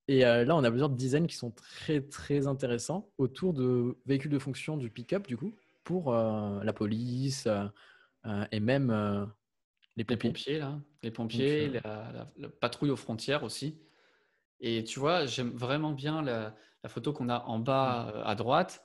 Et 0.08 0.24
euh, 0.24 0.44
là, 0.44 0.54
on 0.56 0.64
a 0.64 0.70
plusieurs 0.70 0.90
dizaines 0.90 1.26
qui 1.26 1.36
sont 1.36 1.50
très 1.50 2.00
très 2.00 2.46
intéressants 2.46 3.10
autour 3.18 3.54
de 3.54 3.96
véhicules 4.06 4.30
de 4.30 4.38
fonction 4.38 4.76
du 4.76 4.90
pick-up 4.90 5.26
du 5.26 5.36
coup 5.36 5.54
pour 5.82 6.12
la 6.14 6.72
police 6.72 7.46
et 8.52 8.60
même 8.60 9.28
les 9.96 10.04
pompiers. 10.04 10.58
là, 10.58 10.80
les 11.02 11.10
pompiers, 11.10 11.68
la, 11.68 12.30
la, 12.38 12.48
patrouille 12.48 12.90
aux 12.90 12.96
frontières 12.96 13.42
aussi. 13.42 13.78
Et 14.60 14.82
tu 14.82 14.98
vois, 14.98 15.26
j'aime 15.26 15.50
vraiment 15.50 15.92
bien 15.92 16.22
la, 16.22 16.54
la 16.84 16.90
photo 16.90 17.12
qu'on 17.12 17.28
a 17.28 17.40
en 17.46 17.58
bas 17.58 18.12
euh, 18.14 18.22
à 18.24 18.34
droite, 18.36 18.84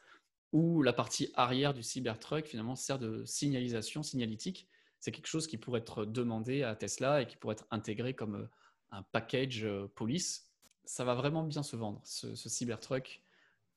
où 0.52 0.82
la 0.82 0.94
partie 0.94 1.32
arrière 1.36 1.74
du 1.74 1.84
Cybertruck 1.84 2.48
finalement 2.48 2.76
sert 2.76 2.98
de 2.98 3.24
signalisation, 3.26 4.02
signalétique. 4.02 4.68
C'est 5.00 5.12
quelque 5.12 5.28
chose 5.28 5.46
qui 5.46 5.58
pourrait 5.58 5.82
être 5.82 6.06
demandé 6.06 6.64
à 6.64 6.76
Tesla 6.76 7.22
et 7.22 7.28
qui 7.28 7.38
pourrait 7.38 7.54
être 7.54 7.68
intégré 7.70 8.16
comme 8.16 8.36
euh, 8.36 8.50
un 8.92 9.04
package 9.04 9.64
euh, 9.66 9.88
police. 9.96 10.49
Ça 10.90 11.04
va 11.04 11.14
vraiment 11.14 11.44
bien 11.44 11.62
se 11.62 11.76
vendre, 11.76 12.02
ce, 12.04 12.36
Cybertruck, 12.36 13.22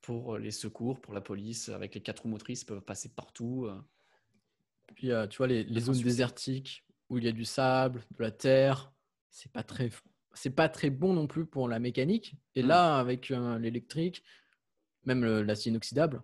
pour 0.01 0.39
les 0.39 0.51
secours, 0.51 1.01
pour 1.01 1.13
la 1.13 1.21
police, 1.21 1.69
avec 1.69 1.95
les 1.95 2.01
quatre 2.01 2.23
roues 2.23 2.29
motrices, 2.29 2.65
peuvent 2.65 2.81
passer 2.81 3.11
partout. 3.11 3.69
Puis, 4.95 5.11
tu 5.29 5.37
vois, 5.37 5.47
les, 5.47 5.63
les 5.63 5.81
zones 5.81 6.01
désertiques 6.01 6.85
où 7.11 7.19
il 7.19 7.25
y 7.25 7.29
a 7.29 7.33
du 7.33 7.45
sable, 7.45 8.03
de 8.17 8.23
la 8.23 8.31
terre, 8.31 8.93
c'est 9.29 9.53
pas 9.53 9.63
très 9.63 9.91
c'est 10.35 10.51
pas 10.51 10.69
très 10.69 10.91
bon 10.91 11.13
non 11.13 11.27
plus 11.27 11.47
pour 11.47 11.69
la 11.69 11.79
mécanique. 11.79 12.37
Et 12.55 12.63
mmh. 12.63 12.67
là, 12.67 12.99
avec 12.99 13.31
euh, 13.31 13.59
l'électrique, 13.59 14.23
même 15.05 15.25
l'acier 15.41 15.71
inoxydable, 15.71 16.23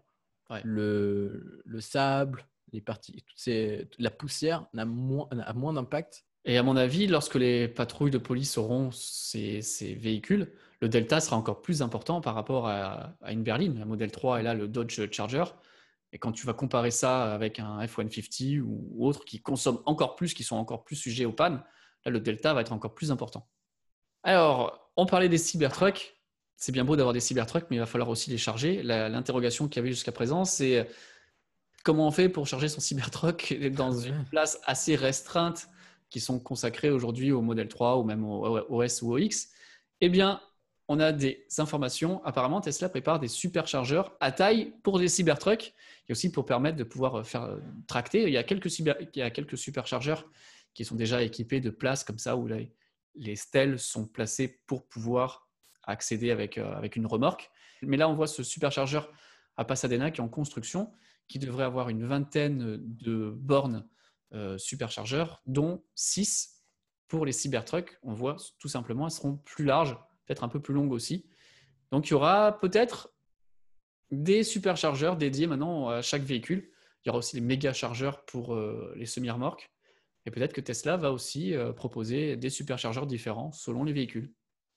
le, 0.65 1.63
le, 1.65 1.81
sable, 1.81 2.47
les 2.73 2.81
parties, 2.81 3.23
ces, 3.37 3.89
la 3.99 4.11
poussière 4.11 4.67
n'a 4.73 4.87
moins, 4.87 5.29
a 5.31 5.53
moins 5.53 5.75
d'impact. 5.75 6.25
Et 6.45 6.57
à 6.57 6.63
mon 6.63 6.77
avis, 6.77 7.07
lorsque 7.07 7.35
les 7.35 7.69
patrouilles 7.69 8.11
de 8.11 8.19
police 8.19 8.59
auront 8.59 8.91
ces, 8.91 9.61
ces, 9.61 9.95
véhicules, 9.95 10.53
le 10.81 10.89
delta 10.89 11.21
sera 11.21 11.37
encore 11.37 11.61
plus 11.61 11.83
important 11.83 12.21
par 12.21 12.35
rapport 12.35 12.69
à, 12.69 13.15
à, 13.23 13.33
une 13.33 13.43
berline. 13.43 13.79
La 13.79 13.85
modèle 13.85 14.11
3 14.11 14.41
et 14.41 14.43
là 14.43 14.55
le 14.55 14.69
Dodge 14.69 15.11
Charger. 15.11 15.45
Et 16.13 16.19
quand 16.19 16.33
tu 16.33 16.47
vas 16.47 16.55
comparer 16.55 16.91
ça 16.91 17.33
avec 17.35 17.59
un 17.59 17.85
F-150 17.85 18.61
ou 18.61 19.07
autre 19.07 19.25
qui 19.25 19.41
consomment 19.41 19.83
encore 19.85 20.17
plus, 20.17 20.33
qui 20.33 20.43
sont 20.43 20.57
encore 20.57 20.85
plus 20.85 20.97
sujets 20.97 21.27
aux 21.27 21.33
pannes, 21.33 21.63
là 22.05 22.11
le 22.11 22.21
delta 22.21 22.55
va 22.55 22.63
être 22.63 22.73
encore 22.73 22.95
plus 22.95 23.11
important. 23.11 23.49
Alors, 24.23 24.91
on 24.97 25.07
parlait 25.07 25.29
des 25.29 25.39
Cybertrucks. 25.39 26.17
C'est 26.57 26.73
bien 26.73 26.85
beau 26.85 26.97
d'avoir 26.97 27.13
des 27.13 27.21
Cybertrucks, 27.21 27.67
mais 27.71 27.77
il 27.77 27.81
va 27.81 27.87
falloir 27.87 28.09
aussi 28.09 28.31
les 28.31 28.39
charger. 28.39 28.83
L'interrogation 28.83 29.69
qu'il 29.69 29.77
y 29.77 29.81
avait 29.81 29.93
jusqu'à 29.93 30.13
présent, 30.13 30.45
c'est 30.45 30.89
comment 31.85 32.09
on 32.09 32.11
fait 32.11 32.29
pour 32.29 32.47
charger 32.47 32.69
son 32.69 32.81
Cybertruck 32.81 33.55
dans 33.73 33.93
une 33.93 34.25
place 34.25 34.59
assez 34.65 34.97
restreinte 34.97 35.69
qui 36.11 36.21
sont 36.21 36.39
consacrées 36.39 36.91
aujourd'hui 36.91 37.33
au 37.33 37.43
modèle 37.43 37.69
3 37.69 37.99
ou 37.99 38.05
même 38.05 38.25
au 38.25 38.59
OS 38.69 39.03
ou 39.03 39.13
au 39.13 39.19
X 39.19 39.51
Eh 40.01 40.09
bien, 40.09 40.41
on 40.89 41.01
a 41.01 41.13
des 41.13 41.45
informations. 41.59 42.25
Apparemment, 42.25 42.61
Tesla 42.61 42.89
prépare 42.89 43.21
des 43.21 43.29
superchargeurs 43.29 44.17
à 44.21 44.33
taille 44.33 44.73
pour 44.83 44.99
des 44.99 45.09
Cybertrucks 45.09 45.75
et 46.09 46.13
aussi 46.13 46.33
pour 46.33 46.47
permettre 46.47 46.77
de 46.77 46.85
pouvoir 46.85 47.27
faire 47.27 47.59
tracter. 47.87 48.23
Il 48.23 48.33
y 48.33 48.39
a 48.39 48.43
quelques, 48.43 48.71
superchargeurs 49.59 50.27
qui 50.73 50.85
sont 50.85 50.97
déjà 50.97 51.23
équipés 51.23 51.61
de 51.61 51.71
places 51.71 52.05
comme 52.05 52.19
ça 52.19 52.37
où 52.37 52.47
les, 52.47 52.73
les 53.15 53.37
stèles 53.37 53.79
sont 53.79 54.07
placées 54.07 54.61
pour 54.67 54.87
pouvoir 54.87 55.49
accéder 55.83 56.31
avec, 56.31 56.59
euh, 56.59 56.73
avec 56.75 56.97
une 56.97 57.07
remorque. 57.07 57.51
Mais 57.83 57.97
là, 57.97 58.09
on 58.09 58.15
voit 58.15 58.27
ce 58.27 58.43
superchargeur 58.43 59.13
à 59.57 59.65
Pasadena 59.65 60.11
qui 60.11 60.21
est 60.21 60.25
en 60.25 60.29
construction, 60.29 60.91
qui 61.27 61.39
devrait 61.39 61.65
avoir 61.65 61.89
une 61.89 62.07
vingtaine 62.07 62.79
de 62.81 63.31
bornes 63.31 63.79
euh, 63.79 63.98
superchargeurs, 64.57 65.43
dont 65.47 65.83
6 65.95 66.65
pour 67.09 67.25
les 67.25 67.33
Cybertrucks. 67.33 67.99
On 68.03 68.13
voit 68.13 68.37
tout 68.59 68.69
simplement, 68.69 69.07
elles 69.07 69.13
seront 69.13 69.37
plus 69.37 69.65
larges, 69.65 69.97
peut-être 70.27 70.45
un 70.45 70.49
peu 70.49 70.61
plus 70.61 70.75
longues 70.75 70.93
aussi. 70.93 71.27
Donc 71.91 72.09
il 72.09 72.11
y 72.11 72.15
aura 72.15 72.59
peut-être 72.59 73.11
des 74.11 74.43
superchargeurs 74.43 75.17
dédiés 75.17 75.47
maintenant 75.47 75.89
à 75.89 76.03
chaque 76.03 76.23
véhicule. 76.23 76.71
Il 77.05 77.09
y 77.09 77.11
aura 77.11 77.19
aussi 77.19 77.37
les 77.37 77.43
méga 77.43 77.73
chargeurs 77.73 78.25
pour 78.25 78.55
euh, 78.55 78.93
les 78.97 79.07
semi-remorques. 79.07 79.71
Et 80.27 80.31
peut-être 80.31 80.53
que 80.53 80.61
Tesla 80.61 80.97
va 80.97 81.13
aussi 81.13 81.55
euh, 81.55 81.73
proposer 81.73 82.37
des 82.37 82.51
superchargeurs 82.51 83.07
différents 83.07 83.53
selon 83.53 83.85
les 83.85 83.93
véhicules. 83.93 84.33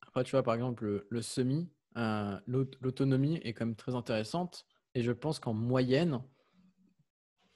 Après, 0.07 0.23
tu 0.23 0.31
vois, 0.31 0.43
par 0.43 0.53
exemple, 0.53 1.05
le, 1.09 1.21
semi, 1.21 1.69
euh, 1.97 2.37
l'autonomie 2.47 3.37
est 3.43 3.53
quand 3.53 3.65
même 3.65 3.75
très 3.75 3.95
intéressante. 3.95 4.65
Et 4.93 5.03
je 5.03 5.11
pense 5.11 5.39
qu'en 5.39 5.53
moyenne, 5.53 6.21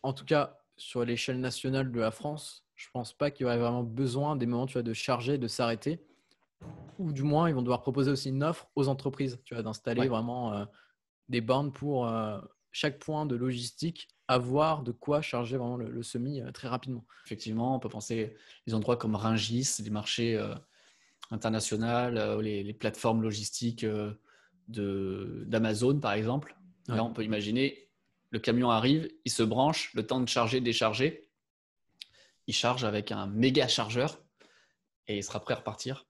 en 0.03 0.13
tout 0.13 0.25
cas 0.25 0.57
sur 0.77 1.05
l'échelle 1.05 1.39
nationale 1.39 1.91
de 1.91 1.99
la 1.99 2.11
France, 2.11 2.65
je 2.75 2.87
pense 2.91 3.13
pas 3.13 3.31
qu'il 3.31 3.43
y 3.43 3.45
aurait 3.45 3.57
vraiment 3.57 3.83
besoin 3.83 4.35
des 4.35 4.45
moments 4.45 4.65
tu 4.65 4.73
vois, 4.73 4.83
de 4.83 4.93
charger, 4.93 5.37
de 5.37 5.47
s'arrêter. 5.47 5.99
Ou 6.99 7.11
du 7.11 7.23
moins, 7.23 7.49
ils 7.49 7.55
vont 7.55 7.61
devoir 7.61 7.81
proposer 7.81 8.11
aussi 8.11 8.29
une 8.29 8.43
offre 8.43 8.67
aux 8.75 8.87
entreprises, 8.87 9.39
tu 9.43 9.53
vois, 9.53 9.63
d'installer 9.63 10.07
vraiment 10.07 10.53
euh, 10.53 10.65
des 11.29 11.41
bornes 11.41 11.71
pour 11.71 12.09
chaque 12.71 12.99
point 12.99 13.25
de 13.25 13.35
logistique 13.35 14.09
avoir 14.27 14.83
de 14.83 14.91
quoi 14.91 15.21
charger 15.21 15.57
vraiment 15.57 15.77
le, 15.77 16.03
semi 16.03 16.41
euh, 16.41 16.51
très 16.51 16.67
rapidement. 16.67 17.05
Effectivement, 17.25 17.75
on 17.75 17.79
peut 17.79 17.89
penser 17.89 18.35
les 18.65 18.73
endroits 18.73 18.97
comme 18.97 19.15
Ringis, 19.15 19.77
les 19.83 19.89
marchés 19.89 20.35
euh, 20.35 20.55
internationaux, 21.31 21.85
euh, 21.85 22.41
les, 22.41 22.73
plateformes 22.73 23.21
logistiques 23.21 23.85
d'Amazon 24.67 25.99
par 25.99 26.13
exemple. 26.13 26.55
Là, 26.87 27.03
on 27.03 27.13
peut 27.13 27.23
imaginer, 27.23 27.84
le 28.35 28.39
camion 28.39 28.69
arrive, 28.69 29.09
il 29.23 29.31
se 29.31 29.43
branche, 29.43 29.93
le 29.93 30.05
temps 30.05 30.19
de 30.19 30.27
charger, 30.27 30.59
décharger, 30.59 31.29
il 32.47 32.53
charge 32.53 32.83
avec 32.83 33.13
un 33.13 33.27
méga 33.27 33.65
chargeur 33.69 34.19
et 35.07 35.15
il 35.15 35.23
sera 35.23 35.39
prêt 35.39 35.53
à 35.53 35.57
repartir. 35.57 36.05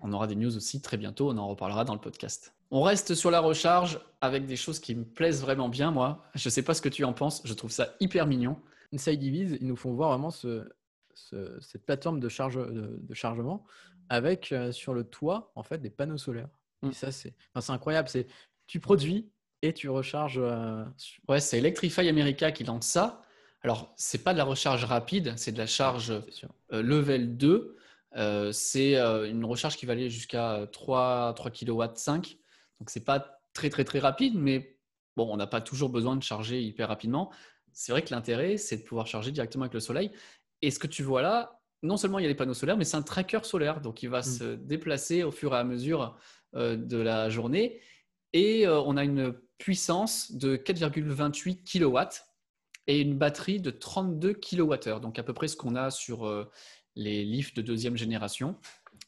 On 0.00 0.12
aura 0.12 0.26
des 0.26 0.36
news 0.36 0.54
aussi 0.54 0.82
très 0.82 0.98
bientôt, 0.98 1.30
on 1.30 1.38
en 1.38 1.48
reparlera 1.48 1.86
dans 1.86 1.94
le 1.94 2.00
podcast. 2.00 2.54
On 2.70 2.82
reste 2.82 3.14
sur 3.14 3.30
la 3.30 3.40
recharge 3.40 4.00
avec 4.20 4.44
des 4.44 4.56
choses 4.56 4.78
qui 4.78 4.94
me 4.94 5.06
plaisent 5.06 5.40
vraiment 5.40 5.70
bien, 5.70 5.90
moi. 5.90 6.22
Je 6.34 6.46
ne 6.46 6.50
sais 6.50 6.62
pas 6.62 6.74
ce 6.74 6.82
que 6.82 6.90
tu 6.90 7.04
en 7.04 7.14
penses, 7.14 7.40
je 7.46 7.54
trouve 7.54 7.70
ça 7.70 7.94
hyper 7.98 8.26
mignon. 8.26 8.60
Inside 8.92 9.18
Divise, 9.18 9.56
ils 9.58 9.66
nous 9.66 9.76
font 9.76 9.94
voir 9.94 10.10
vraiment 10.10 10.30
cette 10.30 11.86
plateforme 11.86 12.20
de, 12.20 12.28
charge, 12.28 12.56
de, 12.56 13.14
chargement 13.14 13.64
avec 14.10 14.52
euh, 14.52 14.72
sur 14.72 14.92
le 14.92 15.04
toit 15.04 15.52
en 15.54 15.62
fait 15.62 15.78
des 15.78 15.88
panneaux 15.88 16.18
solaires. 16.18 16.50
Mm. 16.82 16.92
ça, 16.92 17.10
c'est 17.10 17.34
incroyable. 17.70 18.10
C'est 18.10 18.26
tu 18.66 18.78
produis 18.78 19.30
et 19.62 19.72
tu 19.72 19.88
recharges. 19.88 20.38
Euh, 20.38 20.84
ouais, 21.28 21.40
c'est 21.40 21.58
Electrify 21.58 22.08
America 22.08 22.52
qui 22.52 22.64
lance 22.64 22.86
ça. 22.86 23.22
Alors, 23.62 23.92
c'est 23.96 24.22
pas 24.22 24.32
de 24.32 24.38
la 24.38 24.44
recharge 24.44 24.84
rapide, 24.84 25.34
c'est 25.36 25.52
de 25.52 25.58
la 25.58 25.66
charge 25.66 26.10
euh, 26.10 26.82
level 26.82 27.36
2. 27.36 27.76
c'est 28.52 28.96
une 28.96 29.44
recharge 29.44 29.76
qui 29.76 29.86
va 29.86 29.92
aller 29.94 30.08
jusqu'à 30.08 30.66
3, 30.72 31.34
3 31.34 31.50
kW 31.50 31.84
5 31.94 32.38
donc, 32.80 32.90
ce 32.90 32.98
n'est 32.98 33.04
pas 33.04 33.40
très, 33.54 33.70
très, 33.70 33.84
très 33.84 33.98
rapide, 33.98 34.34
mais 34.36 34.76
bon, 35.16 35.32
on 35.32 35.36
n'a 35.36 35.46
pas 35.46 35.60
toujours 35.60 35.88
besoin 35.88 36.16
de 36.16 36.22
charger 36.22 36.60
hyper 36.62 36.88
rapidement. 36.88 37.32
C'est 37.72 37.92
vrai 37.92 38.02
que 38.02 38.12
l'intérêt, 38.14 38.56
c'est 38.56 38.78
de 38.78 38.82
pouvoir 38.82 39.06
charger 39.06 39.32
directement 39.32 39.62
avec 39.64 39.74
le 39.74 39.80
soleil. 39.80 40.10
Et 40.62 40.70
ce 40.70 40.78
que 40.78 40.86
tu 40.86 41.02
vois 41.02 41.22
là, 41.22 41.60
non 41.82 41.96
seulement 41.96 42.18
il 42.18 42.22
y 42.22 42.24
a 42.24 42.28
les 42.28 42.34
panneaux 42.34 42.54
solaires, 42.54 42.76
mais 42.76 42.84
c'est 42.84 42.96
un 42.96 43.02
tracker 43.02 43.40
solaire. 43.44 43.80
Donc, 43.80 44.02
il 44.02 44.08
va 44.10 44.20
Mm. 44.20 44.22
se 44.24 44.54
déplacer 44.56 45.22
au 45.22 45.30
fur 45.30 45.54
et 45.54 45.58
à 45.58 45.64
mesure 45.64 46.16
euh, 46.54 46.76
de 46.76 46.98
la 46.98 47.28
journée. 47.30 47.80
Et 48.36 48.66
euh, 48.66 48.82
on 48.82 48.98
a 48.98 49.04
une 49.04 49.32
puissance 49.56 50.30
de 50.32 50.56
4,28 50.56 51.64
kW 51.64 51.98
et 52.86 53.00
une 53.00 53.16
batterie 53.16 53.60
de 53.60 53.70
32 53.70 54.34
kWh. 54.34 55.00
Donc, 55.00 55.18
à 55.18 55.22
peu 55.22 55.32
près 55.32 55.48
ce 55.48 55.56
qu'on 55.56 55.74
a 55.74 55.90
sur 55.90 56.26
euh, 56.26 56.44
les 56.96 57.24
lifts 57.24 57.56
de 57.56 57.62
deuxième 57.62 57.96
génération. 57.96 58.56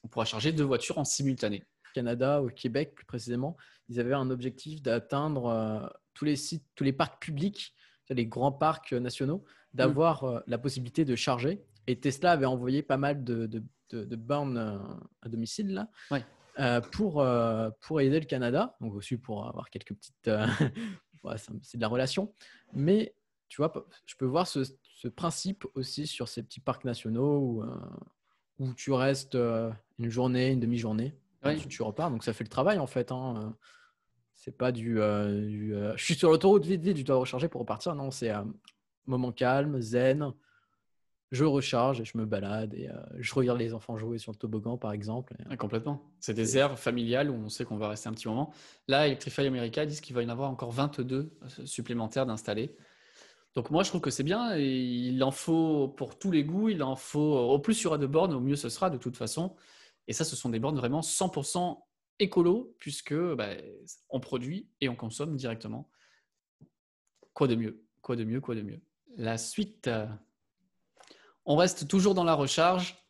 On 0.02 0.08
pourra 0.08 0.24
charger 0.24 0.52
deux 0.52 0.64
voitures 0.64 0.96
en 0.96 1.04
simultané. 1.04 1.66
Canada, 1.94 2.40
au 2.42 2.48
Québec 2.48 2.94
plus 2.94 3.04
précisément, 3.04 3.56
ils 3.90 4.00
avaient 4.00 4.14
un 4.14 4.30
objectif 4.30 4.80
d'atteindre 4.80 5.46
euh, 5.46 5.86
tous 6.14 6.24
les 6.24 6.36
sites, 6.36 6.64
tous 6.74 6.84
les 6.84 6.94
parcs 6.94 7.20
publics, 7.20 7.74
les 8.08 8.26
grands 8.26 8.52
parcs 8.52 8.92
nationaux, 8.94 9.44
d'avoir 9.74 10.24
euh, 10.24 10.40
la 10.46 10.56
possibilité 10.56 11.04
de 11.04 11.14
charger. 11.16 11.60
Et 11.86 12.00
Tesla 12.00 12.32
avait 12.32 12.46
envoyé 12.46 12.82
pas 12.82 12.96
mal 12.96 13.24
de, 13.24 13.46
de, 13.46 13.62
de- 13.90 14.04
de 14.04 14.16
bornes 14.16 14.58
à 15.22 15.28
domicile 15.28 15.74
là, 15.74 15.90
Ouais. 16.10 16.24
Euh, 16.58 16.80
pour, 16.80 17.20
euh, 17.20 17.70
pour 17.80 18.00
aider 18.00 18.20
le 18.20 18.26
Canada, 18.26 18.76
donc 18.80 18.94
aussi 18.94 19.16
pour 19.16 19.46
avoir 19.46 19.70
quelques 19.70 19.94
petites. 19.94 20.28
euh, 20.28 20.46
c'est 21.62 21.76
de 21.76 21.80
la 21.82 21.88
relation. 21.88 22.32
Mais 22.72 23.14
tu 23.48 23.58
vois, 23.62 23.72
je 24.06 24.14
peux 24.16 24.26
voir 24.26 24.46
ce, 24.46 24.60
ce 24.94 25.08
principe 25.08 25.66
aussi 25.74 26.06
sur 26.06 26.28
ces 26.28 26.42
petits 26.42 26.60
parcs 26.60 26.84
nationaux 26.84 27.38
où, 27.38 27.62
euh, 27.62 27.76
où 28.58 28.74
tu 28.74 28.92
restes 28.92 29.34
euh, 29.34 29.70
une 29.98 30.10
journée, 30.10 30.50
une 30.50 30.60
demi-journée. 30.60 31.14
Ouais. 31.44 31.54
Ensuite, 31.54 31.70
tu 31.70 31.82
repars. 31.82 32.10
Donc, 32.10 32.24
ça 32.24 32.32
fait 32.32 32.44
le 32.44 32.50
travail 32.50 32.78
en 32.78 32.86
fait. 32.86 33.12
Hein. 33.12 33.34
Euh, 33.36 33.50
C'est 34.34 34.56
pas 34.56 34.72
du. 34.72 35.00
euh, 35.00 35.46
du, 35.46 35.74
euh, 35.74 35.96
je 35.96 36.04
suis 36.04 36.14
sur 36.14 36.30
l'autoroute, 36.30 36.64
vite, 36.64 36.82
vite, 36.82 36.96
je 36.98 37.04
dois 37.04 37.16
recharger 37.16 37.48
pour 37.48 37.60
repartir. 37.60 37.94
Non, 37.94 38.10
c'est 38.10 38.30
un 38.30 38.46
moment 39.06 39.32
calme, 39.32 39.80
zen. 39.80 40.32
Je 41.30 41.44
recharge 41.44 42.00
et 42.00 42.04
je 42.04 42.16
me 42.16 42.24
balade 42.24 42.72
et 42.72 42.88
euh, 42.88 42.94
je 43.18 43.34
regarde 43.34 43.58
les 43.58 43.74
enfants 43.74 43.98
jouer 43.98 44.18
sur 44.18 44.32
le 44.32 44.38
toboggan 44.38 44.78
par 44.78 44.92
exemple. 44.92 45.34
Et, 45.38 45.42
euh, 45.42 45.50
Ouais, 45.50 45.56
complètement. 45.56 46.02
C'est 46.20 46.32
des 46.32 46.56
aires 46.56 46.78
familiales 46.78 47.30
où 47.30 47.34
on 47.34 47.48
sait 47.50 47.64
qu'on 47.64 47.76
va 47.76 47.88
rester 47.88 48.08
un 48.08 48.12
petit 48.12 48.28
moment. 48.28 48.52
Là, 48.86 49.06
Electrify 49.06 49.46
America 49.46 49.84
disent 49.84 50.00
qu'il 50.00 50.14
va 50.14 50.22
y 50.22 50.26
en 50.26 50.30
avoir 50.30 50.50
encore 50.50 50.72
22 50.72 51.36
supplémentaires 51.64 52.24
d'installés. 52.24 52.74
Donc 53.54 53.70
moi, 53.70 53.82
je 53.82 53.88
trouve 53.90 54.00
que 54.00 54.10
c'est 54.10 54.22
bien. 54.22 54.56
Et 54.56 54.66
il 54.66 55.22
en 55.22 55.30
faut 55.30 55.88
pour 55.88 56.18
tous 56.18 56.30
les 56.30 56.44
goûts. 56.44 56.70
Il 56.70 56.82
en 56.82 56.96
faut. 56.96 57.36
Au 57.38 57.58
plus 57.58 57.80
il 57.80 57.84
y 57.84 57.86
aura 57.86 57.98
de 57.98 58.06
bornes, 58.06 58.32
au 58.32 58.40
mieux 58.40 58.56
ce 58.56 58.70
sera 58.70 58.88
de 58.88 58.96
toute 58.96 59.16
façon. 59.16 59.54
Et 60.06 60.14
ça, 60.14 60.24
ce 60.24 60.34
sont 60.34 60.48
des 60.48 60.58
bornes 60.58 60.76
vraiment 60.76 61.00
100% 61.00 61.78
écolo 62.20 62.74
puisque 62.78 63.14
bah, 63.14 63.50
on 64.08 64.20
produit 64.20 64.68
et 64.80 64.88
on 64.88 64.96
consomme 64.96 65.36
directement. 65.36 65.90
Quoi 67.34 67.48
de 67.48 67.54
mieux? 67.54 67.84
Quoi 68.00 68.16
de 68.16 68.24
mieux? 68.24 68.40
Quoi 68.40 68.54
de 68.54 68.62
mieux? 68.62 68.80
La 69.16 69.36
suite. 69.36 69.90
On 71.50 71.56
reste 71.56 71.88
toujours 71.88 72.12
dans 72.12 72.24
la 72.24 72.34
recharge 72.34 73.02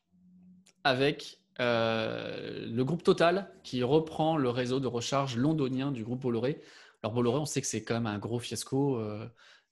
avec 0.84 1.40
euh, 1.58 2.68
le 2.68 2.84
groupe 2.84 3.02
Total 3.02 3.52
qui 3.64 3.82
reprend 3.82 4.36
le 4.36 4.48
réseau 4.48 4.78
de 4.78 4.86
recharge 4.86 5.36
londonien 5.36 5.90
du 5.90 6.04
groupe 6.04 6.20
Bolloré. 6.20 6.62
Alors 7.02 7.14
Bolloré, 7.14 7.40
on 7.40 7.46
sait 7.46 7.60
que 7.60 7.66
c'est 7.66 7.82
quand 7.82 7.94
même 7.94 8.06
un 8.06 8.18
gros 8.18 8.38
fiasco, 8.38 8.96
euh, 9.00 9.26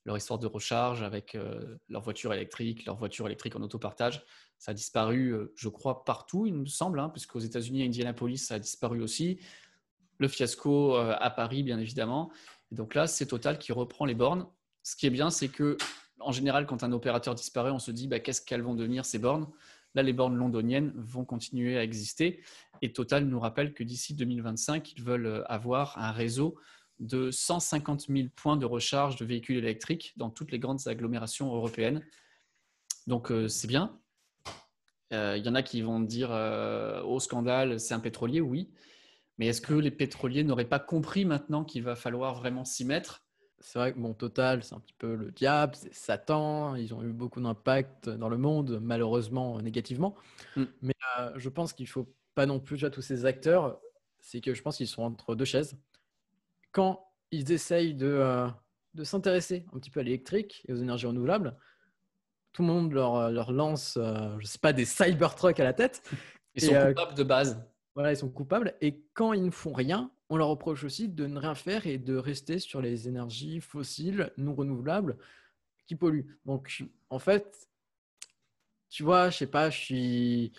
leur 0.05 0.17
histoire 0.17 0.41
de 0.41 0.49
recharge 0.49 1.05
avec 1.05 1.37
euh, 1.37 1.77
leur 1.89 2.03
voiture 2.03 2.35
électrique, 2.35 2.87
leur 2.87 2.97
voiture 2.97 3.27
électrique 3.27 3.55
en 3.55 3.63
autopartage. 3.63 4.25
Ça 4.59 4.73
a 4.73 4.75
disparu, 4.75 5.33
je 5.55 5.69
crois, 5.69 6.05
partout, 6.05 6.47
il 6.47 6.55
me 6.55 6.67
semble, 6.67 6.99
hein, 6.99 7.09
puisqu'aux 7.09 7.39
États-Unis, 7.39 7.85
à 7.85 7.87
Indianapolis, 7.87 8.39
ça 8.39 8.57
a 8.57 8.59
disparu 8.59 9.01
aussi. 9.01 9.39
Le 10.19 10.27
fiasco 10.27 10.97
à 10.97 11.31
Paris, 11.31 11.63
bien 11.63 11.79
évidemment. 11.79 12.33
Et 12.73 12.75
donc 12.75 12.97
là, 12.97 13.07
c'est 13.07 13.27
Total 13.27 13.59
qui 13.59 13.71
reprend 13.71 14.07
les 14.07 14.17
bornes. 14.17 14.49
Ce 14.83 14.97
qui 14.97 15.07
est 15.07 15.11
bien, 15.11 15.31
c'est 15.31 15.49
que 15.49 15.77
en 16.21 16.33
général, 16.33 16.67
quand 16.67 16.83
un 16.83 16.93
opérateur 16.93 17.35
disparaît, 17.35 17.71
on 17.71 17.79
se 17.79 17.91
dit 17.91 18.09
bah, 18.09 18.21
qu'est-ce 18.21 18.41
qu'elles 18.41 18.63
vont 18.63 18.75
devenir 18.75 19.05
ces 19.05 19.19
bornes? 19.19 19.47
Là, 19.95 20.03
les 20.03 20.13
bornes 20.13 20.37
londoniennes 20.37 20.93
vont 20.95 21.25
continuer 21.25 21.79
à 21.79 21.83
exister. 21.83 22.43
Et 22.83 22.93
Total 22.93 23.25
nous 23.25 23.41
rappelle 23.41 23.73
que 23.73 23.83
d'ici 23.83 24.15
2025, 24.15 24.93
ils 24.93 25.03
veulent 25.03 25.27
euh, 25.27 25.45
avoir 25.47 25.97
un 25.99 26.13
réseau 26.13 26.57
de 26.99 27.31
150 27.31 28.07
000 28.09 28.29
points 28.35 28.57
de 28.57 28.67
recharge 28.67 29.17
de 29.17 29.25
véhicules 29.25 29.57
électriques 29.57 30.13
dans 30.17 30.31
toutes 30.31 30.53
les 30.53 30.59
grandes 30.59 30.87
agglomérations 30.87 31.55
européennes. 31.55 32.05
Donc, 33.07 33.31
euh, 33.31 33.49
c'est 33.49 33.69
bien. 33.69 33.99
Euh, 35.13 35.37
Il 35.39 35.47
y 35.47 35.49
en 35.49 35.55
a 35.55 35.63
qui 35.63 35.83
vont 35.83 36.01
dire 36.01 36.31
au 37.05 37.21
scandale, 37.21 37.81
c'est 37.81 37.95
un 37.95 38.01
pétrolier, 38.01 38.41
oui. 38.41 38.71
Mais 39.39 39.47
est-ce 39.47 39.61
que 39.61 39.75
les 39.75 39.91
pétroliers 39.91 40.45
n'auraient 40.45 40.69
pas 40.69 40.79
compris 40.79 41.25
maintenant 41.25 41.65
qu'il 41.65 41.83
va 41.83 41.95
falloir 41.95 42.35
vraiment 42.35 42.65
s'y 42.65 42.85
mettre? 42.85 43.26
C'est 43.59 43.79
vrai 43.79 43.93
que 43.93 43.99
bon, 43.99 44.15
Total, 44.15 44.63
c'est 44.63 44.75
un 44.75 44.81
petit 44.81 44.95
peu 44.99 45.15
le 45.15 45.31
diable, 45.31 45.75
c'est 45.75 45.95
Satan. 45.95 46.77
Ils 46.77 46.95
ont 46.95 47.03
eu 47.03 47.13
beaucoup 47.13 47.41
d'impact 47.41 48.09
dans 48.09 48.29
le 48.29 48.37
monde, 48.37 48.79
malheureusement 48.83 49.61
négativement. 49.61 50.15
Mm. 50.57 50.65
Mais 50.83 50.95
euh, 51.19 51.33
je 51.37 51.49
pense 51.49 51.73
qu'il 51.73 51.89
faut 51.89 52.07
pas 52.35 52.47
non 52.47 52.61
plus, 52.61 52.77
déjà, 52.77 52.91
tous 52.91 53.03
ces 53.03 53.25
acteurs, 53.25 53.81
c'est 54.21 54.41
que 54.41 54.55
je 54.55 54.63
pense 54.63 54.77
qu'ils 54.77 54.89
sont 54.89 55.03
entre 55.03 55.35
deux 55.35 55.45
chaises. 55.45 55.77
Quand 56.73 57.09
ils 57.31 57.51
essayent 57.53 57.95
de, 57.95 58.07
euh, 58.07 58.49
de 58.95 59.05
s'intéresser 59.05 59.67
un 59.73 59.79
petit 59.79 59.91
peu 59.91 60.01
à 60.01 60.03
l'électrique 60.03 60.63
et 60.69 60.73
aux 60.73 60.77
énergies 60.77 61.07
renouvelables, 61.07 61.57
tout 62.53 62.63
le 62.63 62.69
monde 62.69 62.93
leur, 62.93 63.17
euh, 63.17 63.31
leur 63.31 63.53
lance, 63.53 63.99
euh, 63.99 64.37
je 64.39 64.47
sais 64.47 64.59
pas, 64.59 64.73
des 64.73 64.85
Cybertrucks 64.85 65.61
à 65.61 65.65
la 65.65 65.73
tête. 65.73 66.03
Ils 66.55 66.65
Et, 66.65 66.67
sont 66.69 66.87
coupables 66.89 67.15
de 67.15 67.23
base. 67.23 67.63
Voilà, 67.95 68.13
ils 68.13 68.17
sont 68.17 68.31
coupables. 68.31 68.75
Et 68.81 69.03
quand 69.15 69.33
ils 69.33 69.45
ne 69.45 69.51
font 69.51 69.73
rien, 69.73 70.11
on 70.29 70.37
leur 70.37 70.49
reproche 70.49 70.85
aussi 70.85 71.09
de 71.09 71.27
ne 71.27 71.39
rien 71.39 71.55
faire 71.55 71.87
et 71.87 71.99
de 71.99 72.17
rester 72.17 72.59
sur 72.59 72.81
les 72.81 73.09
énergies 73.09 73.61
fossiles 73.61 74.33
non 74.37 74.55
renouvelables 74.55 75.17
qui 75.87 75.95
polluent. 75.97 76.39
Donc, 76.45 76.85
en 77.11 77.19
fait, 77.19 77.69
tu 78.89 79.03
vois, 79.03 79.31
je 79.31 79.39
sais 79.39 79.47
pas, 79.47 79.71
je 79.71 79.79
suis. 79.79 80.53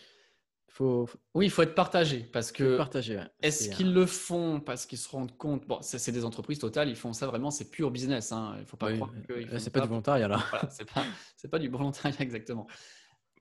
Faut, 0.69 1.09
Oui, 1.33 1.45
il 1.47 1.49
faut 1.49 1.63
être 1.63 1.73
partagé 1.73 2.19
parce 2.19 2.51
que 2.51 2.77
ouais. 2.77 3.23
Est-ce 3.41 3.69
qu'ils 3.69 3.93
le 3.93 4.05
font 4.05 4.59
parce 4.59 4.85
qu'ils 4.85 4.99
se 4.99 5.09
rendent 5.09 5.35
compte? 5.35 5.65
Bon, 5.65 5.79
c'est 5.81 6.11
des 6.11 6.23
entreprises 6.23 6.59
totales, 6.59 6.87
ils 6.89 6.95
font 6.95 7.13
ça 7.13 7.25
vraiment, 7.25 7.49
c'est 7.49 7.71
pur 7.71 7.89
business. 7.89 8.31
hein. 8.31 8.55
Il 8.59 8.65
faut 8.65 8.77
pas 8.77 8.87
Oui, 8.91 8.97
croire 8.97 9.11
c'est 9.57 9.71
pas 9.71 9.79
du 9.81 9.87
volontariat 9.87 10.27
là. 10.27 10.43
Voilà, 10.49 10.69
c'est 10.69 10.85
pas, 10.85 11.03
c'est 11.35 11.47
pas 11.47 11.57
du 11.59 11.67
volontariat 11.67 12.15
exactement. 12.21 12.67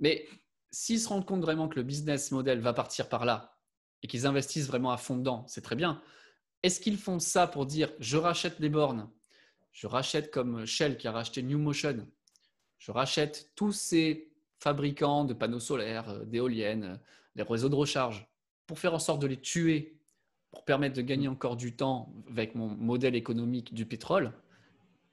Mais 0.00 0.26
s'ils 0.70 1.00
se 1.00 1.08
rendent 1.08 1.26
compte 1.26 1.42
vraiment 1.42 1.68
que 1.68 1.76
le 1.76 1.82
business 1.82 2.30
model 2.30 2.60
va 2.60 2.72
partir 2.72 3.08
par 3.08 3.24
là 3.26 3.55
et 4.02 4.06
qu'ils 4.08 4.26
investissent 4.26 4.66
vraiment 4.66 4.90
à 4.90 4.96
fond 4.96 5.16
dedans, 5.16 5.44
c'est 5.48 5.62
très 5.62 5.76
bien. 5.76 6.00
Est-ce 6.62 6.80
qu'ils 6.80 6.98
font 6.98 7.18
ça 7.18 7.46
pour 7.46 7.66
dire 7.66 7.90
je 7.98 8.16
rachète 8.16 8.60
des 8.60 8.68
bornes, 8.68 9.08
je 9.72 9.86
rachète 9.86 10.30
comme 10.30 10.66
Shell 10.66 10.96
qui 10.96 11.08
a 11.08 11.12
racheté 11.12 11.42
New 11.42 11.58
Motion, 11.58 12.06
je 12.78 12.90
rachète 12.90 13.50
tous 13.54 13.72
ces 13.72 14.30
fabricants 14.58 15.24
de 15.24 15.34
panneaux 15.34 15.60
solaires, 15.60 16.08
euh, 16.08 16.24
d'éoliennes, 16.24 16.84
euh, 16.84 16.96
des 17.36 17.42
réseaux 17.42 17.68
de 17.68 17.74
recharge, 17.74 18.26
pour 18.66 18.78
faire 18.78 18.94
en 18.94 18.98
sorte 18.98 19.20
de 19.20 19.26
les 19.26 19.40
tuer, 19.40 19.98
pour 20.50 20.64
permettre 20.64 20.96
de 20.96 21.02
gagner 21.02 21.28
encore 21.28 21.56
du 21.56 21.76
temps 21.76 22.12
avec 22.28 22.54
mon 22.54 22.68
modèle 22.68 23.14
économique 23.14 23.74
du 23.74 23.84
pétrole, 23.84 24.32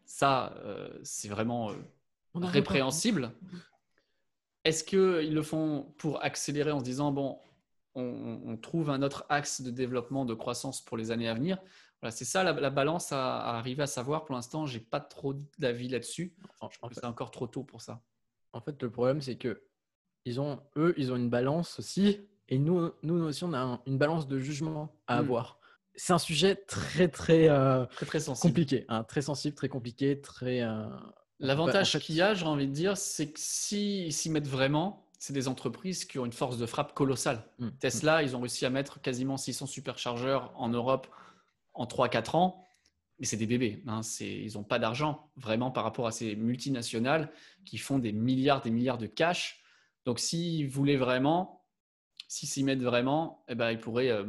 ça, 0.06 0.54
euh, 0.63 0.89
c'est 1.04 1.28
vraiment 1.28 1.72
euh, 1.72 1.76
On 2.34 2.41
pas. 2.41 2.48
répréhensible. 2.48 3.32
Est-ce 4.63 4.84
qu'ils 4.84 5.34
le 5.34 5.41
font 5.41 5.93
pour 5.98 6.24
accélérer 6.24 6.72
en 6.72 6.80
se 6.80 6.86
disant, 6.86 7.12
bon, 7.12 7.39
on, 7.95 8.41
on 8.45 8.58
trouve 8.58 8.89
un 8.89 9.01
autre 9.01 9.25
axe 9.29 9.62
de 9.62 9.71
développement, 9.71 10.25
de 10.25 10.34
croissance 10.34 10.82
pour 10.84 10.97
les 10.97 11.12
années 11.12 11.27
à 11.29 11.34
venir 11.34 11.58
voilà, 12.01 12.12
C'est 12.12 12.25
ça 12.25 12.43
la, 12.43 12.51
la 12.51 12.69
balance 12.69 13.13
à, 13.13 13.38
à 13.38 13.58
arriver 13.58 13.84
à 13.84 13.88
savoir. 13.88 14.25
Pour 14.25 14.36
l'instant, 14.36 14.65
j'ai 14.65 14.82
pas 14.82 14.99
trop 14.99 15.34
d'avis 15.58 15.88
là-dessus. 15.88 16.36
Je 16.38 16.47
en 16.60 16.67
trouve 16.67 16.89
que 16.89 16.95
c'est 16.95 17.06
encore 17.06 17.32
trop 17.32 17.47
tôt 17.47 17.63
pour 17.63 17.82
ça. 17.82 18.01
En 18.51 18.60
fait, 18.60 18.82
le 18.84 18.91
problème, 18.91 19.21
c'est 19.21 19.38
que 19.38 19.63
ils 20.25 20.41
ont, 20.41 20.60
eux, 20.75 20.93
ils 20.97 21.13
ont 21.13 21.15
une 21.15 21.29
balance 21.29 21.79
aussi, 21.79 22.19
et 22.49 22.60
nous, 22.60 22.91
nous 23.03 23.23
aussi, 23.23 23.45
on 23.45 23.53
a 23.53 23.60
un- 23.60 23.82
une 23.86 23.97
balance 23.97 24.27
de 24.27 24.38
jugement 24.38 24.93
à 25.08 25.15
Mm. 25.15 25.19
avoir. 25.19 25.60
C'est 25.95 26.12
un 26.12 26.17
sujet 26.19 26.56
très, 26.58 27.08
très 27.08 27.47
euh, 27.47 27.86
Très, 27.86 28.06
très 28.06 28.19
sensible. 28.19 28.51
compliqué, 28.51 28.86
hein, 28.89 29.03
très 29.06 29.21
sensible, 29.21 29.56
très 29.56 29.69
compliqué, 29.69 30.19
très. 30.19 30.62
euh, 30.62 30.86
L'avantage 31.39 31.88
en 31.88 31.91
fait- 31.91 31.99
qu'il 32.06 32.15
y 32.15 32.21
a, 32.21 32.34
j'ai 32.34 32.45
envie 32.45 32.67
de 32.67 32.73
dire, 32.73 32.97
c'est 32.97 33.32
que 33.32 33.39
s'ils 33.39 34.12
s'y 34.12 34.29
mettent 34.29 34.47
vraiment, 34.47 35.03
c'est 35.24 35.32
des 35.32 35.48
entreprises 35.48 36.04
qui 36.04 36.20
ont 36.20 36.26
une 36.26 36.34
force 36.34 36.58
de 36.58 36.66
frappe 36.66 36.94
colossale. 36.94 37.46
Mm. 37.58 37.70
Tesla, 37.80 38.24
ils 38.24 38.36
ont 38.36 38.42
réussi 38.42 38.66
à 38.66 38.70
mettre 38.70 39.00
quasiment 39.00 39.38
600 39.38 39.68
superchargeurs 39.68 40.52
en 40.58 40.68
Europe 40.68 41.08
en 41.74 41.86
3-4 41.86 42.36
ans. 42.36 42.67
Mais 43.19 43.26
c'est 43.26 43.38
des 43.38 43.48
bébés. 43.48 43.82
hein, 43.88 44.02
ils 44.19 44.56
n'ont 44.56 44.65
pas 44.65 44.80
d'argent 44.80 45.32
vraiment 45.38 45.71
par 45.71 45.86
rapport 45.86 46.08
à 46.08 46.12
ces 46.12 46.36
multinationales 46.36 47.32
qui 47.63 47.78
font 47.78 48.00
des 48.00 48.12
milliards, 48.12 48.60
des 48.60 48.69
milliards 48.69 48.98
de 48.98 49.06
cash. 49.06 49.63
Donc, 50.04 50.19
s'ils 50.19 50.67
voulaient 50.67 50.98
vraiment, 50.98 51.63
s'ils 52.28 52.50
s'y 52.50 52.65
mettent 52.65 52.84
vraiment, 52.84 53.46
eh 53.48 53.56
ben, 53.56 53.71
ils 53.71 53.80
pourraient 53.80 54.12
euh, 54.12 54.26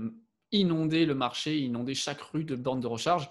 inonder 0.53 1.07
le 1.07 1.17
marché, 1.17 1.59
inonder 1.59 1.97
chaque 1.97 2.21
rue 2.21 2.45
de 2.45 2.55
bornes 2.55 2.79
de 2.79 2.87
recharge. 2.87 3.29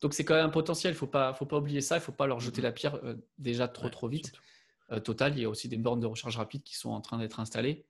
Donc, 0.00 0.14
c'est 0.14 0.24
quand 0.24 0.34
même 0.34 0.46
un 0.46 0.48
potentiel. 0.48 0.92
Il 0.92 0.96
ne 0.96 1.00
faut 1.00 1.06
pas, 1.06 1.34
faut 1.34 1.44
pas 1.44 1.58
oublier 1.58 1.82
ça. 1.82 1.96
Il 1.96 2.00
ne 2.00 2.04
faut 2.04 2.12
pas 2.12 2.26
leur 2.26 2.40
jeter 2.40 2.62
la 2.62 2.72
pierre 2.72 2.94
euh, 3.04 3.16
déjà 3.36 3.68
trop, 3.68 3.84
Ouais, 3.84 3.90
trop 3.90 4.08
vite. 4.08 4.28
surtout. 4.28 4.42
Euh, 4.92 5.00
Total, 5.00 5.36
il 5.36 5.42
y 5.42 5.44
a 5.44 5.48
aussi 5.48 5.68
des 5.68 5.76
bornes 5.76 6.00
de 6.00 6.06
recharge 6.06 6.36
rapide 6.36 6.62
qui 6.62 6.76
sont 6.76 6.90
en 6.90 7.00
train 7.00 7.18
d'être 7.18 7.40
installées. 7.40 7.86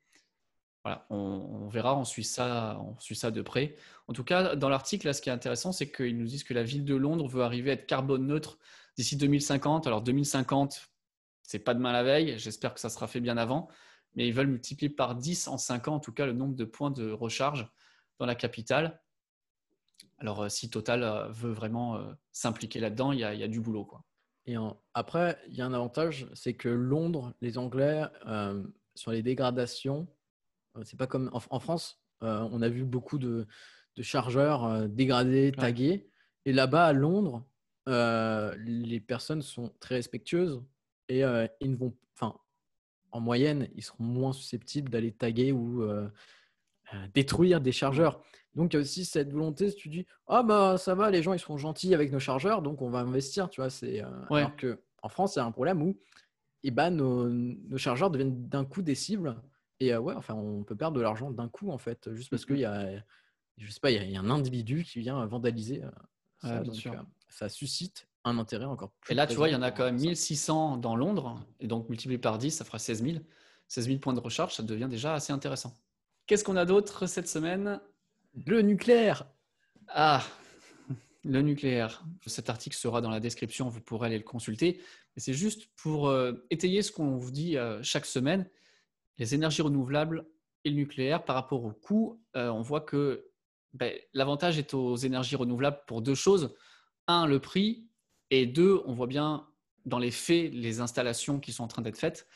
Voilà, 0.84 1.04
on, 1.10 1.66
verra, 1.68 1.98
on 1.98 2.04
suit, 2.04 2.22
ça, 2.22 2.78
on 2.80 2.96
suit 3.00 3.16
ça 3.16 3.32
de 3.32 3.42
près. 3.42 3.74
En 4.06 4.12
tout 4.12 4.22
cas, 4.22 4.54
dans 4.54 4.68
l'article, 4.68 5.12
ce 5.12 5.20
qui 5.20 5.28
est 5.28 5.32
intéressant, 5.32 5.72
c'est 5.72 5.90
qu'ils 5.90 6.16
nous 6.16 6.26
disent 6.26 6.44
que 6.44 6.54
la 6.54 6.62
ville 6.62 6.84
de 6.84 6.94
Londres 6.94 7.26
veut 7.26 7.42
arriver 7.42 7.70
à 7.70 7.72
être 7.72 7.86
carbone 7.86 8.24
neutre 8.24 8.56
d'ici 8.96 9.16
2050. 9.16 9.88
Alors 9.88 10.00
2050, 10.00 10.88
c'est 11.42 11.58
pas 11.58 11.74
demain 11.74 11.90
la 11.90 12.04
veille, 12.04 12.38
j'espère 12.38 12.72
que 12.72 12.78
ça 12.78 12.88
sera 12.88 13.08
fait 13.08 13.20
bien 13.20 13.36
avant. 13.36 13.68
mais 14.14 14.28
ils 14.28 14.32
veulent 14.32 14.46
multiplier 14.46 14.88
par 14.88 15.16
10 15.16 15.48
en 15.48 15.58
5 15.58 15.88
ans, 15.88 15.96
en 15.96 16.00
tout 16.00 16.12
cas, 16.12 16.24
le 16.24 16.32
nombre 16.32 16.54
de 16.54 16.64
points 16.64 16.92
de 16.92 17.10
recharge 17.10 17.68
dans 18.20 18.26
la 18.26 18.36
capitale. 18.36 19.02
Alors, 20.18 20.44
euh, 20.44 20.48
si 20.48 20.70
Total 20.70 21.02
euh, 21.02 21.28
veut 21.30 21.52
vraiment 21.52 22.00
s'impliquer 22.30 22.78
là-dedans, 22.78 23.10
il 23.10 23.18
y, 23.18 23.24
a 23.24 23.48
du 23.48 23.60
boulot. 23.60 23.84
Quoi. 23.84 24.04
Et 24.46 24.54
après, 24.94 25.38
il 25.48 25.54
y 25.54 25.60
a 25.60 25.66
un 25.66 25.72
avantage, 25.72 26.28
c'est 26.34 26.54
que 26.54 26.68
Londres, 26.68 27.34
les 27.40 27.58
Anglais, 27.58 28.04
sur 28.94 29.10
les 29.10 29.22
dégradations, 29.22 30.06
c'est 30.84 30.96
pas 30.96 31.08
comme 31.08 31.30
en, 31.32 31.58
France, 31.58 32.00
on 32.20 32.62
a 32.62 32.68
vu 32.68 32.84
beaucoup 32.84 33.18
de, 33.18 33.46
chargeurs 34.00 34.88
dégradés, 34.88 35.52
tagués. 35.52 36.08
Et 36.44 36.52
là-bas, 36.52 36.86
à 36.86 36.92
Londres, 36.92 37.44
les 37.86 39.00
personnes 39.00 39.42
sont 39.42 39.72
très 39.80 39.96
respectueuses 39.96 40.62
et 41.08 41.22
ils 41.60 41.72
ne 41.72 41.76
vont, 41.76 41.96
enfin, 42.14 42.38
en 43.10 43.20
moyenne, 43.20 43.68
ils 43.74 43.82
seront 43.82 44.04
moins 44.04 44.32
susceptibles 44.32 44.90
d'aller 44.90 45.12
taguer 45.12 45.50
ou 45.50 45.84
détruire 47.14 47.60
des 47.60 47.72
chargeurs. 47.72 48.20
Donc, 48.56 48.72
il 48.72 48.76
y 48.76 48.78
a 48.78 48.80
aussi 48.80 49.04
cette 49.04 49.30
volonté, 49.32 49.70
si 49.70 49.76
tu 49.76 49.88
dis, 49.90 50.06
ah 50.26 50.42
bah 50.42 50.78
ça 50.78 50.94
va, 50.94 51.10
les 51.10 51.22
gens 51.22 51.34
ils 51.34 51.38
sont 51.38 51.58
gentils 51.58 51.94
avec 51.94 52.10
nos 52.10 52.18
chargeurs, 52.18 52.62
donc 52.62 52.80
on 52.80 52.88
va 52.88 53.00
investir, 53.00 53.50
tu 53.50 53.60
vois. 53.60 53.68
C'est, 53.68 54.02
euh, 54.02 54.08
Alors 54.30 54.56
qu'en 54.56 55.08
France, 55.10 55.36
il 55.36 55.40
y 55.40 55.42
a 55.42 55.44
un 55.44 55.52
problème 55.52 55.82
où 55.82 55.98
eh 56.62 56.70
ben, 56.70 56.90
nos, 56.90 57.28
nos 57.28 57.76
chargeurs 57.76 58.10
deviennent 58.10 58.48
d'un 58.48 58.64
coup 58.64 58.80
des 58.80 58.94
cibles. 58.94 59.36
Et 59.78 59.92
euh, 59.92 60.00
ouais, 60.00 60.14
enfin, 60.14 60.32
on 60.34 60.64
peut 60.64 60.74
perdre 60.74 60.96
de 60.96 61.02
l'argent 61.02 61.30
d'un 61.30 61.48
coup, 61.48 61.70
en 61.70 61.76
fait, 61.76 62.12
juste 62.14 62.30
parce 62.30 62.46
qu'il 62.46 62.58
y 62.58 62.64
a, 62.64 62.88
je 63.58 63.70
sais 63.70 63.78
pas, 63.78 63.90
il 63.90 64.10
y, 64.10 64.16
a, 64.16 64.20
un 64.20 64.30
individu 64.30 64.84
qui 64.84 65.00
vient 65.00 65.24
vandaliser. 65.26 65.84
Euh, 66.44 66.64
ça, 66.72 67.04
ça 67.28 67.48
suscite 67.50 68.08
un 68.24 68.38
intérêt 68.38 68.64
encore 68.64 68.90
plus. 69.00 69.12
Et 69.12 69.14
là, 69.14 69.26
tu 69.26 69.36
vois, 69.36 69.50
il 69.50 69.52
y 69.52 69.56
en 69.56 69.62
a 69.62 69.70
quand 69.70 69.84
même 69.84 70.00
1600 70.00 70.78
dans 70.78 70.96
Londres, 70.96 71.44
et 71.60 71.66
donc 71.66 71.90
multiplié 71.90 72.18
par 72.18 72.38
10, 72.38 72.52
ça 72.52 72.64
fera 72.64 72.78
16 72.78 73.04
000. 73.04 73.18
16 73.68 73.86
000 73.86 73.98
points 73.98 74.14
de 74.14 74.20
recharge, 74.20 74.54
ça 74.54 74.62
devient 74.62 74.88
déjà 74.88 75.12
assez 75.12 75.32
intéressant. 75.32 75.76
Qu'est-ce 76.26 76.42
qu'on 76.42 76.56
a 76.56 76.64
d'autre 76.64 77.06
cette 77.06 77.28
semaine? 77.28 77.80
Le 78.46 78.60
nucléaire. 78.60 79.26
Ah, 79.88 80.24
le 81.24 81.40
nucléaire. 81.40 82.04
Cet 82.26 82.50
article 82.50 82.76
sera 82.76 83.00
dans 83.00 83.10
la 83.10 83.20
description, 83.20 83.68
vous 83.68 83.80
pourrez 83.80 84.08
aller 84.08 84.18
le 84.18 84.24
consulter. 84.24 84.80
c'est 85.16 85.34
juste 85.34 85.68
pour 85.76 86.08
euh, 86.08 86.32
étayer 86.50 86.82
ce 86.82 86.90
qu'on 86.90 87.16
vous 87.16 87.30
dit 87.30 87.56
euh, 87.56 87.80
chaque 87.82 88.06
semaine. 88.06 88.50
Les 89.18 89.36
énergies 89.36 89.62
renouvelables 89.62 90.26
et 90.64 90.70
le 90.70 90.76
nucléaire, 90.76 91.24
par 91.24 91.36
rapport 91.36 91.64
au 91.64 91.70
coût, 91.70 92.20
euh, 92.34 92.48
on 92.48 92.60
voit 92.60 92.80
que 92.80 93.28
ben, 93.72 93.92
l'avantage 94.12 94.58
est 94.58 94.74
aux 94.74 94.96
énergies 94.96 95.36
renouvelables 95.36 95.80
pour 95.86 96.02
deux 96.02 96.16
choses. 96.16 96.56
Un, 97.06 97.26
le 97.26 97.38
prix. 97.38 97.86
Et 98.30 98.46
deux, 98.46 98.82
on 98.86 98.94
voit 98.94 99.06
bien 99.06 99.46
dans 99.84 100.00
les 100.00 100.10
faits 100.10 100.52
les 100.52 100.80
installations 100.80 101.38
qui 101.38 101.52
sont 101.52 101.62
en 101.62 101.68
train 101.68 101.82
d'être 101.82 101.98
faites. 101.98 102.26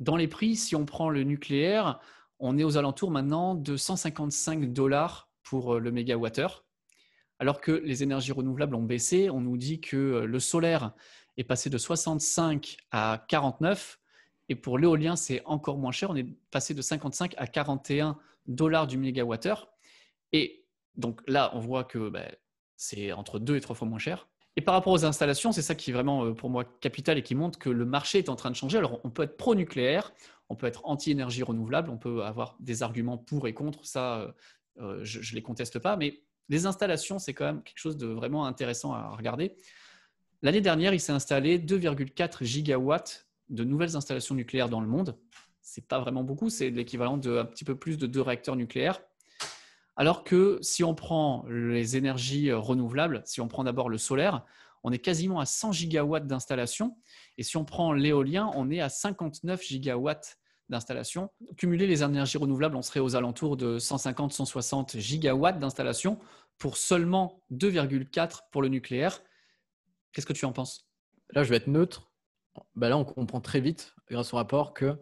Dans 0.00 0.16
les 0.16 0.28
prix, 0.28 0.56
si 0.56 0.74
on 0.74 0.86
prend 0.86 1.10
le 1.10 1.22
nucléaire, 1.22 2.00
on 2.38 2.58
est 2.58 2.64
aux 2.64 2.76
alentours 2.76 3.10
maintenant 3.10 3.54
de 3.54 3.76
155 3.76 4.72
dollars 4.72 5.30
pour 5.42 5.74
euh, 5.74 5.78
le 5.78 5.90
mégawattheure. 5.90 6.64
Alors 7.38 7.60
que 7.60 7.72
les 7.72 8.02
énergies 8.02 8.32
renouvelables 8.32 8.74
ont 8.74 8.82
baissé, 8.82 9.30
on 9.30 9.40
nous 9.40 9.56
dit 9.56 9.80
que 9.80 9.96
euh, 9.96 10.26
le 10.26 10.40
solaire 10.40 10.92
est 11.36 11.44
passé 11.44 11.70
de 11.70 11.78
65 11.78 12.76
à 12.90 13.24
49 13.28 14.00
et 14.48 14.54
pour 14.54 14.78
l'éolien, 14.78 15.16
c'est 15.16 15.42
encore 15.44 15.78
moins 15.78 15.92
cher. 15.92 16.10
On 16.10 16.16
est 16.16 16.28
passé 16.50 16.72
de 16.72 16.82
55 16.82 17.34
à 17.36 17.46
41 17.46 18.18
dollars 18.46 18.86
du 18.86 18.96
mégawattheure. 18.96 19.68
Et 20.32 20.64
donc 20.96 21.20
là, 21.26 21.50
on 21.54 21.60
voit 21.60 21.84
que 21.84 22.08
ben, 22.08 22.30
c'est 22.76 23.12
entre 23.12 23.38
deux 23.38 23.56
et 23.56 23.60
trois 23.60 23.74
fois 23.74 23.88
moins 23.88 23.98
cher. 23.98 24.28
Et 24.56 24.62
par 24.62 24.74
rapport 24.74 24.92
aux 24.92 25.04
installations, 25.04 25.52
c'est 25.52 25.62
ça 25.62 25.74
qui 25.74 25.90
est 25.90 25.92
vraiment 25.92 26.24
euh, 26.24 26.32
pour 26.32 26.48
moi 26.48 26.64
capital 26.80 27.18
et 27.18 27.22
qui 27.22 27.34
montre 27.34 27.58
que 27.58 27.68
le 27.68 27.84
marché 27.84 28.18
est 28.18 28.28
en 28.30 28.36
train 28.36 28.50
de 28.50 28.56
changer. 28.56 28.78
Alors 28.78 29.00
on 29.04 29.10
peut 29.10 29.22
être 29.22 29.36
pro-nucléaire, 29.36 30.12
on 30.48 30.56
peut 30.56 30.66
être 30.66 30.80
anti-énergie 30.84 31.42
renouvelable, 31.42 31.90
on 31.90 31.98
peut 31.98 32.24
avoir 32.24 32.56
des 32.60 32.82
arguments 32.82 33.18
pour 33.18 33.46
et 33.46 33.54
contre. 33.54 33.84
Ça, 33.84 34.34
euh, 34.80 35.00
je 35.02 35.18
ne 35.18 35.34
les 35.34 35.42
conteste 35.42 35.78
pas, 35.78 35.96
mais 35.96 36.22
les 36.48 36.66
installations, 36.66 37.18
c'est 37.18 37.34
quand 37.34 37.44
même 37.44 37.62
quelque 37.62 37.78
chose 37.78 37.96
de 37.96 38.06
vraiment 38.06 38.46
intéressant 38.46 38.92
à 38.92 39.10
regarder. 39.10 39.56
L'année 40.42 40.60
dernière, 40.60 40.94
il 40.94 41.00
s'est 41.00 41.12
installé 41.12 41.58
2,4 41.58 42.44
gigawatts 42.44 43.26
de 43.48 43.64
nouvelles 43.64 43.96
installations 43.96 44.34
nucléaires 44.34 44.68
dans 44.68 44.80
le 44.80 44.86
monde. 44.86 45.18
Ce 45.62 45.80
n'est 45.80 45.86
pas 45.86 45.98
vraiment 45.98 46.22
beaucoup, 46.22 46.48
c'est 46.48 46.70
l'équivalent 46.70 47.16
d'un 47.16 47.44
petit 47.44 47.64
peu 47.64 47.74
plus 47.76 47.98
de 47.98 48.06
deux 48.06 48.20
réacteurs 48.20 48.56
nucléaires. 48.56 49.00
Alors 49.96 50.24
que 50.24 50.58
si 50.60 50.84
on 50.84 50.94
prend 50.94 51.44
les 51.48 51.96
énergies 51.96 52.52
renouvelables, 52.52 53.22
si 53.24 53.40
on 53.40 53.48
prend 53.48 53.64
d'abord 53.64 53.88
le 53.88 53.98
solaire, 53.98 54.44
on 54.82 54.92
est 54.92 54.98
quasiment 54.98 55.40
à 55.40 55.46
100 55.46 55.72
gigawatts 55.72 56.26
d'installation. 56.26 56.96
Et 57.38 57.42
si 57.42 57.56
on 57.56 57.64
prend 57.64 57.92
l'éolien, 57.92 58.50
on 58.54 58.70
est 58.70 58.80
à 58.80 58.88
59 58.88 59.62
gigawatts 59.62 60.38
d'installation. 60.68 61.30
Cumuler 61.56 61.86
les 61.86 62.02
énergies 62.02 62.38
renouvelables, 62.38 62.76
on 62.76 62.82
serait 62.82 63.00
aux 63.00 63.16
alentours 63.16 63.56
de 63.56 63.78
150-160 63.78 64.98
gigawatts 64.98 65.58
d'installation 65.58 66.18
pour 66.58 66.76
seulement 66.76 67.42
2,4 67.52 68.42
pour 68.52 68.62
le 68.62 68.68
nucléaire. 68.68 69.22
Qu'est-ce 70.12 70.26
que 70.26 70.32
tu 70.32 70.44
en 70.44 70.52
penses? 70.52 70.88
Là, 71.30 71.42
je 71.42 71.50
vais 71.50 71.56
être 71.56 71.66
neutre. 71.66 72.10
Bah 72.74 72.88
là, 72.88 72.96
on 72.96 73.04
comprend 73.04 73.40
très 73.40 73.60
vite, 73.60 73.94
grâce 74.08 74.32
au 74.32 74.36
rapport, 74.36 74.72
que 74.72 74.98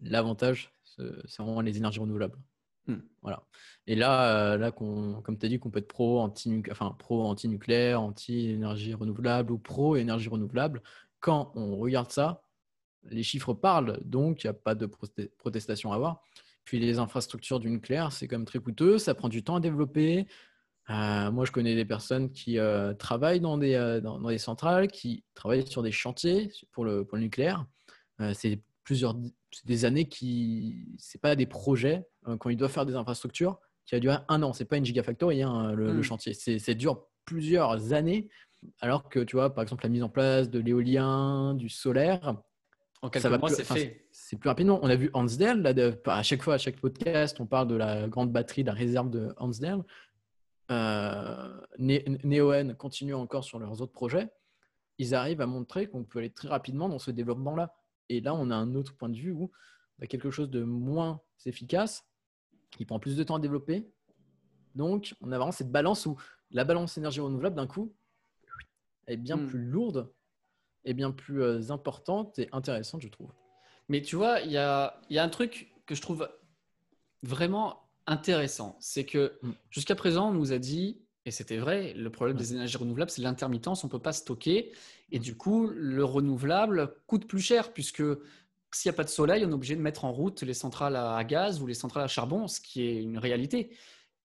l'avantage, 0.00 0.72
c'est 0.84 1.42
vraiment 1.42 1.60
les 1.60 1.76
énergies 1.76 2.00
renouvelables. 2.00 2.38
Hmm. 2.86 2.96
Voilà. 3.22 3.44
Et 3.86 3.94
là, 3.94 4.54
euh, 4.54 4.70
comme 4.70 5.38
tu 5.38 5.46
as 5.46 5.48
dit, 5.48 5.58
qu'on 5.58 5.70
peut 5.70 5.78
être 5.78 5.88
pro 5.88 6.20
anti, 6.20 6.62
enfin, 6.70 6.94
pro 6.98 7.22
anti-nucléaire, 7.22 8.00
anti-énergie 8.00 8.94
renouvelable 8.94 9.52
ou 9.52 9.58
pro 9.58 9.96
énergie 9.96 10.28
renouvelable. 10.28 10.82
Quand 11.20 11.52
on 11.54 11.76
regarde 11.76 12.10
ça, 12.10 12.42
les 13.04 13.22
chiffres 13.22 13.54
parlent, 13.54 14.00
donc 14.04 14.42
il 14.42 14.46
n'y 14.46 14.50
a 14.50 14.54
pas 14.54 14.74
de 14.74 14.86
protestation 15.38 15.92
à 15.92 15.96
avoir. 15.96 16.22
Puis 16.64 16.78
les 16.78 16.98
infrastructures 16.98 17.60
du 17.60 17.70
nucléaire, 17.70 18.12
c'est 18.12 18.28
quand 18.28 18.38
même 18.38 18.46
très 18.46 18.60
coûteux, 18.60 18.98
ça 18.98 19.14
prend 19.14 19.28
du 19.28 19.42
temps 19.42 19.56
à 19.56 19.60
développer. 19.60 20.26
Euh, 20.90 21.30
moi, 21.30 21.44
je 21.44 21.52
connais 21.52 21.74
des 21.74 21.84
personnes 21.84 22.30
qui 22.32 22.58
euh, 22.58 22.94
travaillent 22.94 23.40
dans 23.40 23.58
des, 23.58 24.00
dans, 24.02 24.20
des, 24.20 24.38
centrales, 24.38 24.88
qui 24.88 25.24
travaillent 25.34 25.66
sur 25.66 25.82
des 25.82 25.92
chantiers 25.92 26.52
pour 26.72 26.84
le, 26.84 27.04
pour 27.04 27.16
le 27.16 27.24
nucléaire. 27.24 27.66
c'est 28.34 28.60
plusieurs 28.84 29.16
des 29.64 29.84
années 29.84 30.08
qui, 30.08 30.88
c'est 30.98 31.20
pas 31.20 31.36
des 31.36 31.46
projets 31.46 32.04
quand 32.38 32.50
ils 32.50 32.56
doivent 32.56 32.72
faire 32.72 32.86
des 32.86 32.94
infrastructures 32.94 33.58
qui 33.84 33.94
a 33.94 34.00
duré 34.00 34.16
un 34.28 34.42
an. 34.42 34.52
C'est 34.52 34.64
pas 34.64 34.76
une 34.76 34.84
gigafactory 34.84 35.42
hein, 35.42 35.72
le, 35.72 35.86
le, 35.86 35.94
mmh. 35.94 36.02
chantier. 36.02 36.34
C'est 36.34 36.74
dure 36.74 37.06
plusieurs 37.24 37.92
années. 37.92 38.28
Alors 38.80 39.08
que 39.08 39.18
tu 39.18 39.36
vois, 39.36 39.52
par 39.52 39.62
exemple, 39.62 39.84
la 39.84 39.88
mise 39.88 40.04
en 40.04 40.08
place 40.08 40.48
de 40.48 40.60
l'éolien, 40.60 41.54
du 41.54 41.68
solaire, 41.68 42.36
en 43.02 43.10
quelques 43.10 43.26
mois, 43.26 43.48
c'est 43.50 43.64
fait. 43.64 44.06
C'est 44.12 44.36
plus 44.36 44.48
rapidement. 44.48 44.78
On 44.82 44.88
a 44.88 44.94
vu 44.94 45.10
Hansdale, 45.12 45.62
là, 45.62 45.74
à 46.06 46.22
chaque 46.22 46.42
fois, 46.42 46.54
à 46.54 46.58
chaque 46.58 46.76
podcast, 46.76 47.40
on 47.40 47.46
parle 47.46 47.66
de 47.66 47.74
la 47.74 48.06
grande 48.06 48.30
batterie, 48.30 48.62
de 48.62 48.68
la 48.68 48.74
réserve 48.74 49.10
de 49.10 49.34
Hansdale. 49.36 49.82
Euh, 50.70 51.60
Neoen 51.78 52.76
continue 52.76 53.14
encore 53.14 53.42
sur 53.42 53.58
leurs 53.58 53.82
autres 53.82 53.92
projets. 53.92 54.28
Ils 54.98 55.16
arrivent 55.16 55.40
à 55.40 55.46
montrer 55.46 55.88
qu'on 55.88 56.04
peut 56.04 56.20
aller 56.20 56.30
très 56.30 56.46
rapidement 56.46 56.88
dans 56.88 57.00
ce 57.00 57.10
développement-là. 57.10 57.74
Et 58.08 58.20
là, 58.20 58.34
on 58.34 58.50
a 58.50 58.54
un 58.54 58.76
autre 58.76 58.94
point 58.96 59.08
de 59.08 59.16
vue 59.16 59.32
où 59.32 59.50
a 60.00 60.06
quelque 60.06 60.30
chose 60.30 60.50
de 60.50 60.62
moins 60.62 61.20
efficace, 61.44 62.04
qui 62.76 62.84
prend 62.84 62.98
plus 62.98 63.16
de 63.16 63.22
temps 63.22 63.36
à 63.36 63.40
développer. 63.40 63.88
Donc, 64.74 65.14
on 65.20 65.32
a 65.32 65.36
vraiment 65.36 65.52
cette 65.52 65.70
balance 65.70 66.06
où 66.06 66.16
la 66.50 66.64
balance 66.64 66.98
énergie 66.98 67.20
renouvelable, 67.20 67.56
d'un 67.56 67.66
coup, 67.66 67.94
est 69.06 69.16
bien 69.16 69.36
hmm. 69.36 69.46
plus 69.46 69.64
lourde 69.64 70.12
est 70.84 70.94
bien 70.94 71.10
plus 71.10 71.42
euh, 71.42 71.70
importante 71.70 72.38
et 72.38 72.48
intéressante, 72.52 73.02
je 73.02 73.08
trouve. 73.08 73.32
Mais 73.88 74.02
tu 74.02 74.16
vois, 74.16 74.40
il 74.40 74.50
y 74.50 74.56
a, 74.56 75.00
y 75.10 75.18
a, 75.18 75.24
un 75.24 75.28
truc 75.28 75.72
que 75.86 75.94
je 75.94 76.00
trouve 76.00 76.28
vraiment 77.22 77.88
intéressant. 78.06 78.76
C'est 78.80 79.04
que 79.04 79.38
mm. 79.42 79.50
jusqu'à 79.70 79.94
présent, 79.94 80.30
on 80.30 80.32
nous 80.32 80.52
a 80.52 80.58
dit, 80.58 81.00
et 81.24 81.30
c'était 81.30 81.58
vrai, 81.58 81.92
le 81.94 82.10
problème 82.10 82.36
des 82.36 82.52
énergies 82.52 82.76
renouvelables, 82.76 83.10
c'est 83.10 83.22
l'intermittence, 83.22 83.84
on 83.84 83.88
ne 83.88 83.92
peut 83.92 83.98
pas 83.98 84.12
stocker. 84.12 84.72
Et 85.10 85.18
mm. 85.18 85.22
du 85.22 85.36
coup, 85.36 85.68
le 85.68 86.04
renouvelable 86.04 86.94
coûte 87.06 87.26
plus 87.26 87.40
cher, 87.40 87.72
puisque 87.72 88.02
s'il 88.72 88.90
n'y 88.90 88.94
a 88.94 88.96
pas 88.96 89.04
de 89.04 89.08
soleil, 89.08 89.44
on 89.44 89.50
est 89.50 89.54
obligé 89.54 89.76
de 89.76 89.80
mettre 89.80 90.04
en 90.04 90.12
route 90.12 90.42
les 90.42 90.54
centrales 90.54 90.96
à 90.96 91.22
gaz 91.24 91.60
ou 91.60 91.66
les 91.66 91.74
centrales 91.74 92.04
à 92.04 92.08
charbon, 92.08 92.48
ce 92.48 92.60
qui 92.60 92.82
est 92.82 93.02
une 93.02 93.18
réalité. 93.18 93.76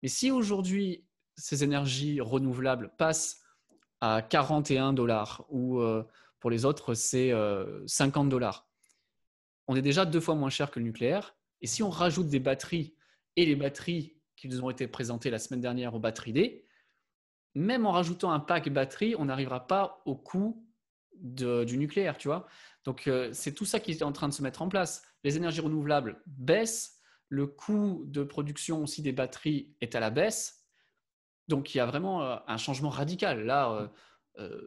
Mais 0.03 0.09
si 0.09 0.31
aujourd'hui, 0.31 1.05
ces 1.37 1.65
énergies 1.65 2.21
renouvelables 2.21 2.93
passent 2.99 3.41
à 4.01 4.21
41 4.21 4.93
dollars 4.93 5.45
ou 5.49 5.81
euh, 5.81 6.03
pour 6.41 6.51
les 6.51 6.65
autres, 6.65 6.95
c'est 6.95 7.33
50 7.87 8.27
euh, 8.27 8.29
dollars. 8.29 8.69
On 9.69 9.77
est 9.77 9.83
déjà 9.83 10.05
deux 10.05 10.21
fois 10.21 10.35
moins 10.35 10.51
cher 10.51 10.71
que 10.71 10.81
le 10.81 10.85
nucléaire. 10.85 11.37
Et 11.61 11.69
si 11.69 11.83
on 11.85 11.91
rajoute 11.91 12.29
des 12.29 12.41
batteries 12.41 12.97
et 13.37 13.47
les 13.47 13.55
batteries 13.55 14.17
qui 14.35 14.49
nous 14.49 14.61
ont 14.61 14.71
été 14.71 14.89
présentées 14.89 15.31
la 15.31 15.39
semaine 15.39 15.61
dernière 15.61 15.95
aux 15.95 16.01
batteries 16.01 16.33
D, 16.33 16.67
même 17.55 17.87
en 17.87 17.93
rajoutant 17.93 18.33
un 18.33 18.41
pack 18.41 18.69
batterie, 18.71 19.15
on 19.17 19.27
n'arrivera 19.27 19.69
pas 19.69 20.03
au 20.05 20.17
coût 20.17 20.67
du 21.15 21.79
nucléaire, 21.79 22.19
tu 22.19 22.27
vois. 22.27 22.49
Donc 22.85 23.07
euh, 23.07 23.31
c'est 23.33 23.53
tout 23.53 23.65
ça 23.65 23.81
qui 23.81 23.93
est 23.93 24.03
en 24.03 24.13
train 24.13 24.29
de 24.29 24.35
se 24.35 24.43
mettre 24.43 24.63
en 24.63 24.69
place. 24.69 25.03
Les 25.25 25.37
énergies 25.37 25.61
renouvelables 25.61 26.21
baissent, 26.27 27.01
le 27.29 27.47
coût 27.47 28.03
de 28.07 28.23
production 28.23 28.83
aussi 28.83 29.03
des 29.03 29.13
batteries 29.13 29.75
est 29.81 29.95
à 29.95 30.01
la 30.01 30.11
baisse. 30.11 30.67
Donc 31.49 31.75
il 31.75 31.79
y 31.79 31.81
a 31.81 31.87
vraiment 31.87 32.23
euh, 32.23 32.37
un 32.47 32.57
changement 32.57 32.91
radical. 32.91 33.45
Là, 33.45 33.91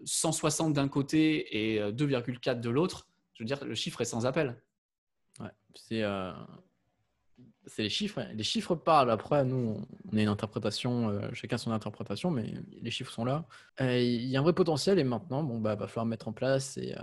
160 0.05 0.73
d'un 0.73 0.87
côté 0.87 1.75
et 1.75 1.79
2,4 1.91 2.59
de 2.59 2.69
l'autre, 2.69 3.09
je 3.33 3.43
veux 3.43 3.47
dire, 3.47 3.65
le 3.65 3.73
chiffre 3.73 3.99
est 4.01 4.05
sans 4.05 4.27
appel. 4.27 4.61
c'est 5.73 6.03
euh, 6.03 6.31
c'est 7.67 7.83
les 7.83 7.89
chiffres. 7.89 8.21
Les 8.33 8.43
chiffres 8.43 8.75
parlent. 8.75 9.09
Après, 9.09 9.43
nous, 9.43 9.77
on 10.11 10.17
a 10.17 10.21
une 10.21 10.27
interprétation, 10.27 11.09
euh, 11.09 11.29
chacun 11.33 11.57
son 11.57 11.71
interprétation, 11.71 12.31
mais 12.31 12.53
les 12.81 12.91
chiffres 12.91 13.11
sont 13.11 13.25
là. 13.25 13.45
Euh, 13.81 13.99
Il 13.99 14.25
y 14.25 14.37
a 14.37 14.39
un 14.39 14.43
vrai 14.43 14.53
potentiel 14.53 14.99
et 14.99 15.03
maintenant, 15.03 15.43
bon, 15.43 15.59
bah, 15.59 15.75
va 15.75 15.87
falloir 15.87 16.05
mettre 16.05 16.27
en 16.27 16.33
place 16.33 16.77
euh, 16.77 16.81
et 16.81 16.95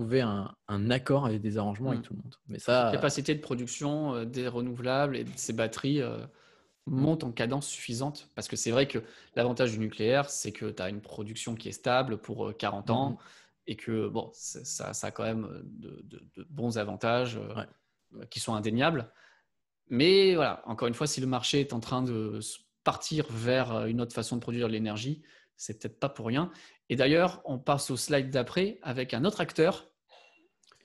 trouver 0.00 0.20
un, 0.22 0.54
un 0.68 0.90
accord 0.90 1.26
avec 1.26 1.40
des 1.40 1.58
arrangements 1.58 1.90
avec 1.90 2.00
Mm. 2.00 2.04
tout 2.04 2.14
le 2.14 2.22
monde. 2.22 2.34
Mais 2.48 2.58
ça, 2.58 2.88
capacité 2.92 3.34
de 3.34 3.40
production 3.40 4.14
euh, 4.14 4.24
des 4.24 4.48
renouvelables 4.48 5.16
et 5.16 5.24
de 5.24 5.30
ces 5.36 5.52
batteries 5.52 6.00
euh, 6.00 6.24
monte 6.86 7.22
en 7.24 7.32
cadence 7.32 7.66
suffisante. 7.68 8.30
Parce 8.34 8.48
que 8.48 8.56
c'est 8.56 8.70
vrai 8.70 8.88
que 8.88 8.98
l'avantage 9.36 9.72
du 9.72 9.78
nucléaire, 9.78 10.30
c'est 10.30 10.52
que 10.52 10.70
tu 10.70 10.82
as 10.82 10.88
une 10.88 11.00
production 11.02 11.54
qui 11.54 11.68
est 11.68 11.72
stable 11.72 12.18
pour 12.18 12.48
euh, 12.48 12.52
40 12.52 12.90
ans 12.90 13.18
et 13.66 13.76
que 13.76 14.08
bon, 14.08 14.30
ça, 14.32 14.92
ça 14.94 15.06
a 15.08 15.10
quand 15.10 15.24
même 15.24 15.46
de, 15.64 16.00
de- 16.04 16.24
de 16.34 16.46
bons 16.48 16.78
avantages 16.78 17.36
euh, 17.36 17.54
Ouais. 18.12 18.26
qui 18.30 18.40
sont 18.40 18.54
indéniables. 18.54 19.12
Mais 19.88 20.34
voilà, 20.34 20.62
encore 20.66 20.88
une 20.88 20.94
fois, 20.94 21.06
si 21.06 21.20
le 21.20 21.26
marché 21.26 21.60
est 21.60 21.72
en 21.72 21.80
train 21.80 22.02
de 22.02 22.40
partir 22.84 23.26
vers 23.30 23.86
une 23.86 24.00
autre 24.00 24.14
façon 24.14 24.36
de 24.36 24.40
produire 24.40 24.66
de 24.66 24.72
l'énergie, 24.72 25.22
c'est 25.56 25.78
peut-être 25.78 26.00
pas 26.00 26.08
pour 26.08 26.26
rien. 26.26 26.50
Et 26.88 26.96
d'ailleurs, 26.96 27.42
on 27.44 27.58
passe 27.58 27.90
au 27.90 27.96
slide 27.96 28.30
d'après 28.30 28.78
avec 28.82 29.12
un 29.14 29.24
autre 29.24 29.40
acteur 29.40 29.89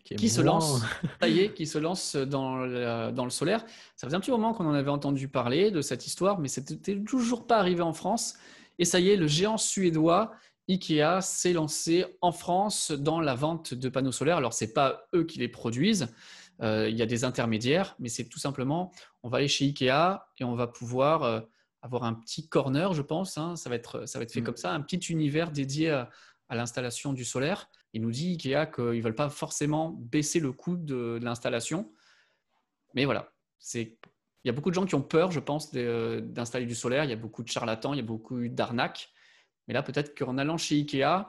qui 0.06 0.30
se 0.30 0.42
lance, 0.42 0.82
ça 1.20 1.28
y 1.28 1.40
est, 1.40 1.54
qui 1.54 1.66
se 1.66 1.78
lance 1.80 2.16
dans 2.16 2.58
le, 2.58 3.12
dans 3.12 3.24
le 3.26 3.32
solaire. 3.32 3.66
Ça 3.96 4.06
faisait 4.08 4.16
un 4.16 4.20
petit 4.20 4.32
moment 4.32 4.54
qu'on 4.54 4.66
en 4.68 4.74
avait 4.74 4.92
entendu 4.92 5.28
parler 5.28 5.72
de 5.72 5.82
cette 5.82 6.06
histoire, 6.06 6.40
mais 6.40 6.48
c'était 6.48 7.00
toujours 7.04 7.48
pas 7.48 7.58
arrivé 7.58 7.82
en 7.82 7.94
France. 7.94 8.36
Et 8.78 8.86
ça 8.86 9.00
y 9.00 9.10
est, 9.10 9.16
le 9.18 9.28
géant 9.28 9.58
suédois 9.58 10.32
Ikea 10.70 11.22
s'est 11.22 11.54
lancé 11.54 12.06
en 12.22 12.32
France 12.32 12.92
dans 12.92 13.20
la 13.20 13.36
vente 13.36 13.74
de 13.74 13.90
panneaux 13.90 14.12
solaires. 14.12 14.38
Alors, 14.38 14.54
c'est 14.54 14.74
pas 14.74 15.08
eux 15.16 15.24
qui 15.24 15.40
les 15.40 15.48
produisent, 15.48 16.08
euh, 16.62 16.88
il 16.90 16.96
y 16.98 17.02
a 17.02 17.06
des 17.06 17.24
intermédiaires, 17.24 17.96
mais 18.00 18.10
c'est 18.10 18.26
tout 18.26 18.40
simplement, 18.40 18.92
on 19.24 19.30
va 19.30 19.38
aller 19.40 19.48
chez 19.48 19.66
Ikea 19.66 20.26
et 20.40 20.44
on 20.44 20.56
va 20.56 20.68
pouvoir 20.68 21.24
euh, 21.24 21.40
avoir 21.82 22.04
un 22.04 22.14
petit 22.14 22.48
corner, 22.48 22.94
je 22.94 23.02
pense. 23.02 23.38
hein. 23.38 23.56
ça, 23.56 23.70
va 23.70 23.76
être, 23.76 24.08
ça 24.08 24.20
va 24.20 24.24
être 24.24 24.32
fait 24.32 24.42
Mm. 24.42 24.46
comme 24.46 24.58
ça, 24.58 24.72
un 24.74 24.82
petit 24.82 24.98
univers 25.12 25.52
dédié 25.52 25.90
à, 25.92 26.10
à 26.50 26.56
l'installation 26.56 27.14
du 27.14 27.26
solaire. 27.26 27.70
Il 27.94 28.02
nous 28.02 28.12
dit 28.12 28.32
Ikea 28.32 28.66
qu'ils 28.74 28.84
ne 28.84 29.02
veulent 29.02 29.16
pas 29.16 29.30
forcément 29.30 29.92
baisser 29.92 30.40
le 30.40 30.52
coût 30.52 30.76
de, 30.76 31.20
l'installation. 31.22 31.92
Mais 32.94 33.06
voilà, 33.06 33.32
c'est 33.60 33.98
il 34.44 34.48
y 34.48 34.52
a 34.52 34.54
beaucoup 34.54 34.70
de 34.70 34.76
gens 34.76 34.86
qui 34.86 34.94
ont 34.94 35.02
peur, 35.02 35.32
je 35.32 35.40
pense, 35.40 35.74
d'installer 35.74 36.68
du 36.68 36.76
solaire. 36.76 37.04
Il 37.04 37.10
y 37.10 37.14
a 37.14 37.18
beaucoup 37.18 37.42
de 37.42 37.48
charlatans, 37.48 37.94
il 37.94 37.98
y 37.98 38.02
a 38.02 38.04
beaucoup 38.04 38.48
d'arnaques. 38.48 39.10
Mais 39.68 39.74
là, 39.74 39.82
peut-être 39.82 40.16
qu'en 40.16 40.38
allant 40.38 40.58
chez 40.58 40.76
Ikea, 40.76 41.26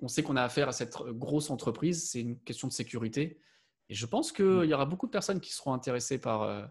on 0.00 0.08
sait 0.08 0.22
qu'on 0.22 0.36
a 0.36 0.42
affaire 0.42 0.68
à 0.68 0.72
cette 0.72 0.96
grosse 0.96 1.50
entreprise. 1.50 2.08
C'est 2.08 2.20
une 2.20 2.38
question 2.38 2.68
de 2.68 2.72
sécurité. 2.72 3.40
Et 3.88 3.94
je 3.94 4.06
pense 4.06 4.30
qu'il 4.30 4.66
y 4.66 4.72
aura 4.72 4.86
beaucoup 4.86 5.06
de 5.06 5.10
personnes 5.10 5.40
qui 5.40 5.52
seront 5.52 5.74
intéressées 5.74 6.20
par, 6.20 6.42
euh, 6.42 6.64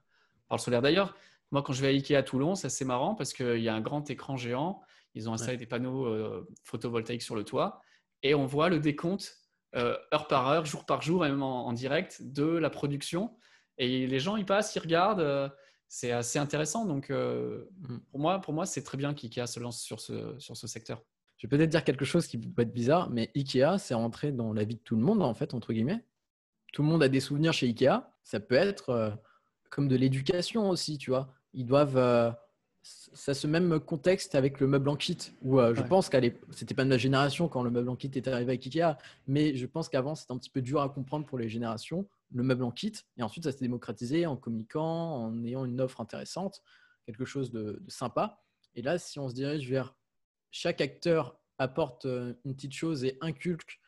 par 0.48 0.58
le 0.58 0.62
solaire. 0.62 0.82
D'ailleurs, 0.82 1.16
moi, 1.52 1.64
quand 1.64 1.74
je 1.74 1.82
vais 1.82 1.88
à 1.88 1.92
Ikea 1.92 2.16
à 2.16 2.24
Toulon, 2.24 2.56
c'est 2.56 2.68
assez 2.68 2.86
marrant 2.86 3.16
parce 3.16 3.34
qu'il 3.34 3.60
y 3.62 3.70
a 3.70 3.76
un 3.76 3.82
grand 3.82 4.10
écran 4.10 4.38
géant. 4.38 4.82
Ils 5.16 5.30
ont 5.30 5.34
installé 5.34 5.58
des 5.58 5.66
panneaux 5.66 6.06
euh, 6.06 6.48
photovoltaïques 6.64 7.24
sur 7.24 7.36
le 7.36 7.44
toit. 7.44 7.82
Et 8.22 8.36
on 8.36 8.46
voit 8.46 8.70
le 8.70 8.80
décompte 8.80 9.38
euh, 9.76 9.98
heure 10.14 10.28
par 10.28 10.48
heure, 10.50 10.66
jour 10.66 10.86
par 10.86 11.02
jour, 11.02 11.26
et 11.26 11.30
même 11.30 11.42
en, 11.44 11.68
en 11.68 11.74
direct 11.74 12.22
de 12.22 12.44
la 12.46 12.70
production. 12.70 13.36
Et 13.78 14.06
les 14.08 14.20
gens, 14.20 14.36
ils 14.36 14.46
passent, 14.46 14.76
ils 14.76 14.80
regardent. 14.80 15.22
euh, 15.22 15.50
c'est 15.92 16.12
assez 16.12 16.38
intéressant. 16.38 16.86
Donc, 16.86 17.10
Mm. 17.10 17.98
pour 18.12 18.20
moi, 18.20 18.40
pour 18.42 18.54
moi 18.54 18.68
c'est 18.68 18.84
très 18.84 18.96
bien 18.98 19.16
qu'IKEA 19.16 19.48
se 19.48 19.60
lance 19.60 19.82
sur 19.82 20.00
ce, 20.00 20.38
sur 20.38 20.56
ce 20.56 20.68
secteur. 20.68 21.02
Je 21.38 21.48
vais 21.48 21.58
peut-être 21.58 21.72
dire 21.72 21.84
quelque 21.84 22.06
chose 22.06 22.28
qui 22.28 22.38
peut 22.38 22.62
être 22.62 22.74
bizarre, 22.74 23.10
mais 23.10 23.32
Ikea, 23.36 23.80
c'est 23.80 23.96
rentré 23.96 24.32
dans 24.32 24.54
la 24.54 24.66
vie 24.66 24.76
de 24.76 24.82
tout 24.82 24.96
le 24.96 25.02
monde, 25.02 25.24
en 25.24 25.34
fait, 25.34 25.54
entre 25.56 25.74
guillemets. 25.74 26.06
Tout 26.74 26.84
le 26.84 26.90
monde 26.90 27.02
a 27.02 27.08
des 27.10 27.22
souvenirs 27.22 27.54
chez 27.54 27.66
Ikea. 27.68 28.04
Ça 28.24 28.40
peut 28.40 28.54
être 28.56 29.18
comme 29.72 29.88
de 29.88 29.96
l'éducation 29.96 30.70
aussi, 30.70 30.98
tu 31.00 31.10
vois. 31.12 31.34
Ils 31.54 31.66
doivent. 31.66 31.98
euh, 31.98 32.32
ça 32.82 33.34
ce 33.34 33.46
même 33.46 33.80
contexte 33.82 34.36
avec 34.36 34.60
le 34.62 34.68
meuble 34.68 34.88
en 34.90 34.96
kit, 34.96 35.18
où 35.42 35.60
euh, 35.60 35.76
je 35.76 35.82
Ouais. 35.82 35.88
pense 35.88 36.08
qu'à 36.10 36.22
c'était 36.52 36.74
pas 36.74 36.86
de 36.86 36.90
ma 36.90 36.98
génération 36.98 37.50
quand 37.50 37.62
le 37.62 37.70
meuble 37.70 37.90
en 37.90 37.96
kit 37.98 38.08
était 38.08 38.30
arrivé 38.32 38.52
avec 38.54 38.66
Ikea, 38.66 38.98
mais 39.28 39.54
je 39.56 39.66
pense 39.68 39.90
qu'avant, 39.90 40.16
c'était 40.16 40.32
un 40.32 40.38
petit 40.38 40.50
peu 40.50 40.62
dur 40.62 40.82
à 40.82 40.90
comprendre 40.90 41.26
pour 41.26 41.38
les 41.38 41.50
générations, 41.50 42.08
le 42.32 42.42
meuble 42.42 42.64
en 42.64 42.72
kit. 42.72 42.94
Et 43.18 43.22
ensuite, 43.24 43.44
ça 43.44 43.52
s'est 43.52 43.60
démocratisé 43.60 44.26
en 44.26 44.38
communiquant, 44.38 45.26
en 45.26 45.44
ayant 45.44 45.66
une 45.66 45.82
offre 45.82 46.00
intéressante, 46.00 46.62
quelque 47.06 47.26
chose 47.26 47.52
de, 47.52 47.80
de 47.82 47.90
sympa. 47.92 48.42
Et 48.76 48.82
là, 48.82 48.98
si 48.98 49.20
on 49.20 49.28
se 49.28 49.34
dirige 49.36 49.70
vers 49.70 49.94
chaque 50.52 50.80
acteur 50.80 51.38
apporte 51.58 52.06
euh, 52.06 52.34
une 52.46 52.56
petite 52.56 52.74
chose 52.74 53.04
et 53.04 53.18
inculque 53.20 53.82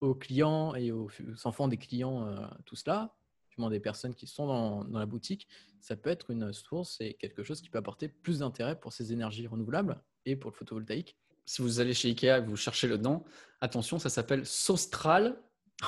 aux 0.00 0.14
clients 0.16 0.74
et 0.74 0.90
aux, 0.90 1.08
aux 1.08 1.46
enfants 1.46 1.68
des 1.68 1.76
clients 1.76 2.26
euh, 2.26 2.44
tout 2.66 2.74
cela, 2.76 3.14
des 3.58 3.80
personnes 3.80 4.14
qui 4.14 4.26
sont 4.26 4.46
dans, 4.46 4.84
dans 4.84 4.98
la 4.98 5.06
boutique, 5.06 5.48
ça 5.80 5.96
peut 5.96 6.10
être 6.10 6.30
une 6.30 6.52
source 6.52 7.00
et 7.00 7.14
quelque 7.14 7.42
chose 7.42 7.60
qui 7.60 7.68
peut 7.68 7.78
apporter 7.78 8.08
plus 8.08 8.38
d'intérêt 8.40 8.78
pour 8.78 8.92
ces 8.92 9.12
énergies 9.12 9.46
renouvelables 9.46 10.00
et 10.24 10.36
pour 10.36 10.50
le 10.50 10.56
photovoltaïque. 10.56 11.16
Si 11.44 11.60
vous 11.60 11.80
allez 11.80 11.94
chez 11.94 12.08
Ikea 12.08 12.38
et 12.38 12.42
que 12.42 12.48
vous 12.48 12.56
cherchez 12.56 12.86
le 12.86 12.96
nom, 12.96 13.24
attention, 13.60 13.98
ça 13.98 14.10
s'appelle 14.10 14.46
Sostral. 14.46 15.40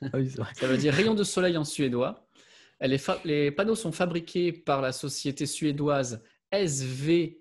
Ah 0.00 0.10
oui. 0.14 0.30
Ça 0.30 0.68
veut 0.68 0.78
dire 0.78 0.94
rayon 0.94 1.12
de 1.12 1.24
soleil 1.24 1.56
en 1.56 1.64
suédois. 1.64 2.28
Les 3.24 3.50
panneaux 3.50 3.74
sont 3.74 3.90
fabriqués 3.90 4.52
par 4.52 4.80
la 4.80 4.92
société 4.92 5.44
suédoise 5.44 6.22
SVEA 6.52 7.34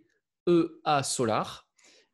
Solar. 1.04 1.68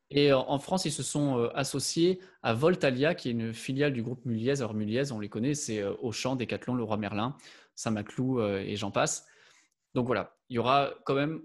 Et 0.10 0.32
en- 0.32 0.49
en 0.49 0.60
France, 0.60 0.86
ils 0.86 0.91
se 0.91 1.03
sont 1.03 1.38
euh, 1.38 1.49
associés 1.55 2.20
à 2.41 2.53
Voltalia, 2.53 3.14
qui 3.16 3.30
est 3.30 3.32
une 3.32 3.53
filiale 3.53 3.93
du 3.93 4.01
groupe 4.03 4.24
Muliez. 4.26 4.60
Alors 4.62 4.74
Muliez, 4.74 5.12
on 5.12 5.20
les 5.20 5.30
connaît, 5.30 5.53
c'est 5.53 5.80
euh, 5.82 5.93
Auchan, 6.01 6.36
Decathlon, 6.36 6.76
Leroy 6.76 6.97
Merlin, 6.97 7.36
Saint-Maclou 7.76 8.39
euh, 8.39 8.60
et 8.60 8.76
j'en 8.78 8.91
passe. 8.91 9.26
Donc 9.93 10.05
voilà, 10.08 10.38
il 10.49 10.55
y 10.55 10.60
aura 10.60 10.91
quand 11.05 11.16
même 11.16 11.41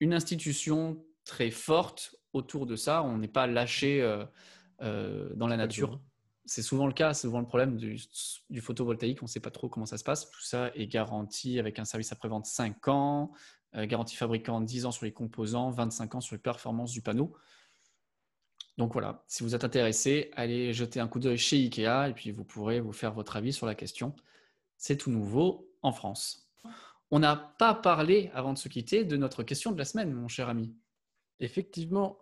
une 0.00 0.12
institution 0.14 1.04
très 1.24 1.50
forte 1.50 2.16
autour 2.32 2.66
de 2.66 2.74
ça. 2.76 3.02
On 3.02 3.18
n'est 3.18 3.28
pas 3.28 3.46
lâché 3.46 4.02
euh, 4.02 4.24
euh, 4.82 5.28
dans 5.34 5.46
la 5.46 5.56
nature. 5.56 6.00
C'est 6.46 6.62
souvent 6.62 6.86
le 6.88 6.92
cas, 6.92 7.12
c'est 7.14 7.28
souvent 7.28 7.38
le 7.40 7.46
problème 7.46 7.76
du, 7.76 8.00
du 8.48 8.60
photovoltaïque. 8.60 9.22
On 9.22 9.26
ne 9.26 9.30
sait 9.30 9.38
pas 9.40 9.50
trop 9.52 9.68
comment 9.68 9.86
ça 9.86 9.98
se 9.98 10.04
passe. 10.04 10.28
Tout 10.30 10.40
ça 10.40 10.72
est 10.74 10.88
garanti 10.88 11.60
avec 11.60 11.78
un 11.78 11.84
service 11.84 12.10
après-vente 12.10 12.46
5 12.46 12.88
ans, 12.88 13.30
euh, 13.76 13.86
garantie 13.86 14.16
fabricant 14.16 14.60
10 14.60 14.86
ans 14.86 14.90
sur 14.90 15.04
les 15.04 15.12
composants, 15.12 15.70
25 15.70 16.16
ans 16.16 16.20
sur 16.20 16.34
les 16.34 16.40
performances 16.40 16.90
du 16.90 17.02
panneau. 17.02 17.36
Donc 18.80 18.94
voilà, 18.94 19.22
si 19.28 19.42
vous 19.42 19.54
êtes 19.54 19.62
intéressé, 19.62 20.30
allez 20.36 20.72
jeter 20.72 21.00
un 21.00 21.06
coup 21.06 21.18
d'œil 21.20 21.36
chez 21.36 21.56
Ikea 21.58 22.08
et 22.08 22.14
puis 22.14 22.30
vous 22.32 22.44
pourrez 22.44 22.80
vous 22.80 22.92
faire 22.94 23.12
votre 23.12 23.36
avis 23.36 23.52
sur 23.52 23.66
la 23.66 23.74
question. 23.74 24.16
C'est 24.78 24.96
tout 24.96 25.10
nouveau 25.10 25.68
en 25.82 25.92
France. 25.92 26.48
On 27.10 27.18
n'a 27.18 27.36
pas 27.58 27.74
parlé, 27.74 28.30
avant 28.32 28.54
de 28.54 28.58
se 28.58 28.70
quitter, 28.70 29.04
de 29.04 29.18
notre 29.18 29.42
question 29.42 29.70
de 29.72 29.76
la 29.76 29.84
semaine, 29.84 30.14
mon 30.14 30.28
cher 30.28 30.48
ami. 30.48 30.74
Effectivement. 31.40 32.20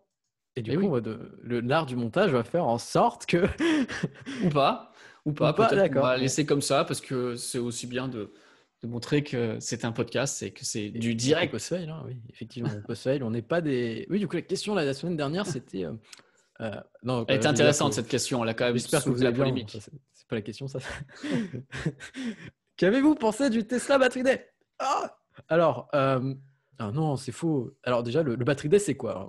Et 0.57 0.63
du 0.63 0.73
Eh 0.73 0.75
coup, 0.75 0.81
oui. 0.83 0.89
on 0.89 1.01
de- 1.01 1.59
l'art 1.61 1.87
du 1.87 1.95
montage 1.95 2.33
va 2.33 2.43
faire 2.43 2.65
en 2.67 2.79
sorte 2.79 3.25
que. 3.27 3.47
Ou 4.45 4.49
pas. 4.49 4.93
Ou 5.27 5.33
pas. 5.33 5.53
Ou 5.53 5.55
pas, 5.55 5.73
d'accord. 5.73 6.03
va 6.03 6.17
laisser 6.17 6.45
comme 6.45 6.63
ça 6.63 6.85
parce 6.85 7.01
que 7.01 7.37
c'est 7.37 7.59
aussi 7.59 7.87
bien 7.87 8.09
de, 8.09 8.33
de 8.83 8.89
montrer 8.89 9.23
que 9.23 9.59
c'est 9.61 9.85
un 9.85 9.93
podcast 9.93 10.43
et 10.43 10.51
que 10.53 10.65
c'est 10.65 10.91
du 10.91 11.13
On 11.13 11.15
direct. 11.15 11.53
peut 11.53 11.61
se 11.61 11.69
fail, 11.77 11.89
hein, 11.89 12.03
oui, 12.05 12.17
effectivement, 12.31 12.71
on 12.77 12.83
peut 12.85 12.97
se 12.97 13.03
fail. 13.03 13.23
On 13.23 13.31
n'est 13.31 13.43
pas 13.43 13.61
des. 13.61 14.09
Oui, 14.11 14.19
du 14.19 14.27
coup, 14.27 14.35
la 14.35 14.43
question 14.43 14.75
là, 14.75 14.85
la 14.85 14.95
semaine 14.95 15.17
dernière, 15.17 15.47
c'était. 15.47 15.85
euh, 15.85 15.93
euh, 16.61 16.71
non, 17.03 17.25
Elle 17.29 17.35
euh, 17.35 17.37
est 17.37 17.41
dire 17.41 17.51
intéressante 17.51 17.91
que- 17.91 17.95
cette 17.97 18.09
question. 18.09 18.41
Quand 18.41 18.61
même 18.67 18.75
J'espère 18.75 19.01
que 19.05 19.11
vous 19.11 19.17
soulevé 19.17 19.25
la 19.25 19.31
bien. 19.33 19.45
polémique. 19.45 19.77
C'est 20.13 20.27
pas 20.29 20.37
la 20.37 20.43
question, 20.43 20.69
ça. 20.69 20.79
Qu'avez-vous 22.77 23.15
pensé 23.15 23.51
du 23.51 23.67
Tesla 23.67 23.99
Battery 23.99 24.23
Day? 24.23 24.49
Ah 24.79 25.17
Alors, 25.49 25.89
euh, 25.95 26.35
ah 26.79 26.91
non, 26.93 27.17
c'est 27.17 27.33
faux. 27.33 27.77
Alors 27.83 28.03
déjà, 28.03 28.23
le, 28.23 28.37
le 28.37 28.45
Battery 28.45 28.69
Day, 28.69 28.79
c'est 28.79 28.97
quoi? 28.97 29.29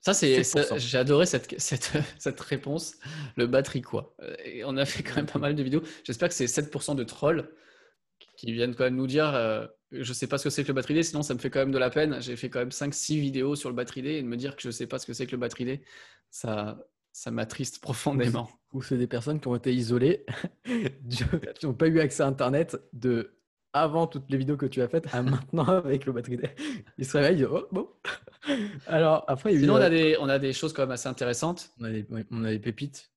Ça, 0.00 0.12
c'est, 0.14 0.40
7%. 0.42 0.62
ça- 0.62 0.78
j'ai 0.78 0.98
adoré 0.98 1.26
cette, 1.26 1.58
cette, 1.60 1.92
cette 2.18 2.40
réponse. 2.40 2.96
Le 3.36 3.46
batterie, 3.46 3.82
quoi. 3.82 4.14
Euh, 4.22 4.36
Et 4.44 4.64
on 4.64 4.76
a 4.76 4.84
fait 4.84 5.02
quand 5.02 5.16
même 5.16 5.26
pas 5.26 5.38
mal 5.38 5.54
de 5.54 5.62
vidéos. 5.62 5.82
J'espère 6.04 6.28
que 6.28 6.34
c'est 6.34 6.44
7% 6.46 6.94
de 6.94 7.04
trolls 7.04 7.50
qui 8.36 8.52
viennent 8.52 8.74
quand 8.74 8.84
même 8.84 8.96
nous 8.96 9.06
dire 9.06 9.34
euh, 9.34 9.66
je 10.02 10.12
sais 10.12 10.26
pas 10.26 10.38
ce 10.38 10.44
que 10.44 10.50
c'est 10.50 10.62
que 10.62 10.68
le 10.68 10.74
batterie 10.74 10.94
day, 10.94 11.02
sinon 11.02 11.22
ça 11.22 11.34
me 11.34 11.38
fait 11.38 11.50
quand 11.50 11.60
même 11.60 11.70
de 11.70 11.78
la 11.78 11.90
peine. 11.90 12.20
J'ai 12.20 12.36
fait 12.36 12.50
quand 12.50 12.60
même 12.60 12.70
5-6 12.70 13.18
vidéos 13.20 13.56
sur 13.56 13.68
le 13.68 13.74
batterie 13.74 14.02
day 14.02 14.18
et 14.18 14.22
de 14.22 14.26
me 14.26 14.36
dire 14.36 14.56
que 14.56 14.62
je 14.62 14.70
sais 14.70 14.86
pas 14.86 14.98
ce 14.98 15.06
que 15.06 15.12
c'est 15.12 15.26
que 15.26 15.32
le 15.32 15.38
batterie 15.38 15.64
day, 15.64 15.82
ça, 16.30 16.78
ça 17.12 17.30
m'attriste 17.30 17.78
profondément. 17.82 18.48
Ou 18.72 18.82
c'est 18.82 18.98
des 18.98 19.06
personnes 19.06 19.40
qui 19.40 19.48
ont 19.48 19.56
été 19.56 19.72
isolées, 19.72 20.24
qui 21.08 21.66
n'ont 21.66 21.74
pas 21.74 21.88
eu 21.88 22.00
accès 22.00 22.22
à 22.22 22.26
Internet 22.26 22.76
de 22.92 23.34
avant 23.72 24.06
toutes 24.06 24.30
les 24.30 24.38
vidéos 24.38 24.56
que 24.56 24.66
tu 24.66 24.80
as 24.82 24.88
faites 24.88 25.12
à 25.12 25.22
maintenant 25.22 25.64
avec 25.66 26.06
le 26.06 26.12
Battery 26.12 26.36
Day. 26.36 26.54
Ils 26.96 27.04
se 27.04 27.16
réveillent, 27.16 27.34
ils 27.34 27.38
disent, 27.38 27.48
oh 27.50 27.66
bon. 27.72 27.88
Alors 28.86 29.24
après, 29.26 29.52
il 29.52 29.54
y 29.54 29.56
a 29.56 29.58
eu, 29.58 29.62
Sinon, 29.62 29.74
on 29.74 29.78
euh, 29.78 29.86
a, 29.86 29.90
des, 29.90 30.16
on 30.20 30.28
a 30.28 30.38
des 30.38 30.52
choses 30.52 30.72
quand 30.72 30.82
même 30.82 30.92
assez 30.92 31.08
intéressantes. 31.08 31.70
On 31.80 31.84
a 31.84 31.90
des, 31.90 32.06
on 32.30 32.44
a 32.44 32.50
des 32.50 32.60
pépites. 32.60 33.10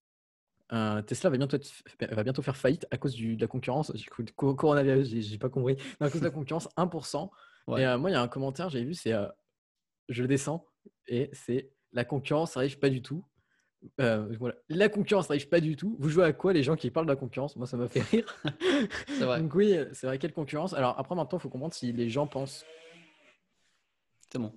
Euh, 0.73 1.01
Tesla 1.01 1.29
va 1.29 1.37
bientôt, 1.37 1.55
être- 1.55 1.71
va 2.11 2.23
bientôt 2.23 2.41
faire 2.41 2.57
faillite 2.57 2.85
à 2.91 2.97
cause 2.97 3.13
du- 3.13 3.35
de 3.37 3.41
la 3.41 3.47
concurrence. 3.47 3.91
J'ai 3.95 4.03
cru 4.05 4.25
co- 4.35 4.53
coronavirus, 4.53 5.07
j'ai 5.07 5.37
pas 5.37 5.49
compris. 5.49 5.77
À 5.99 6.09
cause 6.09 6.19
de 6.21 6.25
la 6.25 6.31
concurrence, 6.31 6.67
1%. 6.75 7.31
Ouais. 7.67 7.81
Et 7.81 7.85
euh, 7.85 7.97
moi, 7.97 8.09
il 8.09 8.13
y 8.13 8.15
a 8.17 8.21
un 8.21 8.27
commentaire, 8.27 8.69
j'ai 8.69 8.83
vu, 8.83 8.93
c'est 8.93 9.13
euh, 9.13 9.27
je 10.09 10.21
le 10.21 10.27
descends 10.27 10.65
et 11.07 11.29
c'est 11.33 11.71
la 11.93 12.03
concurrence 12.05 12.57
arrive 12.57 12.79
pas 12.79 12.89
du 12.89 13.01
tout. 13.01 13.25
Euh, 14.01 14.27
voilà. 14.39 14.55
La 14.69 14.89
concurrence 14.89 15.29
n'arrive 15.29 15.47
pas 15.49 15.59
du 15.61 15.75
tout. 15.75 15.95
Vous 15.99 16.09
jouez 16.09 16.25
à 16.25 16.33
quoi 16.33 16.51
les 16.51 16.63
gens 16.63 16.75
qui 16.75 16.89
parlent 16.91 17.05
de 17.05 17.11
la 17.11 17.15
concurrence 17.15 17.55
Moi, 17.55 17.67
ça 17.67 17.77
m'a 17.77 17.87
fait 17.87 18.01
rire. 18.01 18.35
C'est 19.07 19.23
vrai. 19.23 19.39
Donc 19.39 19.53
oui, 19.55 19.77
c'est 19.93 20.07
vrai, 20.07 20.17
quelle 20.17 20.33
concurrence? 20.33 20.73
Alors 20.73 20.99
après, 20.99 21.15
maintenant, 21.15 21.37
il 21.37 21.41
faut 21.41 21.49
comprendre 21.49 21.73
si 21.73 21.91
les 21.93 22.09
gens 22.09 22.27
pensent... 22.27 22.65
C'est 24.31 24.39
bon. 24.39 24.51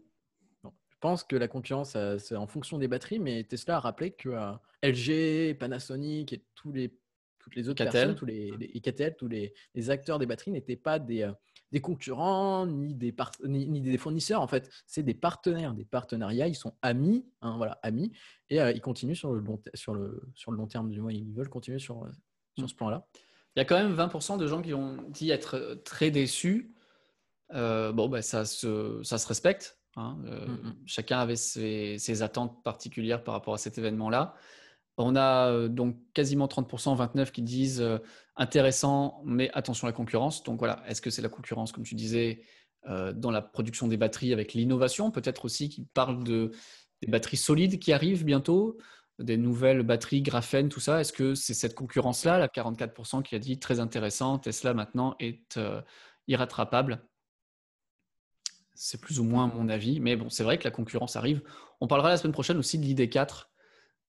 Pense 1.01 1.25
que 1.25 1.35
la 1.37 1.49
concurrence, 1.49 1.97
c'est 2.19 2.37
en 2.37 2.47
fonction 2.47 2.77
des 2.79 2.87
batteries, 2.89 3.19
mais 3.19 3.43
Tesla 3.45 3.77
a 3.77 3.81
rappelé 3.81 4.11
que 4.11 4.29
euh, 4.29 4.53
LG, 4.83 5.57
Panasonic 5.59 6.33
et 6.35 6.45
tous 6.55 6.73
les, 6.73 6.95
toutes 7.39 7.55
les 7.57 7.69
autres 7.71 7.79
Catel. 7.83 7.93
personnes, 7.93 8.15
tous 8.17 8.27
les, 8.27 8.51
les 8.59 8.81
Catel, 8.81 9.17
tous 9.17 9.27
les, 9.29 9.55
les 9.75 9.91
acteurs 9.91 10.19
des 10.19 10.27
batteries 10.27 10.51
n'étaient 10.51 10.77
pas 10.77 10.99
des, 10.99 11.23
euh, 11.23 11.33
des 11.73 11.81
concurrents 11.81 12.67
ni 12.67 12.95
des, 12.95 13.13
par- 13.13 13.33
ni, 13.45 13.67
ni 13.67 13.81
des 13.81 13.97
fournisseurs. 13.97 14.43
En 14.43 14.47
fait, 14.47 14.71
c'est 14.87 15.03
des 15.03 15.15
partenaires, 15.15 15.73
des 15.73 15.87
partenariats. 15.87 16.49
Ils 16.49 16.55
sont 16.55 16.75
amis, 16.83 17.25
hein, 17.41 17.57
voilà, 17.57 17.79
amis, 17.83 18.13
et 18.51 18.61
euh, 18.61 18.71
ils 18.71 18.83
continuent 18.83 19.15
sur 19.15 19.33
le, 19.33 19.41
long 19.41 19.59
sur, 19.73 19.95
le, 19.95 20.21
sur 20.35 20.51
le 20.51 20.59
long 20.59 20.67
terme 20.67 20.91
du 20.91 21.01
moins. 21.01 21.13
Ils 21.13 21.33
veulent 21.33 21.49
continuer 21.49 21.79
sur, 21.79 22.07
sur 22.59 22.65
Mm. 22.65 22.69
ce 22.69 22.75
plan-là. 22.75 23.07
Il 23.57 23.61
y 23.61 23.63
a 23.63 23.65
quand 23.65 23.77
même 23.83 23.97
20% 23.97 24.37
de 24.37 24.47
gens 24.47 24.61
qui 24.61 24.75
ont 24.75 24.99
dit 25.09 25.31
être 25.31 25.81
très 25.85 26.11
déçus. 26.11 26.75
Euh, 27.55 27.91
bon, 27.91 28.09
bah, 28.09 28.23
ça, 28.23 28.45
se, 28.45 29.01
ça 29.03 29.17
se 29.19 29.27
respecte. 29.27 29.80
Hein. 29.97 30.19
Euh, 30.27 30.47
Mm, 30.47 30.69
mm. 30.69 30.75
Chacun 30.87 31.19
avait 31.19 31.37
ses, 31.37 31.99
ses 31.99 32.23
attentes 32.23 32.63
particulières 32.63 33.25
par 33.25 33.35
rapport 33.35 33.55
à 33.55 33.59
cet 33.59 33.79
événement-là. 33.79 34.35
On 34.97 35.17
a 35.17 35.51
euh, 35.51 35.69
donc 35.69 35.97
quasiment 36.13 36.47
30%, 36.47 36.97
29% 36.97 37.31
qui 37.31 37.43
disent 37.43 37.81
euh, 37.81 37.99
intéressant, 38.37 39.23
mais 39.25 39.51
attention 39.55 39.87
à 39.87 39.91
la 39.91 39.97
concurrence. 39.97 40.43
Donc 40.43 40.59
voilà, 40.59 40.83
est-ce 40.87 41.01
que 41.01 41.11
c'est 41.11 41.23
la 41.23 41.29
concurrence, 41.29 41.73
comme 41.73 41.85
tu 41.85 41.95
disais, 41.95 42.43
dans 43.15 43.31
la 43.31 43.43
production 43.43 43.89
des 43.89 43.99
batteries 43.99 44.33
avec 44.33 44.55
l'innovation? 44.55 45.11
Peut-être 45.11 45.45
aussi 45.45 45.69
qui 45.69 45.85
parle 45.93 46.25
de, 46.25 46.51
des 47.03 47.09
batteries 47.09 47.37
solides 47.37 47.79
qui 47.79 47.93
arrivent 47.93 48.25
bientôt, 48.25 48.79
des 49.19 49.37
nouvelles 49.37 49.83
batteries 49.83 50.23
graphène, 50.23 50.69
tout 50.69 50.81
ça. 50.81 51.01
Est-ce 51.01 51.13
que 51.13 51.35
c'est 51.35 51.55
cette 51.55 51.75
concurrence-là, 51.75 52.39
la 52.39 52.49
44% 52.49 53.23
qui 53.23 53.35
a 53.35 53.39
dit 53.39 53.59
très 53.59 53.81
intéressant, 53.81 54.39
Tesla 54.39 54.75
maintenant 54.75 55.15
est 55.21 55.57
euh, 55.57 55.81
irrattrapable? 56.27 57.03
C'est 58.83 58.99
plus 58.99 59.21
ou 59.21 59.25
moins 59.25 59.47
mon 59.47 59.69
avis, 59.69 60.01
mais 60.01 60.17
bon, 60.17 60.31
c'est 60.31 60.43
vrai 60.43 60.57
que 60.57 60.65
la 60.65 60.71
concurrence 60.71 61.15
arrive. 61.15 61.43
On 61.83 61.87
parlera 61.87 62.09
la 62.09 62.17
semaine 62.17 62.33
prochaine 62.33 62.57
aussi 62.57 62.79
de 62.79 62.85
l'ID4 62.87 63.51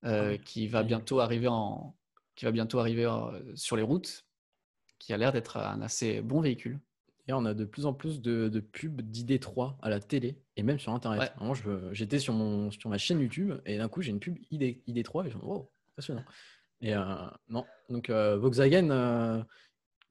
euh, 0.06 0.38
qui 0.38 0.66
va 0.66 0.82
bientôt 0.82 1.20
arriver, 1.20 1.46
en, 1.46 1.94
qui 2.36 2.46
va 2.46 2.52
bientôt 2.52 2.78
arriver 2.78 3.06
sur 3.54 3.76
les 3.76 3.82
routes, 3.82 4.24
qui 4.98 5.12
a 5.12 5.18
l'air 5.18 5.30
d'être 5.30 5.58
un 5.58 5.82
assez 5.82 6.22
bon 6.22 6.40
véhicule. 6.40 6.80
Et 7.28 7.34
on 7.34 7.44
a 7.44 7.52
de 7.52 7.66
plus 7.66 7.84
en 7.84 7.92
plus 7.92 8.22
de, 8.22 8.48
de 8.48 8.60
pubs 8.60 9.02
d'ID3 9.02 9.76
à 9.82 9.90
la 9.90 10.00
télé 10.00 10.40
et 10.56 10.62
même 10.62 10.78
sur 10.78 10.94
Internet. 10.94 11.34
Ouais. 11.38 11.54
J'étais 11.92 12.18
sur, 12.18 12.32
mon, 12.32 12.70
sur 12.70 12.88
ma 12.88 12.96
chaîne 12.96 13.20
YouTube 13.20 13.52
et 13.66 13.76
d'un 13.76 13.88
coup, 13.88 14.00
j'ai 14.00 14.10
une 14.10 14.20
pub 14.20 14.38
ID, 14.50 14.82
ID3 14.88 15.26
et 15.26 15.30
je 15.30 15.36
me 15.36 15.42
dis, 15.42 15.46
wow, 15.46 15.70
impressionnant. 15.92 16.24
Et 16.80 16.94
euh, 16.94 17.04
non, 17.50 17.66
donc 17.90 18.08
euh, 18.08 18.38
Volkswagen, 18.38 19.44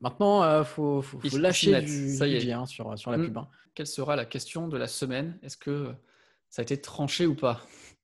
maintenant, 0.01 0.59
il 0.59 0.65
faut, 0.65 1.03
lâcher 1.37 1.81
du, 1.81 2.15
ça 2.15 2.27
y 2.27 2.35
est. 2.35 2.51
hein, 2.51 2.65
sur, 2.65 2.97
sur 2.97 3.11
la 3.11 3.17
Mm. 3.17 3.25
pub. 3.25 3.37
hein. 3.37 3.49
Quelle 3.73 3.87
sera 3.87 4.15
la 4.15 4.25
question 4.25 4.67
de 4.67 4.77
la 4.77 4.87
semaine? 4.87 5.39
Est-ce 5.43 5.57
que 5.57 5.93
ça 6.49 6.61
a 6.61 6.63
été 6.63 6.79
tranché 6.81 7.25
ou 7.25 7.35
pas? 7.35 7.61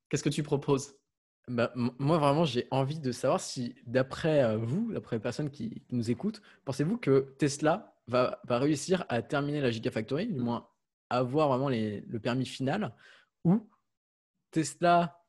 Qu'est-ce 0.09 0.23
que 0.23 0.29
tu 0.29 0.43
proposes? 0.43 0.95
Bah, 1.49 1.71
moi, 1.75 2.17
vraiment, 2.17 2.43
j'ai 2.45 2.67
envie 2.71 2.99
de 2.99 3.11
savoir 3.11 3.39
si, 3.39 3.75
d'après 3.85 4.43
euh, 4.43 4.57
vous, 4.57 4.91
d'après 4.93 5.15
les 5.15 5.21
personnes 5.21 5.49
qui, 5.49 5.81
qui 5.87 5.95
nous 5.95 6.11
écoutent, 6.11 6.41
pensez-vous 6.65 6.97
que 6.97 7.35
Tesla 7.37 7.95
va, 8.07 8.41
va 8.45 8.59
réussir 8.59 9.05
à 9.09 9.21
terminer 9.21 9.61
la 9.61 9.71
Gigafactory, 9.71 10.27
du 10.27 10.39
moins 10.39 10.67
avoir 11.09 11.47
vraiment 11.49 11.69
les- 11.69 12.01
le 12.01 12.19
permis 12.19 12.45
final, 12.45 12.93
ou 13.45 13.69
Tesla 14.51 15.23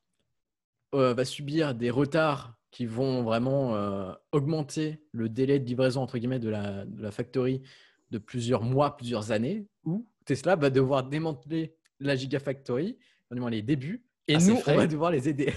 euh, 0.94 1.14
va 1.14 1.24
subir 1.24 1.74
des 1.74 1.90
retards 1.90 2.57
qui 2.70 2.86
vont 2.86 3.22
vraiment 3.22 3.74
euh, 3.74 4.12
augmenter 4.32 5.02
le 5.12 5.28
délai 5.28 5.58
de 5.58 5.64
livraison 5.64 6.02
entre 6.02 6.18
guillemets 6.18 6.38
de 6.38 6.50
la, 6.50 6.84
de 6.84 7.02
la 7.02 7.10
factory 7.10 7.62
de 8.10 8.18
plusieurs 8.18 8.62
mois, 8.62 8.96
plusieurs 8.96 9.32
années, 9.32 9.66
ou 9.84 10.06
Tesla 10.24 10.56
va 10.56 10.70
devoir 10.70 11.04
démanteler 11.04 11.74
la 12.00 12.16
Gigafactory, 12.16 12.98
les 13.30 13.62
débuts, 13.62 14.04
et 14.28 14.36
Ah, 14.36 14.38
nous, 14.40 14.56
on 14.66 14.74
va 14.76 14.86
devoir 14.86 15.10
les 15.10 15.28
aider. 15.28 15.52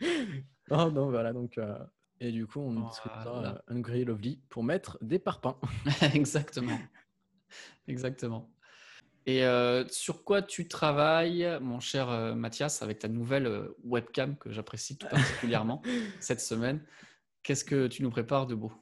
non, 0.70 0.90
non, 0.90 1.10
voilà, 1.10 1.32
donc... 1.32 1.58
euh, 1.58 1.78
et 2.20 2.32
du 2.32 2.46
coup, 2.46 2.60
on 2.60 2.88
discutera 2.88 3.22
Voilà. 3.32 3.62
euh, 3.70 3.74
Hungry 3.74 4.04
Lovely 4.04 4.40
pour 4.48 4.64
mettre 4.64 4.98
des 5.02 5.18
parpaings. 5.18 5.56
Exactement. 6.14 6.78
Exactement. 7.86 8.50
Et 9.28 9.44
euh, 9.44 9.84
sur 9.88 10.24
quoi 10.24 10.40
tu 10.40 10.68
travailles, 10.68 11.46
mon 11.60 11.80
cher 11.80 12.08
euh, 12.08 12.34
Mathias, 12.34 12.80
avec 12.80 12.98
ta 13.00 13.08
nouvelle 13.08 13.46
euh, 13.46 13.76
webcam 13.84 14.36
que 14.38 14.50
j'apprécie 14.50 14.96
tout 14.96 15.06
particulièrement 15.06 15.82
cette 16.18 16.40
semaine? 16.40 16.80
Qu'est-ce 17.42 17.62
que 17.62 17.88
tu 17.88 18.02
nous 18.02 18.08
prépares 18.08 18.46
de 18.46 18.54
beau? 18.54 18.72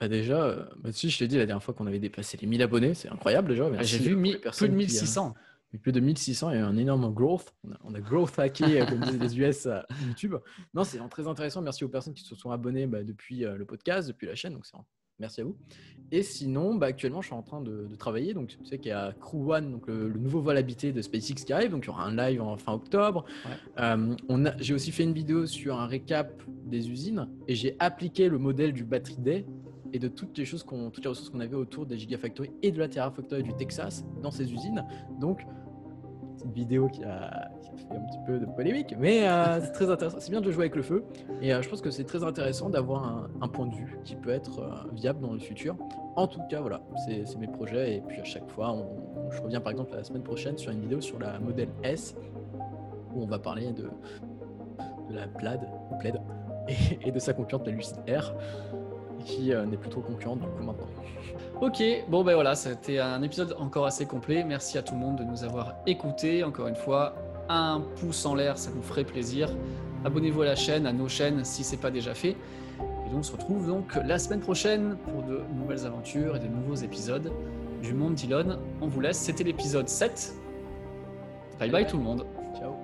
Bah 0.00 0.08
déjà, 0.08 0.42
euh, 0.42 0.64
bah 0.78 0.90
je 0.92 1.16
t'ai 1.16 1.28
dit 1.28 1.38
la 1.38 1.46
dernière 1.46 1.62
fois 1.62 1.72
qu'on 1.72 1.86
avait 1.86 2.00
dépassé 2.00 2.36
les 2.36 2.48
1000 2.48 2.62
abonnés, 2.62 2.94
c'est 2.94 3.08
incroyable 3.10 3.50
déjà. 3.50 3.70
Ah, 3.78 3.82
J'ai 3.84 3.98
vu 3.98 4.16
mi- 4.16 4.32
plus 4.38 4.50
de 4.50 4.50
qui, 4.56 4.64
euh, 4.64 4.68
1600. 4.70 5.34
plus 5.80 5.92
de 5.92 6.00
1600 6.00 6.50
et 6.50 6.58
un 6.58 6.76
énorme 6.76 7.14
growth. 7.14 7.54
On 7.62 7.70
a, 7.70 7.76
on 7.84 7.94
a 7.94 8.00
growth 8.00 8.36
hacké, 8.40 8.84
comme 8.88 8.98
disent 9.02 9.20
les 9.20 9.38
US 9.38 9.66
à 9.66 9.86
YouTube. 10.04 10.34
Non, 10.74 10.82
c'est 10.82 10.98
très 11.10 11.28
intéressant. 11.28 11.62
Merci 11.62 11.84
aux 11.84 11.88
personnes 11.88 12.14
qui 12.14 12.24
se 12.24 12.34
sont 12.34 12.50
abonnées 12.50 12.88
bah, 12.88 13.04
depuis 13.04 13.42
le 13.42 13.64
podcast, 13.64 14.08
depuis 14.08 14.26
la 14.26 14.34
chaîne. 14.34 14.54
Donc, 14.54 14.66
c'est 14.66 14.76
merci 15.22 15.40
à 15.40 15.44
vous. 15.44 15.56
Et 16.14 16.22
sinon, 16.22 16.74
bah, 16.74 16.88
actuellement, 16.88 17.22
je 17.22 17.28
suis 17.28 17.34
en 17.34 17.42
train 17.42 17.62
de, 17.62 17.86
de 17.88 17.94
travailler. 17.94 18.34
Donc, 18.34 18.48
tu 18.48 18.58
sais 18.66 18.76
qu'il 18.76 18.90
y 18.90 18.92
a 18.92 19.14
Crew 19.18 19.50
One, 19.50 19.72
donc 19.72 19.86
le, 19.86 20.08
le 20.08 20.18
nouveau 20.18 20.42
vol 20.42 20.58
habité 20.58 20.92
de 20.92 21.00
SpaceX 21.00 21.36
qui 21.46 21.52
arrive. 21.54 21.70
Donc, 21.70 21.84
il 21.84 21.86
y 21.86 21.90
aura 21.90 22.04
un 22.04 22.14
live 22.14 22.42
en 22.42 22.58
fin 22.58 22.72
octobre. 22.74 23.24
Ouais. 23.46 23.52
Euh, 23.82 24.14
on 24.28 24.44
a- 24.44 24.54
j'ai 24.58 24.74
aussi 24.74 24.90
fait 24.92 25.04
une 25.04 25.14
vidéo 25.14 25.46
sur 25.46 25.80
un 25.80 25.86
récap 25.86 26.42
des 26.66 26.90
usines 26.90 27.26
et 27.48 27.54
j'ai 27.54 27.76
appliqué 27.78 28.28
le 28.28 28.36
modèle 28.38 28.74
du 28.74 28.84
Battery 28.84 29.16
Day 29.18 29.46
et 29.94 29.98
de 29.98 30.08
toutes 30.08 30.36
les 30.36 30.44
choses 30.44 30.62
qu'on, 30.64 30.90
toutes 30.90 31.04
les 31.04 31.08
ressources 31.08 31.30
qu'on 31.30 31.40
avait 31.40 31.56
autour 31.56 31.86
des 31.86 31.98
Gigafactory 31.98 32.50
et 32.62 32.72
de 32.72 32.78
la 32.78 32.88
Terrafactory 32.88 33.42
du 33.42 33.54
Texas 33.54 34.04
dans 34.22 34.30
ces 34.30 34.52
usines. 34.52 34.84
Donc, 35.18 35.40
une 36.44 36.52
vidéo 36.52 36.88
qui 36.88 37.04
a, 37.04 37.50
qui 37.60 37.70
a 37.70 37.76
fait 37.76 37.96
un 37.96 38.00
petit 38.06 38.18
peu 38.26 38.38
de 38.38 38.46
polémique, 38.46 38.94
mais 38.98 39.28
euh, 39.28 39.60
c'est 39.60 39.72
très 39.72 39.90
intéressant. 39.90 40.18
C'est 40.20 40.30
bien 40.30 40.40
de 40.40 40.50
jouer 40.50 40.64
avec 40.64 40.76
le 40.76 40.82
feu. 40.82 41.04
Et 41.40 41.52
euh, 41.54 41.62
je 41.62 41.68
pense 41.68 41.80
que 41.80 41.90
c'est 41.90 42.04
très 42.04 42.22
intéressant 42.24 42.68
d'avoir 42.70 43.04
un, 43.04 43.28
un 43.40 43.48
point 43.48 43.66
de 43.66 43.74
vue 43.74 43.98
qui 44.04 44.16
peut 44.16 44.30
être 44.30 44.60
euh, 44.60 44.70
viable 44.92 45.20
dans 45.20 45.32
le 45.32 45.38
futur. 45.38 45.76
En 46.16 46.26
tout 46.26 46.40
cas, 46.50 46.60
voilà, 46.60 46.80
c'est 47.06 47.36
mes 47.38 47.46
projets. 47.48 47.96
Et 47.96 48.00
puis 48.00 48.20
à 48.20 48.24
chaque 48.24 48.48
fois, 48.50 48.72
on- 48.72 49.30
je 49.30 49.40
reviens 49.40 49.60
par 49.60 49.70
exemple 49.72 49.94
la 49.94 50.04
semaine 50.04 50.22
prochaine 50.22 50.58
sur 50.58 50.72
une 50.72 50.80
vidéo 50.80 51.00
sur 51.00 51.18
la 51.18 51.38
modèle 51.38 51.68
S, 51.82 52.14
où 53.14 53.22
on 53.22 53.26
va 53.26 53.38
parler 53.38 53.72
de, 53.72 53.84
de 55.08 55.14
la 55.14 55.26
Plaid, 55.26 55.60
Plaid, 56.00 56.16
et, 56.68 57.08
et 57.08 57.12
de 57.12 57.18
sa 57.18 57.32
concurrente, 57.32 57.66
la 57.66 57.72
Lucid 57.72 57.96
Air, 58.06 58.34
qui 59.22 59.52
euh, 59.52 59.64
n'est 59.64 59.76
plus 59.76 59.90
trop 59.90 60.00
concurrente 60.00 60.40
du 60.40 60.46
coup 60.46 60.62
maintenant. 60.62 60.86
Ok, 61.60 61.82
bon 62.08 62.24
ben 62.24 62.34
voilà, 62.34 62.54
c'était 62.54 62.98
un 62.98 63.22
épisode 63.22 63.54
encore 63.58 63.86
assez 63.86 64.06
complet. 64.06 64.44
Merci 64.44 64.78
à 64.78 64.82
tout 64.82 64.94
le 64.94 65.00
monde 65.00 65.16
de 65.16 65.24
nous 65.24 65.44
avoir 65.44 65.74
écoutés. 65.86 66.42
Encore 66.44 66.66
une 66.66 66.74
fois, 66.74 67.14
un 67.48 67.82
pouce 68.00 68.26
en 68.26 68.34
l'air, 68.34 68.58
ça 68.58 68.70
nous 68.74 68.82
ferait 68.82 69.04
plaisir. 69.04 69.48
Abonnez-vous 70.04 70.42
à 70.42 70.46
la 70.46 70.56
chaîne, 70.56 70.86
à 70.86 70.92
nos 70.92 71.08
chaînes 71.08 71.44
si 71.44 71.62
c'est 71.62 71.76
pas 71.76 71.90
déjà 71.90 72.14
fait. 72.14 72.36
Et 72.80 73.10
donc 73.10 73.20
on 73.20 73.22
se 73.22 73.32
retrouve 73.32 73.66
donc 73.66 73.94
la 74.04 74.18
semaine 74.18 74.40
prochaine 74.40 74.96
pour 75.04 75.22
de 75.22 75.42
nouvelles 75.54 75.86
aventures 75.86 76.36
et 76.36 76.40
de 76.40 76.48
nouveaux 76.48 76.74
épisodes 76.74 77.30
du 77.82 77.94
monde 77.94 78.14
d'Elon. 78.14 78.58
On 78.80 78.86
vous 78.86 79.00
laisse, 79.00 79.18
c'était 79.18 79.44
l'épisode 79.44 79.88
7. 79.88 80.34
Bye 81.58 81.70
bye 81.70 81.86
tout 81.86 81.96
le 81.96 82.02
monde. 82.02 82.26
Ciao 82.58 82.81